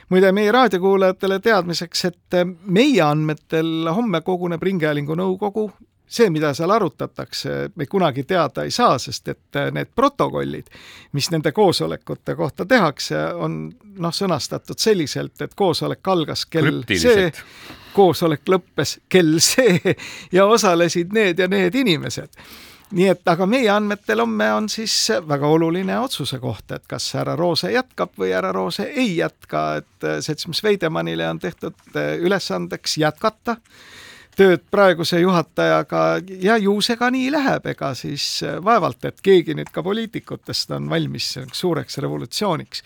muide, 0.08 0.30
meie 0.32 0.52
raadiokuulajatele 0.52 1.40
teadmiseks, 1.40 2.04
et 2.04 2.36
meie 2.66 3.02
andmetel 3.02 3.90
homme 3.92 4.20
koguneb 4.20 4.62
Ringhäälingu 4.62 5.14
nõukogu 5.18 5.70
see, 6.08 6.30
mida 6.30 6.52
seal 6.54 6.70
arutatakse, 6.70 7.56
me 7.74 7.86
kunagi 7.86 8.24
teada 8.24 8.64
ei 8.64 8.70
saa, 8.70 8.98
sest 8.98 9.28
et 9.28 9.58
äh, 9.58 9.70
need 9.74 9.90
protokollid, 9.94 10.70
mis 11.12 11.30
nende 11.34 11.52
koosolekute 11.52 12.36
kohta 12.38 12.66
tehakse, 12.66 13.18
on 13.34 13.58
noh, 13.98 14.14
sõnastatud 14.14 14.78
selliselt, 14.78 15.40
et 15.42 15.54
koosolek 15.54 16.08
algas 16.08 16.46
kell 16.46 16.84
see, 16.94 17.32
koosolek 17.96 18.46
lõppes 18.48 18.98
kell 19.08 19.38
see 19.42 19.96
ja 20.32 20.46
osalesid 20.46 21.12
need 21.16 21.42
ja 21.42 21.50
need 21.50 21.74
inimesed. 21.74 22.32
Nii 22.94 23.08
et 23.10 23.26
aga 23.26 23.48
meie 23.50 23.66
andmetel 23.72 24.20
homme 24.22 24.46
on 24.54 24.68
siis 24.70 24.94
väga 25.26 25.48
oluline 25.50 25.96
otsuse 25.98 26.38
koht, 26.38 26.70
et 26.70 26.84
kas 26.86 27.08
härra 27.18 27.34
Roose 27.34 27.72
jätkab 27.72 28.12
või 28.14 28.30
härra 28.30 28.52
Roose 28.54 28.86
ei 28.94 29.16
jätka, 29.16 29.66
et 29.82 30.06
äh, 30.06 30.20
seltsimees 30.22 30.62
Veidemannile 30.62 31.26
on 31.32 31.42
tehtud 31.42 31.74
äh, 31.96 32.14
ülesandeks 32.22 32.98
jätkata 33.02 33.56
tööd 34.36 34.66
praeguse 34.70 35.20
juhatajaga 35.20 36.02
ja 36.42 36.56
ju 36.60 36.76
see 36.84 36.98
ka 37.00 37.08
nii 37.12 37.30
läheb, 37.32 37.66
ega 37.72 37.92
siis 37.96 38.26
äh, 38.44 38.58
vaevalt, 38.64 39.04
et 39.08 39.22
keegi 39.24 39.56
nüüd 39.56 39.72
ka 39.72 39.84
poliitikutest 39.86 40.74
on 40.76 40.90
valmis 40.92 41.32
suureks 41.52 41.98
revolutsiooniks. 42.04 42.82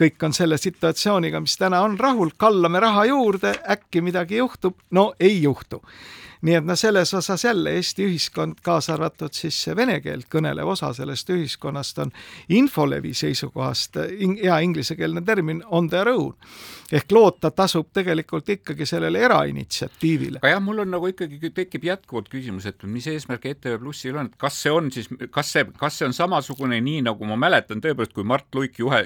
kõik 0.00 0.26
on 0.26 0.32
selle 0.32 0.58
situatsiooniga, 0.58 1.40
mis 1.40 1.56
täna 1.60 1.82
on, 1.84 1.98
rahul, 1.98 2.32
kallame 2.36 2.80
raha 2.80 3.04
juurde, 3.06 3.54
äkki 3.70 4.00
midagi 4.00 4.40
juhtub, 4.40 4.78
no 4.90 5.12
ei 5.20 5.42
juhtu 5.42 5.82
nii 6.44 6.58
et 6.58 6.66
noh, 6.66 6.76
selles 6.78 7.14
osas 7.14 7.44
jälle 7.44 7.72
Eesti 7.78 8.04
ühiskond, 8.08 8.60
kaasa 8.62 8.94
arvatud 8.94 9.32
siis 9.32 9.58
vene 9.76 9.98
keelt 10.04 10.28
kõnelev 10.32 10.74
osa 10.74 10.92
sellest 10.96 11.30
ühiskonnast 11.32 12.00
on 12.04 12.12
infolevi 12.48 13.14
seisukohast 13.16 14.00
in, 14.18 14.36
hea 14.42 14.58
inglisekeelne 14.66 15.24
termin 15.24 15.62
on 15.70 15.88
their 15.88 16.08
own 16.12 16.34
ehk 16.92 17.12
loota 17.12 17.50
tasub 17.50 17.88
tegelikult 17.94 18.48
ikkagi 18.54 18.86
sellele 18.86 19.22
erainitsiatiivile. 19.26 20.40
aga 20.42 20.52
jah, 20.52 20.62
mul 20.62 20.82
on 20.84 20.92
nagu 20.94 21.08
ikkagi 21.10 21.50
tekib 21.54 21.86
jätkuvalt 21.88 22.28
küsimus, 22.32 22.66
et 22.68 22.82
mis 22.88 23.06
eesmärk 23.10 23.46
ETV 23.50 23.78
Plussil 23.80 24.18
on, 24.20 24.28
et 24.30 24.36
kas 24.40 24.60
see 24.62 24.72
on 24.72 24.90
siis, 24.94 25.08
kas 25.34 25.52
see, 25.54 25.64
kas 25.80 25.98
see 25.98 26.08
on 26.08 26.16
samasugune, 26.16 26.80
nii 26.84 27.02
nagu 27.08 27.28
ma 27.28 27.38
mäletan 27.40 27.82
tõepoolest, 27.84 28.14
kui 28.14 28.26
Mart 28.28 28.48
Luik 28.54 28.78
juhe, 28.78 29.00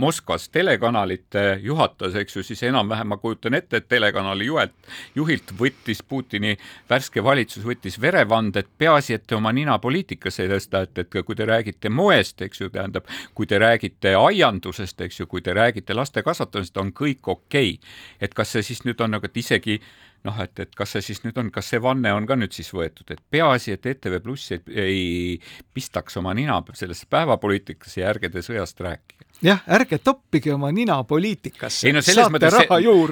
Moskvas 0.00 0.48
telekanalit 0.54 1.38
juhatas, 1.62 2.16
eks 2.20 2.38
ju, 2.38 2.44
siis 2.46 2.62
enam-vähem 2.68 3.10
ma 3.14 3.18
kujutan 3.20 3.56
ette, 3.58 3.80
et 3.80 3.88
telekanali 3.88 4.50
juhelt, 4.50 4.76
juhilt 5.14 5.54
võttis 5.58 6.02
Putini 6.06 6.54
värske 6.90 7.24
valitsus 7.24 7.64
võttis 7.66 7.98
verevande, 8.00 8.64
et 8.64 8.70
peaasi, 8.78 9.18
et 9.18 9.26
te 9.26 9.36
oma 9.36 9.52
nina 9.52 9.78
poliitikasse 9.82 10.44
ei 10.44 10.52
tõsta, 10.52 10.84
et, 10.86 11.02
et 11.04 11.20
kui 11.26 11.36
te 11.36 11.46
räägite 11.48 11.90
moest, 11.90 12.42
eks 12.42 12.64
ju, 12.64 12.70
tähendab, 12.74 13.08
kui 13.34 13.46
te 13.50 13.58
räägite 13.62 14.14
aiandusest, 14.18 15.00
eks 15.06 15.20
ju, 15.20 15.28
kui 15.30 15.44
te 15.44 15.54
räägite 15.56 15.96
laste 15.96 16.22
kasvatamisest, 16.22 16.80
on 16.82 16.92
kõik 16.92 17.28
okei. 17.28 17.76
Okay.. 17.76 17.94
et 18.20 18.34
kas 18.34 18.54
see 18.54 18.62
siis 18.62 18.84
nüüd 18.84 19.00
on 19.04 19.16
nagu, 19.16 19.26
et 19.26 19.36
isegi 19.36 19.80
noh, 20.24 20.38
et, 20.40 20.58
et 20.60 20.76
kas 20.76 20.94
see 20.96 21.04
siis 21.10 21.20
nüüd 21.24 21.38
on, 21.40 21.50
kas 21.54 21.68
see 21.72 21.80
vanne 21.82 22.12
on 22.16 22.26
ka 22.28 22.36
nüüd 22.38 22.54
siis 22.56 22.70
võetud, 22.74 23.10
et 23.12 23.20
peaasi, 23.30 23.76
et 23.76 23.86
ETV 23.92 24.20
Pluss 24.24 24.54
ei, 24.54 24.62
ei 24.72 25.38
pistaks 25.76 26.16
oma 26.20 26.34
nina 26.36 26.60
sellesse 26.72 27.08
päevapoliitikasse 27.12 28.00
ja 28.00 28.12
ärge 28.14 28.32
te 28.32 28.44
sõjast 28.44 28.80
rääkige 28.84 29.28
jah, 29.44 29.60
ärge 29.76 29.98
toppige 29.98 30.52
oma 30.54 30.70
nina 30.72 30.96
poliitikasse. 31.04 31.88
ei 31.88 31.92
no 31.92 32.02
selles 32.02 32.24
Saate 32.24 32.34
mõttes 32.34 32.56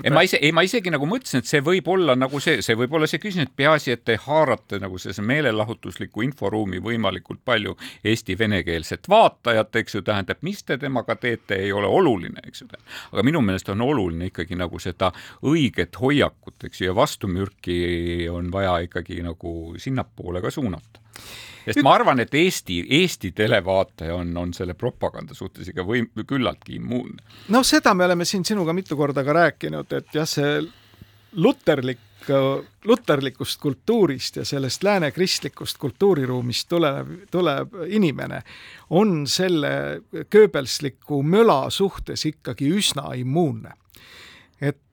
ei 0.05 0.12
ma 0.14 0.23
ise, 0.25 0.38
ei 0.40 0.53
ma 0.53 0.64
isegi 0.66 0.92
nagu 0.92 1.07
mõtlesin, 1.09 1.42
et 1.42 1.51
see 1.51 1.61
võib 1.64 1.88
olla 1.92 2.16
nagu 2.18 2.40
see, 2.40 2.62
see 2.64 2.77
võib 2.79 2.97
olla 2.97 3.09
see 3.11 3.21
küsimus, 3.23 3.51
et 3.51 3.57
peaasi, 3.57 3.92
et 3.97 4.05
te 4.05 4.16
haarate 4.27 4.81
nagu 4.83 4.99
sellise 5.01 5.25
meelelahutusliku 5.29 6.25
inforuumi 6.27 6.81
võimalikult 6.83 7.42
palju 7.45 7.77
Eesti 8.05 8.37
venekeelset 8.38 9.09
vaatajat, 9.12 9.77
eks 9.83 9.99
ju, 9.99 10.05
tähendab, 10.07 10.40
mis 10.47 10.64
te 10.64 10.79
temaga 10.81 11.16
teete, 11.21 11.61
ei 11.66 11.73
ole 11.73 11.90
oluline, 11.90 12.45
eks 12.49 12.64
ju. 12.64 12.71
aga 13.12 13.27
minu 13.27 13.45
meelest 13.45 13.68
on 13.75 13.85
oluline 13.85 14.31
ikkagi 14.33 14.59
nagu 14.59 14.81
seda 14.83 15.12
õiget 15.49 16.01
hoiakut, 16.01 16.59
eks 16.64 16.81
ju, 16.81 16.90
ja 16.90 16.97
vastumürki 16.97 18.29
on 18.33 18.51
vaja 18.53 18.79
ikkagi 18.88 19.21
nagu 19.25 19.75
sinnapoole 19.79 20.42
ka 20.42 20.51
suunata 20.51 21.03
sest 21.64 21.83
ma 21.85 21.94
arvan, 21.96 22.20
et 22.25 22.35
Eesti, 22.35 22.83
Eesti 23.01 23.33
televaataja 23.37 24.14
on, 24.14 24.37
on 24.38 24.55
selle 24.57 24.75
propaganda 24.79 25.35
suhtes 25.35 25.72
ikka 25.72 25.85
võim-, 25.87 26.11
küllaltki 26.27 26.79
immuunne. 26.79 27.22
noh, 27.55 27.66
seda 27.66 27.94
me 27.94 28.07
oleme 28.09 28.29
siin 28.29 28.44
sinuga 28.44 28.75
mitu 28.77 28.96
korda 28.96 29.25
ka 29.25 29.37
rääkinud, 29.37 29.92
et 29.98 30.14
jah, 30.14 30.29
see 30.29 30.62
luterlik 31.33 32.09
luterlikust 32.85 33.61
kultuurist 33.61 34.37
ja 34.37 34.44
sellest 34.44 34.83
lääne 34.83 35.11
kristlikust 35.11 35.79
kultuuriruumist 35.79 36.68
tulev, 36.68 37.09
tulev 37.31 37.68
inimene 37.87 38.42
on 38.90 39.27
selle 39.27 40.03
kööbelsliku 40.31 41.22
möla 41.22 41.70
suhtes 41.70 42.27
ikkagi 42.27 42.70
üsna 42.79 43.14
immuunne 43.18 43.75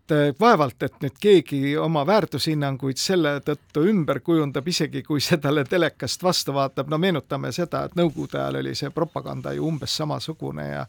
et 0.10 0.30
eh, 0.30 0.36
vaevalt, 0.40 0.84
et 0.84 0.96
nüüd 1.04 1.18
keegi 1.22 1.60
oma 1.78 2.02
väärtushinnanguid 2.08 2.98
selle 3.00 3.36
tõttu 3.46 3.84
ümber 3.90 4.22
kujundab, 4.26 4.68
isegi 4.68 5.04
kui 5.06 5.22
see 5.22 5.38
talle 5.42 5.64
telekast 5.70 6.24
vastu 6.24 6.54
vaatab, 6.56 6.90
no 6.90 6.98
meenutame 6.98 7.52
seda, 7.56 7.86
et 7.86 7.98
Nõukogude 8.00 8.40
ajal 8.40 8.60
oli 8.62 8.74
see 8.78 8.90
propaganda 8.96 9.54
ju 9.54 9.68
umbes 9.68 9.96
samasugune 10.00 10.68
ja 10.70 10.86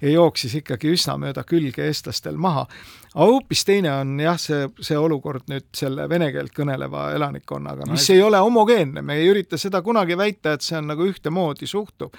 ja 0.00 0.10
jooksis 0.10 0.54
ikkagi 0.60 0.90
üsna 0.94 1.16
mööda 1.20 1.44
külge 1.46 1.86
eestlastel 1.86 2.36
maha. 2.36 2.66
aga 3.14 3.26
hoopis 3.30 3.64
teine 3.64 3.92
on 3.92 4.18
jah, 4.20 4.38
see, 4.40 4.66
see 4.80 4.98
olukord 4.98 5.46
nüüd 5.48 5.68
selle 5.76 6.08
vene 6.08 6.32
keelt 6.32 6.54
kõneleva 6.56 7.12
elanikkonnaga, 7.14 7.86
mis 7.90 8.08
ei 8.10 8.22
ole 8.22 8.40
homogeenne, 8.42 9.02
me 9.02 9.20
ei 9.20 9.28
ürita 9.30 9.58
seda 9.58 9.82
kunagi 9.82 10.16
väita, 10.18 10.54
et 10.54 10.62
see 10.62 10.78
on 10.78 10.90
nagu 10.90 11.06
ühtemoodi 11.06 11.66
suhtub 11.70 12.14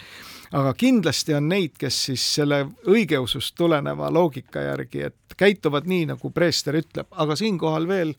aga 0.56 0.74
kindlasti 0.78 1.36
on 1.36 1.49
neid, 1.51 1.74
kes 1.80 1.97
siis 2.10 2.26
selle 2.38 2.62
õigeusust 2.88 3.56
tuleneva 3.60 4.12
loogika 4.14 4.64
järgi, 4.64 5.01
et 5.10 5.36
käituvad 5.38 5.88
nii, 5.89 6.06
nagu 6.14 6.32
preester 6.32 6.78
ütleb, 6.80 7.10
aga 7.12 7.36
siinkohal 7.36 7.88
veel 7.88 8.16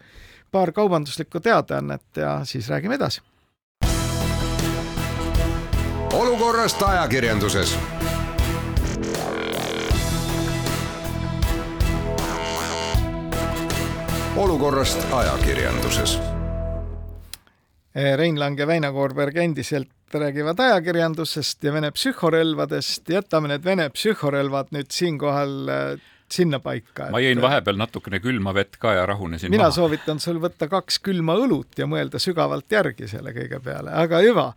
paar 0.52 0.72
kaubanduslikku 0.76 1.40
teadaannet 1.40 2.20
ja 2.20 2.40
siis 2.44 2.68
räägime 2.68 3.00
edasi. 3.00 3.24
olukorrast 6.16 6.82
ajakirjanduses. 6.82 7.78
Olukorrast 14.36 15.12
ajakirjanduses. 15.12 16.18
Rein 18.16 18.40
Lang 18.40 18.58
ja 18.58 18.66
Väino 18.66 18.92
Koorberg 18.92 19.36
endiselt 19.36 19.95
räägivad 20.14 20.60
ajakirjandusest 20.60 21.64
ja 21.64 21.72
Vene 21.72 21.90
psühhorelvadest, 21.90 23.08
jätame 23.10 23.50
need 23.50 23.64
Vene 23.64 23.88
psühhorelvad 23.90 24.70
nüüd 24.74 24.92
siinkohal 24.94 25.56
äh, 25.72 26.04
sinnapaika. 26.32 27.10
ma 27.14 27.20
jõin 27.22 27.40
vahepeal 27.42 27.78
natukene 27.80 28.20
külma 28.22 28.54
vett 28.56 28.78
ka 28.82 28.94
ja 28.96 29.06
rahunesin 29.06 29.50
mina 29.50 29.68
maha. 29.68 29.76
soovitan 29.76 30.20
sul 30.22 30.40
võtta 30.42 30.68
kaks 30.70 30.98
külma 31.04 31.36
õlut 31.38 31.78
ja 31.78 31.86
mõelda 31.90 32.20
sügavalt 32.22 32.70
järgi 32.72 33.08
selle 33.10 33.34
kõige 33.36 33.60
peale, 33.62 33.94
aga 33.94 34.22
hüva 34.24 34.48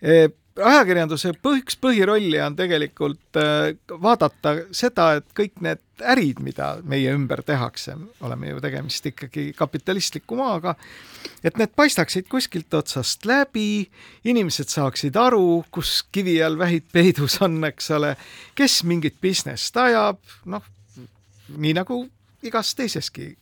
e, 0.00 0.28
ajakirjanduse 0.64 1.32
üks 1.58 1.76
põhirolli 1.80 2.38
on 2.42 2.56
tegelikult 2.58 3.38
äh, 3.38 3.76
vaadata 4.02 4.54
seda, 4.74 5.10
et 5.18 5.28
kõik 5.36 5.60
need 5.64 5.82
ärid, 5.98 6.42
mida 6.44 6.76
meie 6.86 7.12
ümber 7.14 7.42
tehakse, 7.46 7.96
oleme 8.24 8.52
ju 8.52 8.60
tegemist 8.62 9.06
ikkagi 9.10 9.48
kapitalistliku 9.58 10.38
maaga, 10.38 10.74
et 11.42 11.58
need 11.58 11.74
paistaksid 11.78 12.28
kuskilt 12.30 12.74
otsast 12.74 13.26
läbi, 13.28 13.88
inimesed 14.28 14.70
saaksid 14.70 15.18
aru, 15.18 15.64
kus 15.74 16.00
kivi 16.12 16.38
all 16.44 16.58
vähid 16.58 16.86
peidus 16.92 17.40
on, 17.44 17.58
eks 17.70 17.90
ole, 17.96 18.14
kes 18.58 18.82
mingit 18.88 19.18
business't 19.22 19.82
ajab, 19.82 20.22
noh, 20.46 20.64
nii 21.56 21.74
nagu 21.78 22.04
igas 22.46 22.74
teiseski 22.78 23.32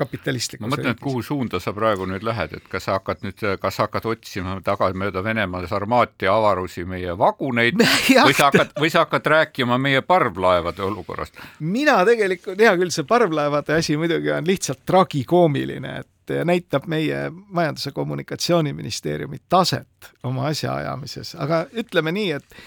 kapitalistlikus 0.00 0.64
ma 0.64 0.74
mõtlen, 0.74 0.96
et 0.96 1.02
kuhu 1.02 1.22
suunda 1.24 1.60
sa 1.62 1.74
praegu 1.76 2.06
nüüd 2.08 2.24
lähed, 2.26 2.56
et 2.58 2.68
kas 2.72 2.88
sa 2.88 2.98
hakkad 2.98 3.24
nüüd, 3.26 3.44
kas 3.62 3.78
sa 3.78 3.86
hakkad 3.86 4.08
otsima 4.10 4.56
tagamööda 4.64 5.22
Venemaa 5.24 5.66
Sarmaatia 5.70 6.34
avarusi 6.34 6.84
meie 6.88 7.16
vaguneid 7.18 7.80
või 8.26 8.36
sa 8.36 8.50
hakkad, 8.50 8.74
või 8.80 8.92
sa 8.92 9.04
hakkad 9.04 9.30
rääkima 9.34 9.78
meie 9.80 10.02
parvlaevade 10.06 10.84
olukorrast? 10.86 11.40
mina 11.60 12.00
tegelikult, 12.08 12.60
hea 12.60 12.76
küll, 12.80 12.94
see 12.94 13.08
parvlaevade 13.08 13.76
asi 13.78 13.98
muidugi 14.00 14.32
on 14.34 14.48
lihtsalt 14.48 14.84
tragikoomiline, 14.88 15.96
et 16.04 16.36
näitab 16.46 16.86
meie 16.86 17.30
Majandus- 17.30 17.86
ja 17.86 17.92
Kommunikatsiooniministeeriumi 17.92 19.42
taset 19.48 20.12
oma 20.22 20.46
asjaajamises, 20.50 21.34
aga 21.42 21.64
ütleme 21.82 22.12
nii, 22.14 22.30
et 22.38 22.62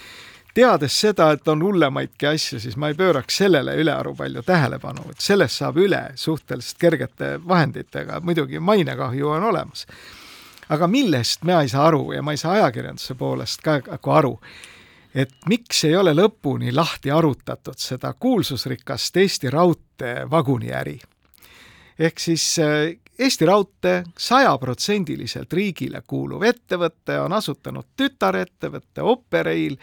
teades 0.54 1.00
seda, 1.00 1.32
et 1.34 1.48
on 1.48 1.64
hullemaidki 1.64 2.28
asju, 2.28 2.60
siis 2.60 2.78
ma 2.78 2.92
ei 2.92 2.98
pööraks 2.98 3.38
sellele 3.42 3.76
ülearu 3.82 4.14
palju 4.16 4.44
tähelepanu, 4.46 5.08
et 5.12 5.24
sellest 5.24 5.62
saab 5.62 5.80
üle 5.82 6.04
suhteliselt 6.20 6.80
kergete 6.82 7.32
vahenditega, 7.48 8.20
muidugi 8.22 8.60
mainekahju 8.60 9.30
on 9.30 9.50
olemas. 9.52 9.88
aga 10.70 10.88
millest 10.88 11.44
mina 11.44 11.62
ei 11.62 11.70
saa 11.70 11.88
aru 11.88 12.14
ja 12.14 12.22
ma 12.22 12.32
ei 12.32 12.38
saa 12.38 12.54
ajakirjanduse 12.54 13.16
poolest 13.16 13.62
ka 13.62 13.80
nagu 13.88 14.12
aru, 14.12 14.38
et 15.16 15.34
miks 15.46 15.84
ei 15.84 15.96
ole 15.96 16.14
lõpuni 16.14 16.72
lahti 16.74 17.12
arutatud 17.12 17.78
seda 17.78 18.14
kuulsusrikast 18.14 19.18
Eesti 19.18 19.50
Raudtee 19.50 20.30
vaguniäri. 20.30 21.00
ehk 22.00 22.20
siis 22.20 22.60
äh, 22.60 22.96
Eesti 23.20 23.46
Raudtee 23.46 24.04
sajaprotsendiliselt 24.18 25.54
riigile 25.54 26.02
kuuluv 26.08 26.44
ettevõte 26.50 27.20
on 27.22 27.36
asutanud 27.38 27.92
tütarettevõtte 27.98 29.06
Operail, 29.06 29.76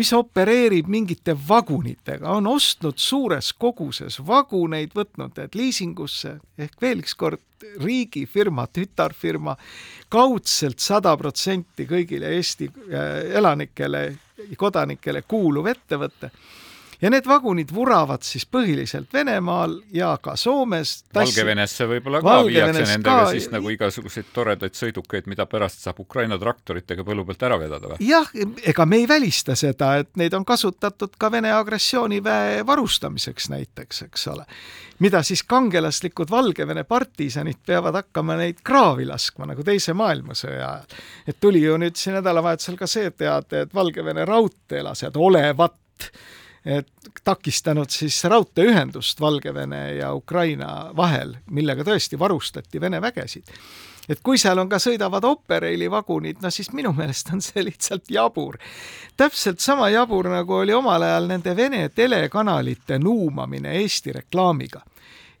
mis 0.00 0.12
opereerib 0.16 0.88
mingite 0.88 1.34
vagunitega, 1.48 2.30
on 2.32 2.48
ostnud 2.48 2.96
suures 2.96 3.52
koguses 3.52 4.16
vaguneid, 4.26 4.94
võtnud 4.96 5.36
need 5.36 5.58
liisingusse 5.60 6.38
ehk 6.56 6.80
veel 6.80 7.04
ükskord 7.04 7.44
riigifirma, 7.84 8.64
tütarfirma, 8.72 9.56
kaudselt 10.08 10.80
sada 10.80 11.12
protsenti 11.20 11.84
kõigile 11.84 12.32
Eesti 12.38 12.70
äh, 12.70 13.36
elanikele, 13.36 14.06
kodanikele 14.56 15.22
kuuluv 15.28 15.68
ettevõte 15.68 16.32
ja 17.00 17.10
need 17.10 17.26
vagunid 17.26 17.72
vuravad 17.74 18.22
siis 18.26 18.44
põhiliselt 18.46 19.12
Venemaal 19.12 19.76
ja 19.94 20.12
ka 20.22 20.34
Soomes. 20.36 21.04
Valgevenesse 21.14 21.86
võib-olla 21.88 22.20
ka 22.24 22.36
viiakse 22.46 22.84
nendega 22.84 23.24
ka... 23.24 23.30
siis 23.32 23.48
nagu 23.52 23.72
igasuguseid 23.72 24.30
toredaid 24.34 24.76
sõidukeid, 24.76 25.28
mida 25.30 25.46
pärast 25.50 25.84
saab 25.84 26.02
Ukraina 26.04 26.38
traktoritega 26.40 27.04
põllu 27.06 27.24
pealt 27.28 27.46
ära 27.48 27.58
vedada 27.60 27.92
või? 27.92 28.00
jah, 28.04 28.28
ega 28.72 28.86
me 28.86 29.00
ei 29.00 29.08
välista 29.08 29.56
seda, 29.58 29.94
et 30.02 30.12
neid 30.20 30.36
on 30.36 30.44
kasutatud 30.48 31.16
ka 31.18 31.30
Vene 31.32 31.52
agressiooniväe 31.54 32.64
varustamiseks 32.66 33.50
näiteks, 33.52 34.02
eks 34.08 34.26
ole. 34.32 34.46
mida 34.98 35.22
siis 35.22 35.42
kangelaslikud 35.42 36.30
Valgevene 36.30 36.84
partisanid 36.84 37.62
peavad 37.66 37.96
hakkama 38.02 38.36
neid 38.40 38.60
kraavi 38.64 39.06
laskma 39.08 39.48
nagu 39.52 39.64
Teise 39.64 39.94
maailmasõja 39.96 40.58
ajal. 40.58 40.98
et 41.26 41.40
tuli 41.40 41.62
ju 41.64 41.78
nüüd 41.80 41.96
siin 41.96 42.18
nädalavahetusel 42.18 42.76
ka 42.76 42.90
see 42.90 43.10
teade, 43.10 43.64
et 43.64 43.74
Valgevene 43.74 44.24
raudteelased 44.28 45.16
olevat 45.16 45.78
takistanud 47.24 47.90
siis 47.90 48.24
raudteeühendust 48.24 49.20
Valgevene 49.20 49.94
ja 49.94 50.14
Ukraina 50.14 50.90
vahel, 50.96 51.34
millega 51.50 51.84
tõesti 51.84 52.18
varustati 52.18 52.80
Vene 52.80 53.00
vägesid. 53.00 53.44
et 54.08 54.20
kui 54.22 54.38
seal 54.38 54.58
on 54.58 54.68
ka, 54.68 54.78
sõidavad 54.78 55.24
Operaili 55.24 55.90
vagunid, 55.90 56.40
no 56.42 56.50
siis 56.50 56.72
minu 56.72 56.92
meelest 56.92 57.30
on 57.32 57.40
see 57.40 57.64
lihtsalt 57.64 58.10
jabur. 58.10 58.58
täpselt 59.16 59.60
sama 59.60 59.88
jabur, 59.88 60.28
nagu 60.28 60.54
oli 60.54 60.72
omal 60.72 61.02
ajal 61.02 61.26
nende 61.26 61.56
Vene 61.56 61.88
telekanalite 61.88 62.98
nuumamine 62.98 63.72
Eesti 63.80 64.12
reklaamiga. 64.12 64.82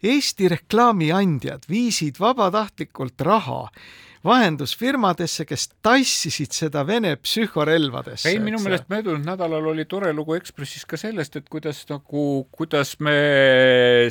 Eesti 0.02 0.48
reklaamiandjad 0.48 1.68
viisid 1.68 2.16
vabatahtlikult 2.20 3.20
raha 3.20 3.68
vahendusfirmadesse, 4.24 5.46
kes 5.48 5.68
tassisid 5.82 6.52
seda 6.52 6.82
Vene 6.86 7.14
psühhorelvadesse. 7.16 8.28
ei, 8.28 8.40
minu 8.42 8.60
meelest 8.60 8.90
möödunud 8.92 9.24
nädalal 9.24 9.70
oli 9.72 9.86
tore 9.88 10.12
lugu 10.12 10.36
Ekspressis 10.36 10.84
ka 10.86 11.00
sellest, 11.00 11.36
et 11.40 11.48
kuidas 11.48 11.86
nagu, 11.88 12.46
kuidas 12.52 12.98
me 13.00 13.16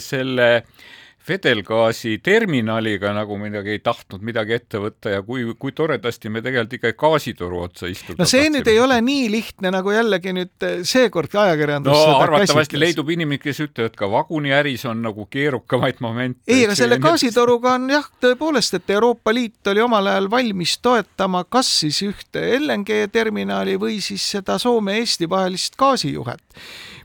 selle 0.01 0.49
äh, 0.57 0.87
vedelgaasi 1.27 2.17
terminaliga 2.23 3.11
nagu 3.13 3.37
midagi 3.37 3.75
ei 3.75 3.81
tahtnud 3.83 4.23
midagi 4.25 4.55
ette 4.55 4.81
võtta 4.81 5.13
ja 5.13 5.21
kui, 5.25 5.43
kui 5.59 5.73
toredasti 5.75 6.31
me 6.31 6.41
tegelikult 6.45 6.77
ikka 6.77 6.91
gaasitoru 6.99 7.61
otsa 7.65 7.89
istuda 7.91 8.23
no 8.23 8.27
see 8.27 8.45
tahtsime. 8.45 8.57
nüüd 8.57 8.71
ei 8.71 8.79
ole 8.79 8.99
nii 9.05 9.25
lihtne, 9.33 9.71
nagu 9.75 9.93
jällegi 9.93 10.33
nüüd 10.35 10.67
eh, 10.67 10.75
seekord 10.87 11.35
ajakirjandus 11.43 11.93
no 11.93 12.17
arvatavasti 12.23 12.79
leidub 12.79 13.09
inimesi, 13.13 13.43
kes 13.43 13.63
ütlevad, 13.67 13.97
ka 13.99 14.11
vaguniäris 14.11 14.85
on 14.89 15.03
nagu 15.05 15.27
keerukamaid 15.31 16.03
momente. 16.05 16.41
ei, 16.47 16.63
aga 16.67 16.77
selle 16.79 16.99
gaasitoruga 17.03 17.75
on 17.77 17.89
jah, 17.93 18.07
tõepoolest, 18.23 18.79
et 18.79 18.95
Euroopa 18.97 19.33
Liit 19.35 19.73
oli 19.73 19.83
omal 19.85 20.13
ajal 20.13 20.29
valmis 20.31 20.77
toetama 20.83 21.43
kas 21.49 21.71
siis 21.83 22.01
ühte 22.05 22.45
LNG 22.59 23.09
terminali 23.11 23.77
või 23.79 23.99
siis 24.03 24.25
seda 24.37 24.57
Soome-Eesti 24.61 25.29
vahelist 25.29 25.77
gaasijuhet 25.79 26.43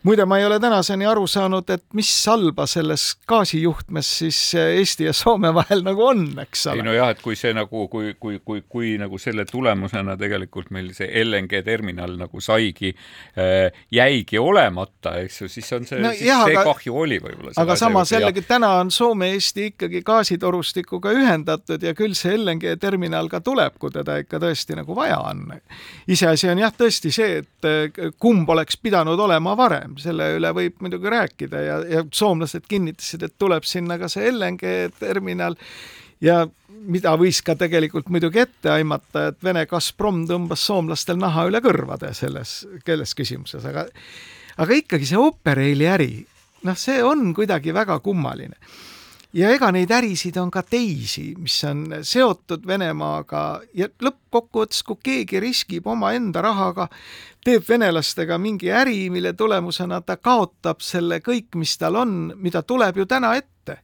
muide, 0.05 0.25
ma 0.29 0.39
ei 0.39 0.45
ole 0.45 0.59
tänaseni 0.61 1.07
aru 1.09 1.25
saanud, 1.31 1.69
et 1.73 1.85
mis 1.97 2.11
halba 2.29 2.67
selles 2.69 3.07
gaasijuhtmes 3.29 4.11
siis 4.19 4.39
Eesti 4.61 5.09
ja 5.09 5.15
Soome 5.17 5.55
vahel 5.57 5.85
nagu 5.87 6.05
on, 6.05 6.27
eks 6.43 6.67
ole. 6.69 6.83
ei 6.83 6.87
nojah, 6.87 7.13
et 7.15 7.23
kui 7.25 7.37
see 7.39 7.55
nagu, 7.57 7.87
kui, 7.89 8.13
kui, 8.21 8.39
kui, 8.45 8.61
kui 8.69 8.95
nagu 9.01 9.19
selle 9.21 9.47
tulemusena 9.49 10.17
tegelikult 10.21 10.69
meil 10.77 10.91
see 10.97 11.09
LNG 11.25 11.63
terminal 11.65 12.19
nagu 12.21 12.43
saigi 12.45 12.93
äh,, 12.93 13.73
jäigi 13.93 14.39
olemata, 14.41 15.17
eks 15.25 15.41
ju, 15.43 15.49
siis 15.57 15.73
on 15.77 15.89
see 15.89 16.03
no,, 16.05 16.13
siis 16.13 16.29
jah, 16.29 16.45
see 16.45 16.59
aga, 16.59 16.67
kahju 16.69 17.01
oli 17.05 17.21
võib-olla. 17.25 17.55
aga 17.65 17.79
samas 17.81 18.13
jällegi 18.13 18.45
täna 18.49 18.75
on 18.83 18.93
Soome-Eesti 18.93 19.71
ikkagi 19.73 20.05
gaasitorustikuga 20.05 21.15
ühendatud 21.17 21.83
ja 21.83 21.95
küll 21.97 22.17
see 22.19 22.37
LNG 22.37 22.77
terminal 22.83 23.33
ka 23.33 23.41
tuleb, 23.45 23.81
kui 23.81 23.95
teda 23.95 24.19
ikka 24.21 24.43
tõesti 24.45 24.77
nagu 24.77 24.97
vaja 24.97 25.23
on. 25.33 25.47
iseasi 26.13 26.53
on 26.53 26.61
jah, 26.61 26.77
tõesti 26.77 27.13
see, 27.15 27.41
et 27.41 28.01
kumb 28.21 28.49
oleks 28.53 28.77
pidanud 28.85 29.21
olema 29.21 29.57
varem 29.57 29.94
selle 30.03 30.31
üle 30.39 30.51
võib 30.57 30.81
muidugi 30.85 31.13
rääkida 31.13 31.63
ja, 31.63 31.79
ja 31.89 32.05
soomlased 32.13 32.67
kinnitasid, 32.69 33.27
et 33.27 33.35
tuleb 33.39 33.67
sinna 33.69 33.99
ka 34.01 34.11
see 34.13 34.31
LNG 34.33 34.97
terminal 35.01 35.59
ja 36.25 36.45
mida 36.85 37.15
võis 37.21 37.41
ka 37.45 37.57
tegelikult 37.59 38.11
muidugi 38.13 38.43
ette 38.45 38.73
aimata, 38.75 39.29
et 39.31 39.45
Vene 39.45 39.65
Gazprom 39.71 40.25
tõmbas 40.29 40.65
soomlastel 40.67 41.19
naha 41.21 41.47
üle 41.49 41.61
kõrvade 41.65 42.13
selles, 42.17 42.63
selles 42.85 43.15
küsimuses, 43.17 43.65
aga 43.69 43.87
aga 44.61 44.81
ikkagi 44.81 45.09
see 45.09 45.21
Operaili 45.21 45.89
äri, 45.91 46.11
noh, 46.67 46.79
see 46.79 47.01
on 47.05 47.33
kuidagi 47.37 47.75
väga 47.75 47.99
kummaline 48.05 48.59
ja 49.35 49.51
ega 49.55 49.71
neid 49.75 49.91
ärisid 49.91 50.37
on 50.41 50.51
ka 50.55 50.63
teisi, 50.63 51.33
mis 51.39 51.57
on 51.69 51.87
seotud 52.07 52.67
Venemaaga 52.67 53.61
ja 53.75 53.89
lõppkokkuvõttes, 54.03 54.85
kui 54.87 55.01
keegi 55.03 55.41
riskib 55.43 55.87
omaenda 55.91 56.43
rahaga, 56.45 56.89
teeb 57.45 57.67
venelastega 57.69 58.39
mingi 58.39 58.71
äri, 58.73 59.09
mille 59.11 59.33
tulemusena 59.33 60.01
ta 60.01 60.17
kaotab 60.17 60.85
selle 60.85 61.21
kõik, 61.25 61.59
mis 61.59 61.77
tal 61.79 61.99
on, 62.01 62.33
mida 62.37 62.63
tuleb 62.63 63.03
ju 63.03 63.07
täna 63.11 63.35
ette. 63.37 63.81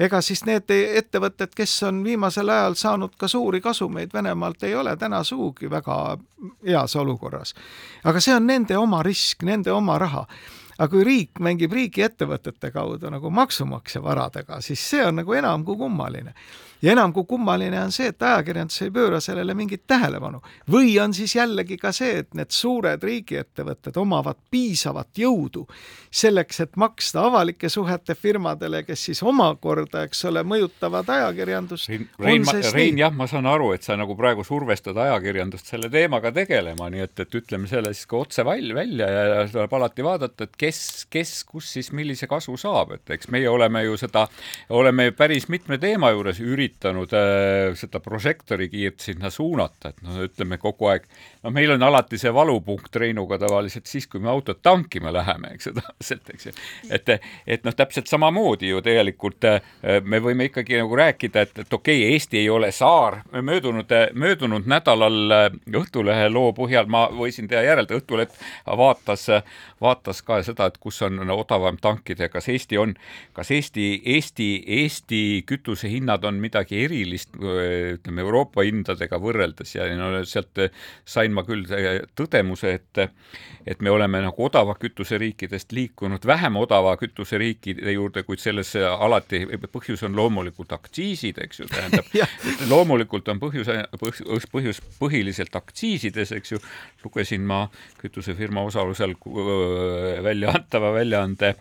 ega 0.00 0.20
siis 0.24 0.46
need 0.48 0.70
ettevõtted, 0.70 1.50
kes 1.54 1.82
on 1.84 1.98
viimasel 2.04 2.48
ajal 2.48 2.74
saanud 2.74 3.18
ka 3.20 3.28
suuri 3.28 3.60
kasumeid 3.60 4.14
Venemaalt, 4.14 4.62
ei 4.62 4.74
ole 4.74 4.96
täna 4.96 5.24
sugugi 5.24 5.70
väga 5.70 6.16
heas 6.66 6.96
olukorras. 6.96 7.54
aga 8.04 8.20
see 8.20 8.34
on 8.34 8.46
nende 8.46 8.76
oma 8.76 9.02
risk, 9.02 9.42
nende 9.42 9.72
oma 9.72 9.98
raha 9.98 10.26
aga 10.80 10.88
kui 10.94 11.04
riik 11.04 11.40
mängib 11.44 11.74
riigiettevõtete 11.76 12.72
kaudu 12.72 13.12
nagu 13.12 13.30
maksumaksja 13.36 14.00
varadega, 14.04 14.62
siis 14.64 14.80
see 14.80 15.04
on 15.04 15.20
nagu 15.20 15.36
enam 15.36 15.64
kui 15.66 15.76
kummaline 15.76 16.32
ja 16.82 16.92
enam 16.92 17.12
kui 17.12 17.24
kummaline 17.28 17.80
on 17.82 17.92
see, 17.92 18.10
et 18.10 18.22
ajakirjandus 18.22 18.82
ei 18.86 18.92
pööra 18.94 19.20
sellele 19.20 19.54
mingit 19.54 19.82
tähelepanu. 19.86 20.40
või 20.70 20.98
on 21.02 21.14
siis 21.14 21.34
jällegi 21.36 21.76
ka 21.76 21.92
see, 21.92 22.18
et 22.18 22.34
need 22.34 22.50
suured 22.50 23.02
riigiettevõtted 23.02 23.96
omavad 23.96 24.36
piisavat 24.50 25.18
jõudu 25.18 25.66
selleks, 26.10 26.60
et 26.60 26.76
maksta 26.76 27.24
avalike 27.26 27.68
suhete 27.68 28.14
firmadele, 28.14 28.82
kes 28.82 29.04
siis 29.04 29.22
omakorda, 29.22 30.02
eks 30.08 30.24
ole, 30.24 30.42
mõjutavad 30.42 31.08
ajakirjandust. 31.08 31.88
Rein, 32.18 32.44
Rein, 32.72 32.98
jah, 32.98 33.12
ma 33.14 33.26
saan 33.30 33.46
aru, 33.46 33.72
et 33.76 33.86
sa 33.86 33.96
nagu 33.96 34.16
praegu 34.16 34.44
survestad 34.44 34.96
ajakirjandust 34.96 35.70
selle 35.70 35.90
teemaga 35.90 36.32
tegelema, 36.32 36.90
nii 36.90 37.04
et, 37.06 37.14
et 37.20 37.38
ütleme 37.42 37.68
selle 37.70 37.92
siis 37.94 38.08
ka 38.10 38.18
otse 38.24 38.44
välja, 38.46 38.74
välja 38.74 39.08
ja 39.10 39.46
tuleb 39.52 39.74
alati 39.78 40.04
vaadata, 40.04 40.48
et 40.48 40.56
kes, 40.58 41.06
kes, 41.10 41.36
kus 41.44 41.72
siis 41.76 41.92
millise 41.92 42.26
kasu 42.30 42.56
saab, 42.60 42.96
et 42.96 43.14
eks 43.16 43.30
meie 43.30 43.48
oleme 43.50 43.84
ju 43.84 43.96
seda, 44.00 44.26
oleme 44.74 45.10
päris 45.16 45.48
mitme 45.52 45.78
teema 45.78 46.10
juures 46.14 46.40
üritanud 46.40 46.69
üritanud 46.70 47.12
äh, 47.12 47.74
seda 47.76 48.00
prožektorikiirt 48.00 49.00
sinna 49.00 49.30
suunata, 49.30 49.90
et 49.90 50.02
noh, 50.02 50.22
ütleme 50.24 50.58
kogu 50.58 50.88
aeg, 50.90 51.04
no 51.42 51.50
meil 51.50 51.70
on 51.74 51.82
alati 51.82 52.18
see 52.18 52.32
valupunkt 52.32 52.96
Reinuga 52.96 53.38
tavaliselt 53.38 53.86
siis, 53.86 54.06
kui 54.06 54.20
me 54.20 54.30
autot 54.30 54.62
tankima 54.62 55.12
läheme, 55.12 55.54
eks 55.54 55.66
ju, 55.66 55.74
tavaliselt, 55.74 56.30
eks 56.34 56.46
ju. 56.46 56.52
et, 56.90 57.08
et 57.46 57.64
noh, 57.64 57.74
täpselt 57.74 58.08
samamoodi 58.08 58.70
ju 58.70 58.80
tegelikult 58.82 59.44
äh, 59.44 59.60
me 60.02 60.20
võime 60.20 60.48
ikkagi 60.48 60.78
nagu 60.80 60.96
rääkida, 60.96 61.42
et, 61.42 61.58
et 61.58 61.72
okei 61.72 62.04
okay,, 62.04 62.10
Eesti 62.10 62.38
ei 62.38 62.48
ole 62.50 62.72
saar, 62.72 63.20
möödunud, 63.32 63.90
möödunud 64.14 64.66
nädalal 64.66 65.36
äh, 65.36 65.48
Õhtulehe 65.80 66.28
loo 66.30 66.52
põhjal 66.56 66.88
ma 66.90 67.06
võisin 67.14 67.48
teha 67.48 67.62
järelda, 67.64 67.98
Õhtuleht 68.00 68.34
vaatas, 68.66 69.26
vaatas 69.80 70.22
ka 70.22 70.40
seda, 70.44 70.68
et 70.70 70.78
kus 70.80 71.00
on 71.06 71.20
odavam 71.30 71.78
tankida 71.80 72.26
ja 72.26 72.32
kas 72.32 72.48
Eesti 72.52 72.78
on, 72.78 72.94
kas 73.36 73.50
Eesti, 73.54 73.86
Eesti, 74.04 74.50
Eesti 74.80 75.22
kütusehinnad 75.48 76.24
on 76.28 76.40
midagi 76.42 76.59
midagi 76.60 76.84
erilist, 76.84 77.30
ütleme 77.36 78.20
Euroopa 78.20 78.62
hindadega 78.66 79.18
võrreldes 79.20 79.74
ja 79.74 79.86
no 79.96 80.12
sealt 80.28 80.58
sain 81.04 81.32
ma 81.32 81.44
küll 81.44 81.64
tõdemuse, 82.14 82.74
et 82.74 83.10
et 83.66 83.80
me 83.80 83.90
oleme 83.90 84.20
nagu 84.24 84.44
odava 84.44 84.74
kütuse 84.80 85.18
riikidest 85.20 85.72
liikunud 85.72 86.24
vähem 86.26 86.56
odava 86.56 86.96
kütuse 86.96 87.38
riikide 87.38 87.92
juurde, 87.92 88.22
kuid 88.24 88.40
selles 88.40 88.74
alati 88.76 89.44
põhjus 89.70 90.04
on 90.08 90.16
loomulikult 90.16 90.72
aktsiisid, 90.72 91.38
eks 91.44 91.60
ju, 91.60 91.68
tähendab 91.68 92.08
loomulikult 92.72 93.28
on 93.28 93.40
põhjus, 93.40 93.68
põhjus, 94.00 94.48
põhjus 94.52 94.80
põhiliselt 94.98 95.56
aktsiisides, 95.56 96.32
eks 96.32 96.56
ju, 96.56 96.62
lugesin 97.04 97.44
ma 97.46 97.66
kütusefirma 98.00 98.64
osalusel 98.68 99.14
välja 100.24 100.56
antava 100.56 100.94
väljaande 100.96 101.54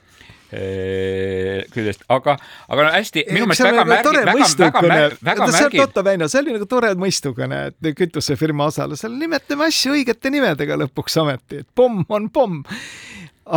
küljest, 0.49 2.05
aga, 2.09 2.35
aga 2.67 2.85
no 2.85 2.93
hästi, 2.93 3.25
minu 3.29 3.49
meelest 3.49 3.65
väga 3.67 3.85
märgi-, 3.85 4.23
väga, 4.23 4.81
väga, 4.81 5.09
väga, 5.21 5.49
märgi-. 5.53 5.83
oota, 5.83 6.03
Väino, 6.05 6.29
see 6.31 6.41
oli 6.41 6.55
nagu 6.55 6.69
tore 6.69 6.93
mõistukõne, 6.99 7.59
et 7.69 7.91
kütusefirma 7.97 8.69
osalusel 8.71 9.13
nimetame 9.19 9.69
asju 9.69 9.93
õigete 9.97 10.33
nimedega 10.33 10.79
lõpuks 10.85 11.19
ometi, 11.21 11.61
et 11.63 11.69
pomm 11.75 12.01
on 12.09 12.31
pomm. 12.33 12.63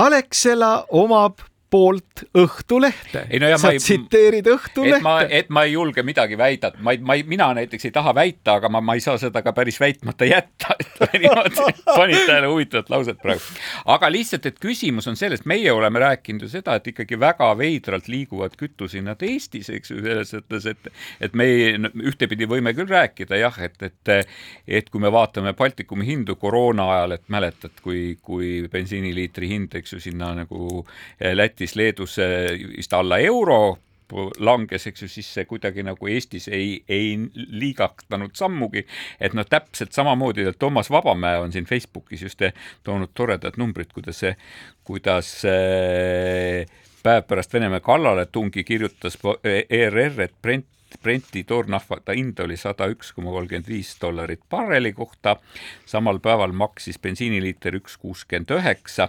Alexela 0.03 0.75
omab 0.97 1.41
poolt 1.73 2.25
Õhtulehte. 2.39 3.25
No 3.41 3.51
sa 3.59 3.73
ei, 3.73 3.81
tsiteerid 3.81 4.47
Õhtulehte. 4.53 4.99
et 5.01 5.05
ma, 5.05 5.15
et 5.25 5.51
ei 5.65 5.73
julge 5.73 6.05
midagi 6.07 6.37
väida, 6.39 6.73
ma 6.85 6.95
ei, 6.95 7.01
ma 7.03 7.17
ei, 7.19 7.25
mina 7.29 7.49
näiteks 7.57 7.89
ei 7.89 7.95
taha 7.95 8.13
väita, 8.17 8.59
aga 8.61 8.69
ma, 8.73 8.83
ma 8.85 8.97
ei 8.99 9.03
saa 9.05 9.17
seda 9.21 9.43
ka 9.45 9.55
päris 9.57 9.79
väitmata 9.81 10.29
jätta, 10.29 10.77
et 10.81 11.17
niimoodi 11.17 11.57
panid 11.89 12.27
tähele 12.29 12.51
huvitavat 12.53 12.93
lauset 12.93 13.21
praegu. 13.23 13.43
aga 13.95 14.11
lihtsalt, 14.13 14.47
et 14.51 14.61
küsimus 14.63 15.09
on 15.11 15.19
selles, 15.19 15.47
meie 15.49 15.73
oleme 15.73 16.03
rääkinud 16.03 16.47
ju 16.47 16.51
seda, 16.53 16.77
et 16.79 16.93
ikkagi 16.93 17.19
väga 17.21 17.51
veidralt 17.59 18.11
liiguvad 18.13 18.57
kütusehinnad 18.61 19.25
Eestis, 19.27 19.71
eks 19.73 19.95
ju, 19.95 20.03
selles 20.05 20.35
mõttes, 20.39 20.69
et 20.75 20.93
et 21.29 21.37
me 21.39 21.49
ei, 21.49 21.75
ühtepidi 22.13 22.49
võime 22.51 22.75
küll 22.77 22.91
rääkida 22.91 23.41
jah, 23.41 23.59
et, 23.65 23.81
et 23.83 24.15
et 24.67 24.91
kui 24.93 25.01
me 25.03 25.11
vaatame 25.13 25.55
Baltikumi 25.57 26.07
hindu 26.07 26.37
koroona 26.41 26.89
ajal, 26.97 27.17
et 27.17 27.27
mäletad, 27.33 27.75
kui, 27.83 28.19
kui 28.23 28.69
bensiiniliitri 28.73 29.49
hind, 29.55 29.75
eks 29.81 29.97
ju, 29.97 30.01
sinna 30.11 30.33
nagu 30.37 30.85
Läti 31.33 31.62
Lätis, 31.63 31.77
Leedus 31.77 32.17
vist 32.77 32.93
alla 32.93 33.19
euro 33.19 33.79
langes, 34.39 34.87
eks 34.87 35.03
ju, 35.03 35.09
siis 35.09 35.29
see 35.33 35.47
kuidagi 35.49 35.83
nagu 35.87 36.09
Eestis 36.11 36.49
ei, 36.53 36.83
ei 36.89 37.15
liigatanud 37.33 38.35
sammugi, 38.37 38.83
et 39.21 39.33
noh, 39.33 39.47
täpselt 39.49 39.95
samamoodi, 39.97 40.45
et 40.51 40.59
Toomas 40.59 40.91
Vabamäe 40.93 41.39
on 41.41 41.53
siin 41.53 41.65
Facebookis 41.65 42.23
just 42.27 42.43
toonud 42.85 43.15
toredad 43.15 43.57
numbrid, 43.57 43.89
kuidas 43.95 44.21
kuidas 44.85 45.31
see 45.47 46.67
päev 47.03 47.25
pärast 47.25 47.55
Venemaa 47.55 47.81
kallaletungi 47.81 48.65
kirjutas 48.65 49.17
ERR, 49.45 50.21
et 50.21 50.37
Brent 50.43 50.69
Brenti 51.03 51.41
toornafta 51.49 52.13
hind 52.13 52.37
oli 52.45 52.59
sada 52.61 52.85
üks 52.93 53.15
koma 53.17 53.33
kolmkümmend 53.33 53.65
viis 53.65 53.95
dollarit 53.97 54.43
barreli 54.51 54.93
kohta, 54.93 55.39
samal 55.89 56.21
päeval 56.21 56.53
maksis 56.53 57.01
bensiiniliiter 57.01 57.81
üks 57.81 57.97
kuuskümmend 57.97 58.53
üheksa 58.59 59.09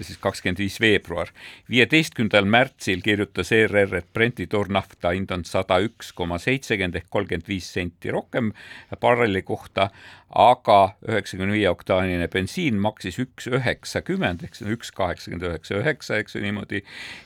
siis 0.00 0.18
kakskümmend 0.22 0.58
viis 0.58 0.80
veebruar. 0.80 1.30
viieteistkümnendal 1.70 2.44
märtsil 2.44 3.02
kirjutas 3.02 3.52
ERR, 3.52 3.94
et 4.00 4.12
Brenti 4.12 4.46
toornafta 4.46 5.14
hind 5.14 5.30
on 5.34 5.44
sada 5.44 5.78
üks 5.84 6.12
koma 6.12 6.38
seitsekümmend 6.38 6.98
ehk 7.00 7.10
kolmkümmend 7.10 7.48
viis 7.48 7.70
senti 7.72 8.10
rohkem 8.14 8.52
barreli 9.00 9.42
kohta, 9.42 9.90
aga 10.30 10.96
üheksakümne 11.08 11.54
viie 11.54 11.68
oktaanine 11.70 12.28
bensiin 12.32 12.80
maksis 12.80 13.18
üks 13.22 13.46
üheksakümmend 13.50 14.42
ehk 14.44 14.58
see 14.58 14.66
on 14.68 14.74
üks 14.78 14.90
kaheksakümmend 14.94 15.50
üheksa 15.50 15.78
üheksa, 15.82 16.18
eks 16.18 16.34
ju 16.34 16.42
niimoodi, 16.44 16.82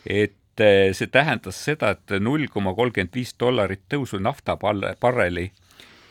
et 0.06 0.36
see 0.58 1.06
tähendas 1.12 1.60
seda, 1.64 1.94
et 1.94 2.18
null 2.20 2.48
koma 2.52 2.74
kolmkümmend 2.74 3.14
viis 3.14 3.34
dollarit 3.38 3.84
tõusu 3.90 4.20
nafta 4.22 4.58
barreli 4.58 5.50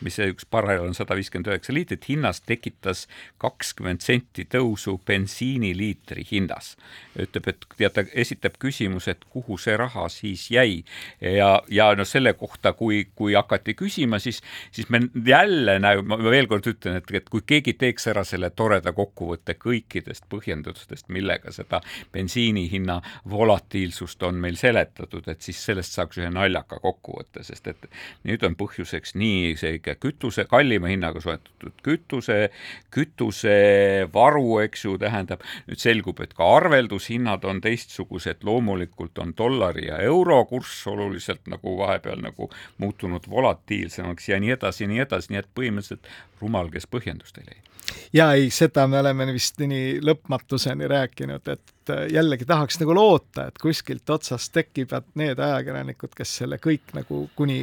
mis 0.04 0.18
see 0.18 0.30
üks 0.32 0.46
barrel 0.50 0.84
on 0.84 0.94
sada 0.96 1.16
viiskümmend 1.18 1.50
üheksa 1.50 1.74
liitrit, 1.74 2.06
hinnas 2.08 2.40
tekitas 2.46 3.06
kakskümmend 3.42 4.02
senti 4.04 4.46
tõusu 4.50 4.98
bensiiniliitri 5.06 6.26
hinnas. 6.30 6.76
ütleb, 7.18 7.48
et 7.50 7.64
teate, 7.78 8.04
esitab 8.14 8.58
küsimuse, 8.62 9.10
et 9.10 9.24
kuhu 9.30 9.56
see 9.58 9.74
raha 9.76 10.06
siis 10.12 10.44
jäi 10.54 10.84
ja, 11.20 11.62
ja 11.68 11.88
noh, 11.98 12.06
selle 12.06 12.32
kohta, 12.38 12.72
kui, 12.78 13.08
kui 13.18 13.34
hakati 13.34 13.74
küsima, 13.74 14.20
siis, 14.22 14.38
siis 14.72 14.88
me 14.88 15.00
jälle 15.26 15.78
näe-, 15.82 16.02
ma 16.06 16.18
veel 16.22 16.46
kord 16.46 16.66
ütlen, 16.70 17.00
et, 17.00 17.10
et 17.14 17.28
kui 17.32 17.42
keegi 17.46 17.74
teeks 17.80 18.06
ära 18.12 18.22
selle 18.28 18.50
toreda 18.54 18.92
kokkuvõtte 18.94 19.56
kõikidest 19.58 20.28
põhjendustest, 20.30 21.08
millega 21.14 21.52
seda 21.54 21.80
bensiini 22.14 22.68
hinna 22.70 23.00
volatiilsust 23.30 24.22
on 24.22 24.38
meil 24.38 24.56
seletatud, 24.60 25.26
et 25.28 25.42
siis 25.42 25.58
sellest 25.64 25.98
saaks 25.98 26.22
ühe 26.22 26.30
naljaka 26.30 26.78
kokkuvõtte, 26.82 27.42
sest 27.42 27.66
et 27.74 27.90
nüüd 28.28 28.46
on 28.46 28.54
põhjuseks 28.58 29.16
nii 29.18 29.56
see 29.58 29.78
kõike, 29.88 30.00
kütuse, 30.00 30.44
kallima 30.44 30.88
hinnaga 30.88 31.20
soetatud 31.20 31.72
kütuse, 31.82 32.50
kütusevaru, 32.90 34.58
eks 34.64 34.84
ju, 34.84 34.96
tähendab, 34.98 35.42
nüüd 35.68 35.78
selgub, 35.80 36.20
et 36.20 36.34
ka 36.34 36.48
arveldushinnad 36.56 37.44
on 37.44 37.60
teistsugused, 37.60 38.44
loomulikult 38.44 39.18
on 39.18 39.34
dollari 39.36 39.88
ja 39.88 39.98
euro 39.98 40.44
kurss 40.44 40.86
oluliselt 40.86 41.46
nagu 41.48 41.76
vahepeal 41.78 42.20
nagu 42.22 42.50
muutunud 42.78 43.28
volatiilsemaks 43.30 44.28
ja 44.28 44.40
nii 44.40 44.56
edasi 44.56 44.84
ja 44.84 44.88
nii 44.88 45.06
edasi, 45.06 45.32
nii 45.32 45.42
et 45.42 45.50
põhimõtteliselt 45.54 46.12
rumal, 46.40 46.70
kes 46.70 46.86
põhjendust 46.86 47.38
ei 47.38 47.50
leia 47.50 47.64
ja 48.12 48.32
ei, 48.36 48.50
seda 48.52 48.86
me 48.86 48.98
oleme 49.00 49.24
vist 49.32 49.60
nii 49.60 49.98
lõpmatuseni 50.04 50.88
rääkinud, 50.90 51.48
et 51.48 51.92
jällegi 52.12 52.44
tahaks 52.44 52.76
nagu 52.82 52.94
loota, 52.94 53.46
et 53.48 53.58
kuskilt 53.60 54.10
otsast 54.10 54.52
tekivad 54.52 55.08
need 55.16 55.40
ajakirjanikud, 55.40 56.12
kes 56.16 56.34
selle 56.42 56.58
kõik 56.60 56.92
nagu 56.96 57.24
kuni 57.36 57.62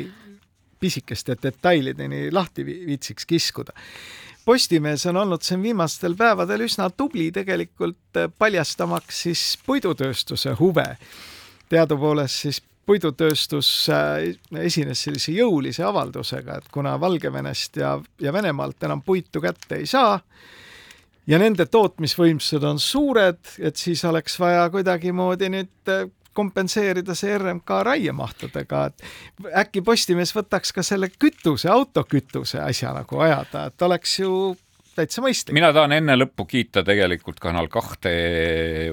pisikeste 0.79 1.37
detailideni 1.43 2.31
lahti 2.31 2.65
viitsiks 2.65 3.25
kiskuda. 3.25 3.73
Postimees 4.45 5.05
on 5.09 5.17
olnud 5.17 5.41
siin 5.41 5.63
viimastel 5.63 6.13
päevadel 6.15 6.67
üsna 6.67 6.89
tubli 6.89 7.31
tegelikult 7.33 8.19
paljastamaks 8.37 9.21
siis 9.25 9.57
puidutööstuse 9.65 10.53
huve. 10.59 10.97
teadupoolest 11.69 12.35
siis 12.35 12.61
puidutööstus 12.85 13.87
esines 14.61 15.01
sellise 15.01 15.31
jõulise 15.31 15.83
avaldusega, 15.83 16.57
et 16.57 16.67
kuna 16.71 16.99
Valgevenest 17.01 17.77
ja, 17.81 17.95
ja 18.21 18.33
Venemaalt 18.33 18.83
enam 18.83 19.01
puitu 19.01 19.41
kätte 19.41 19.75
ei 19.81 19.85
saa 19.89 20.19
ja 21.27 21.39
nende 21.41 21.65
tootmisvõimsused 21.65 22.63
on 22.63 22.79
suured, 22.79 23.39
et 23.59 23.75
siis 23.75 24.05
oleks 24.05 24.39
vaja 24.39 24.69
kuidagimoodi 24.69 25.49
nüüd 25.49 25.93
kompenseerida 26.35 27.15
see 27.17 27.37
RMK 27.37 27.79
raiemahtudega, 27.89 28.85
et 28.91 29.49
äkki 29.63 29.81
Postimees 29.85 30.35
võtaks 30.35 30.75
ka 30.75 30.83
selle 30.83 31.09
kütuse, 31.09 31.71
autokütuse 31.71 32.61
asja 32.61 32.93
nagu 32.95 33.23
ajada, 33.25 33.67
et 33.71 33.87
oleks 33.87 34.19
ju 34.19 34.35
täitsa 34.95 35.23
mõistlik. 35.23 35.55
mina 35.55 35.71
tahan 35.75 35.95
enne 35.95 36.15
lõppu 36.17 36.45
kiita 36.49 36.83
tegelikult 36.85 37.39
Kanal 37.43 37.67
kahte 37.71 38.11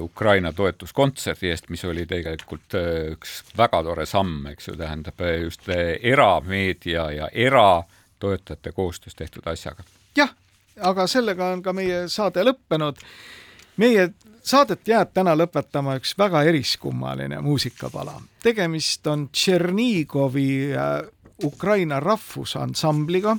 Ukraina 0.01 0.53
toetuskontserdi 0.53 1.51
eest, 1.51 1.69
mis 1.73 1.83
oli 1.87 2.05
tegelikult 2.09 2.77
äh, 2.79 3.13
üks 3.15 3.39
väga 3.57 3.83
tore 3.87 4.05
samm, 4.09 4.47
eks 4.51 4.71
ju, 4.71 4.77
tähendab 4.79 5.21
äh, 5.23 5.39
just 5.45 5.69
äh, 5.71 5.95
erameedia 6.01 7.09
ja 7.11 7.29
eratoetajate 7.31 8.71
koostöös 8.75 9.15
tehtud 9.15 9.47
asjaga. 9.47 9.85
jah, 10.17 10.33
aga 10.79 11.07
sellega 11.07 11.53
on 11.55 11.63
ka 11.63 11.73
meie 11.73 12.07
saade 12.07 12.43
lõppenud. 12.43 12.99
meie 13.77 14.11
saadet 14.43 14.87
jääb 14.87 15.13
täna 15.13 15.35
lõpetama 15.37 15.97
üks 15.99 16.17
väga 16.17 16.43
eriskummaline 16.43 17.41
muusikapala. 17.41 18.21
tegemist 18.43 19.07
on 19.07 19.29
Tšernigovi 19.29 20.69
Ukraina 21.43 21.99
rahvusansambliga 21.99 23.37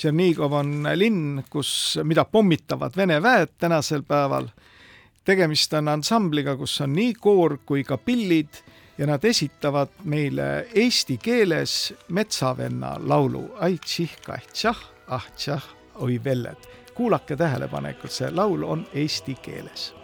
Tšernigov 0.00 0.54
on 0.56 0.86
linn, 0.96 1.42
kus, 1.52 1.98
mida 2.08 2.24
pommitavad 2.24 2.94
Vene 2.96 3.18
väed 3.20 3.58
tänasel 3.60 4.02
päeval. 4.02 4.48
tegemist 5.24 5.74
on 5.76 5.88
ansambliga, 5.88 6.56
kus 6.56 6.80
on 6.80 6.94
nii 6.96 7.12
koor 7.20 7.58
kui 7.66 7.84
ka 7.84 7.98
pillid 7.98 8.62
ja 8.98 9.06
nad 9.06 9.24
esitavad 9.24 9.92
meile 10.04 10.66
eesti 10.74 11.18
keeles 11.20 11.92
Metsavenna 12.08 12.96
laulu 12.98 13.44
Ai 13.60 13.76
tših 13.76 14.16
kah 14.24 14.40
tšah, 14.52 14.80
ah 15.08 15.26
tšah, 15.36 15.68
oi 16.00 16.16
velled. 16.24 16.79
Kuulake 17.00 17.36
tähelepanelikult, 17.36 18.12
see 18.12 18.28
laul 18.30 18.62
on 18.62 18.82
eesti 18.92 19.34
keeles. 19.42 19.94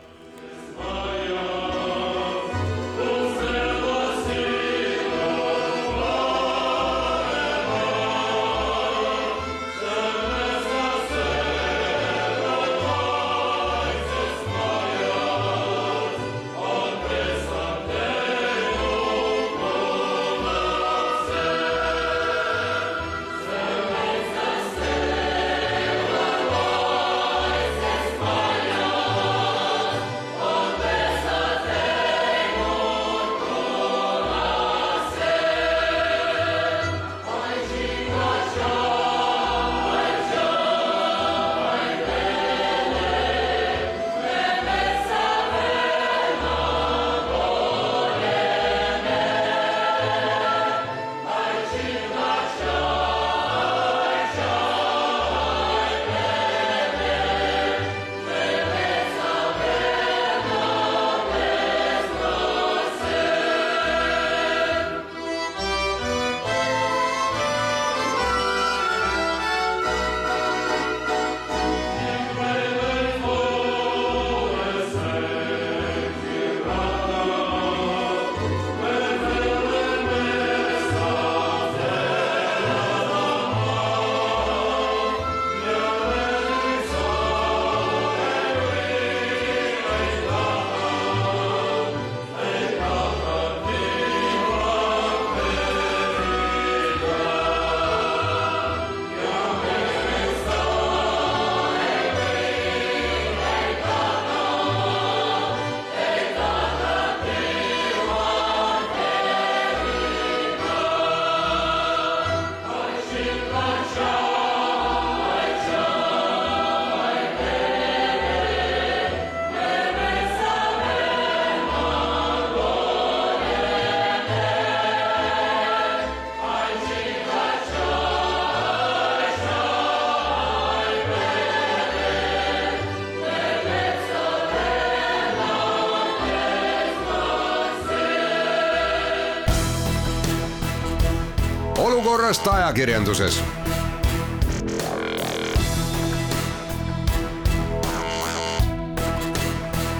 Olukorrast 142.27 142.49
ajakirjanduses. 142.49 143.43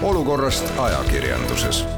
olukorrast 0.01 0.63
ajakirjanduses 0.79 1.96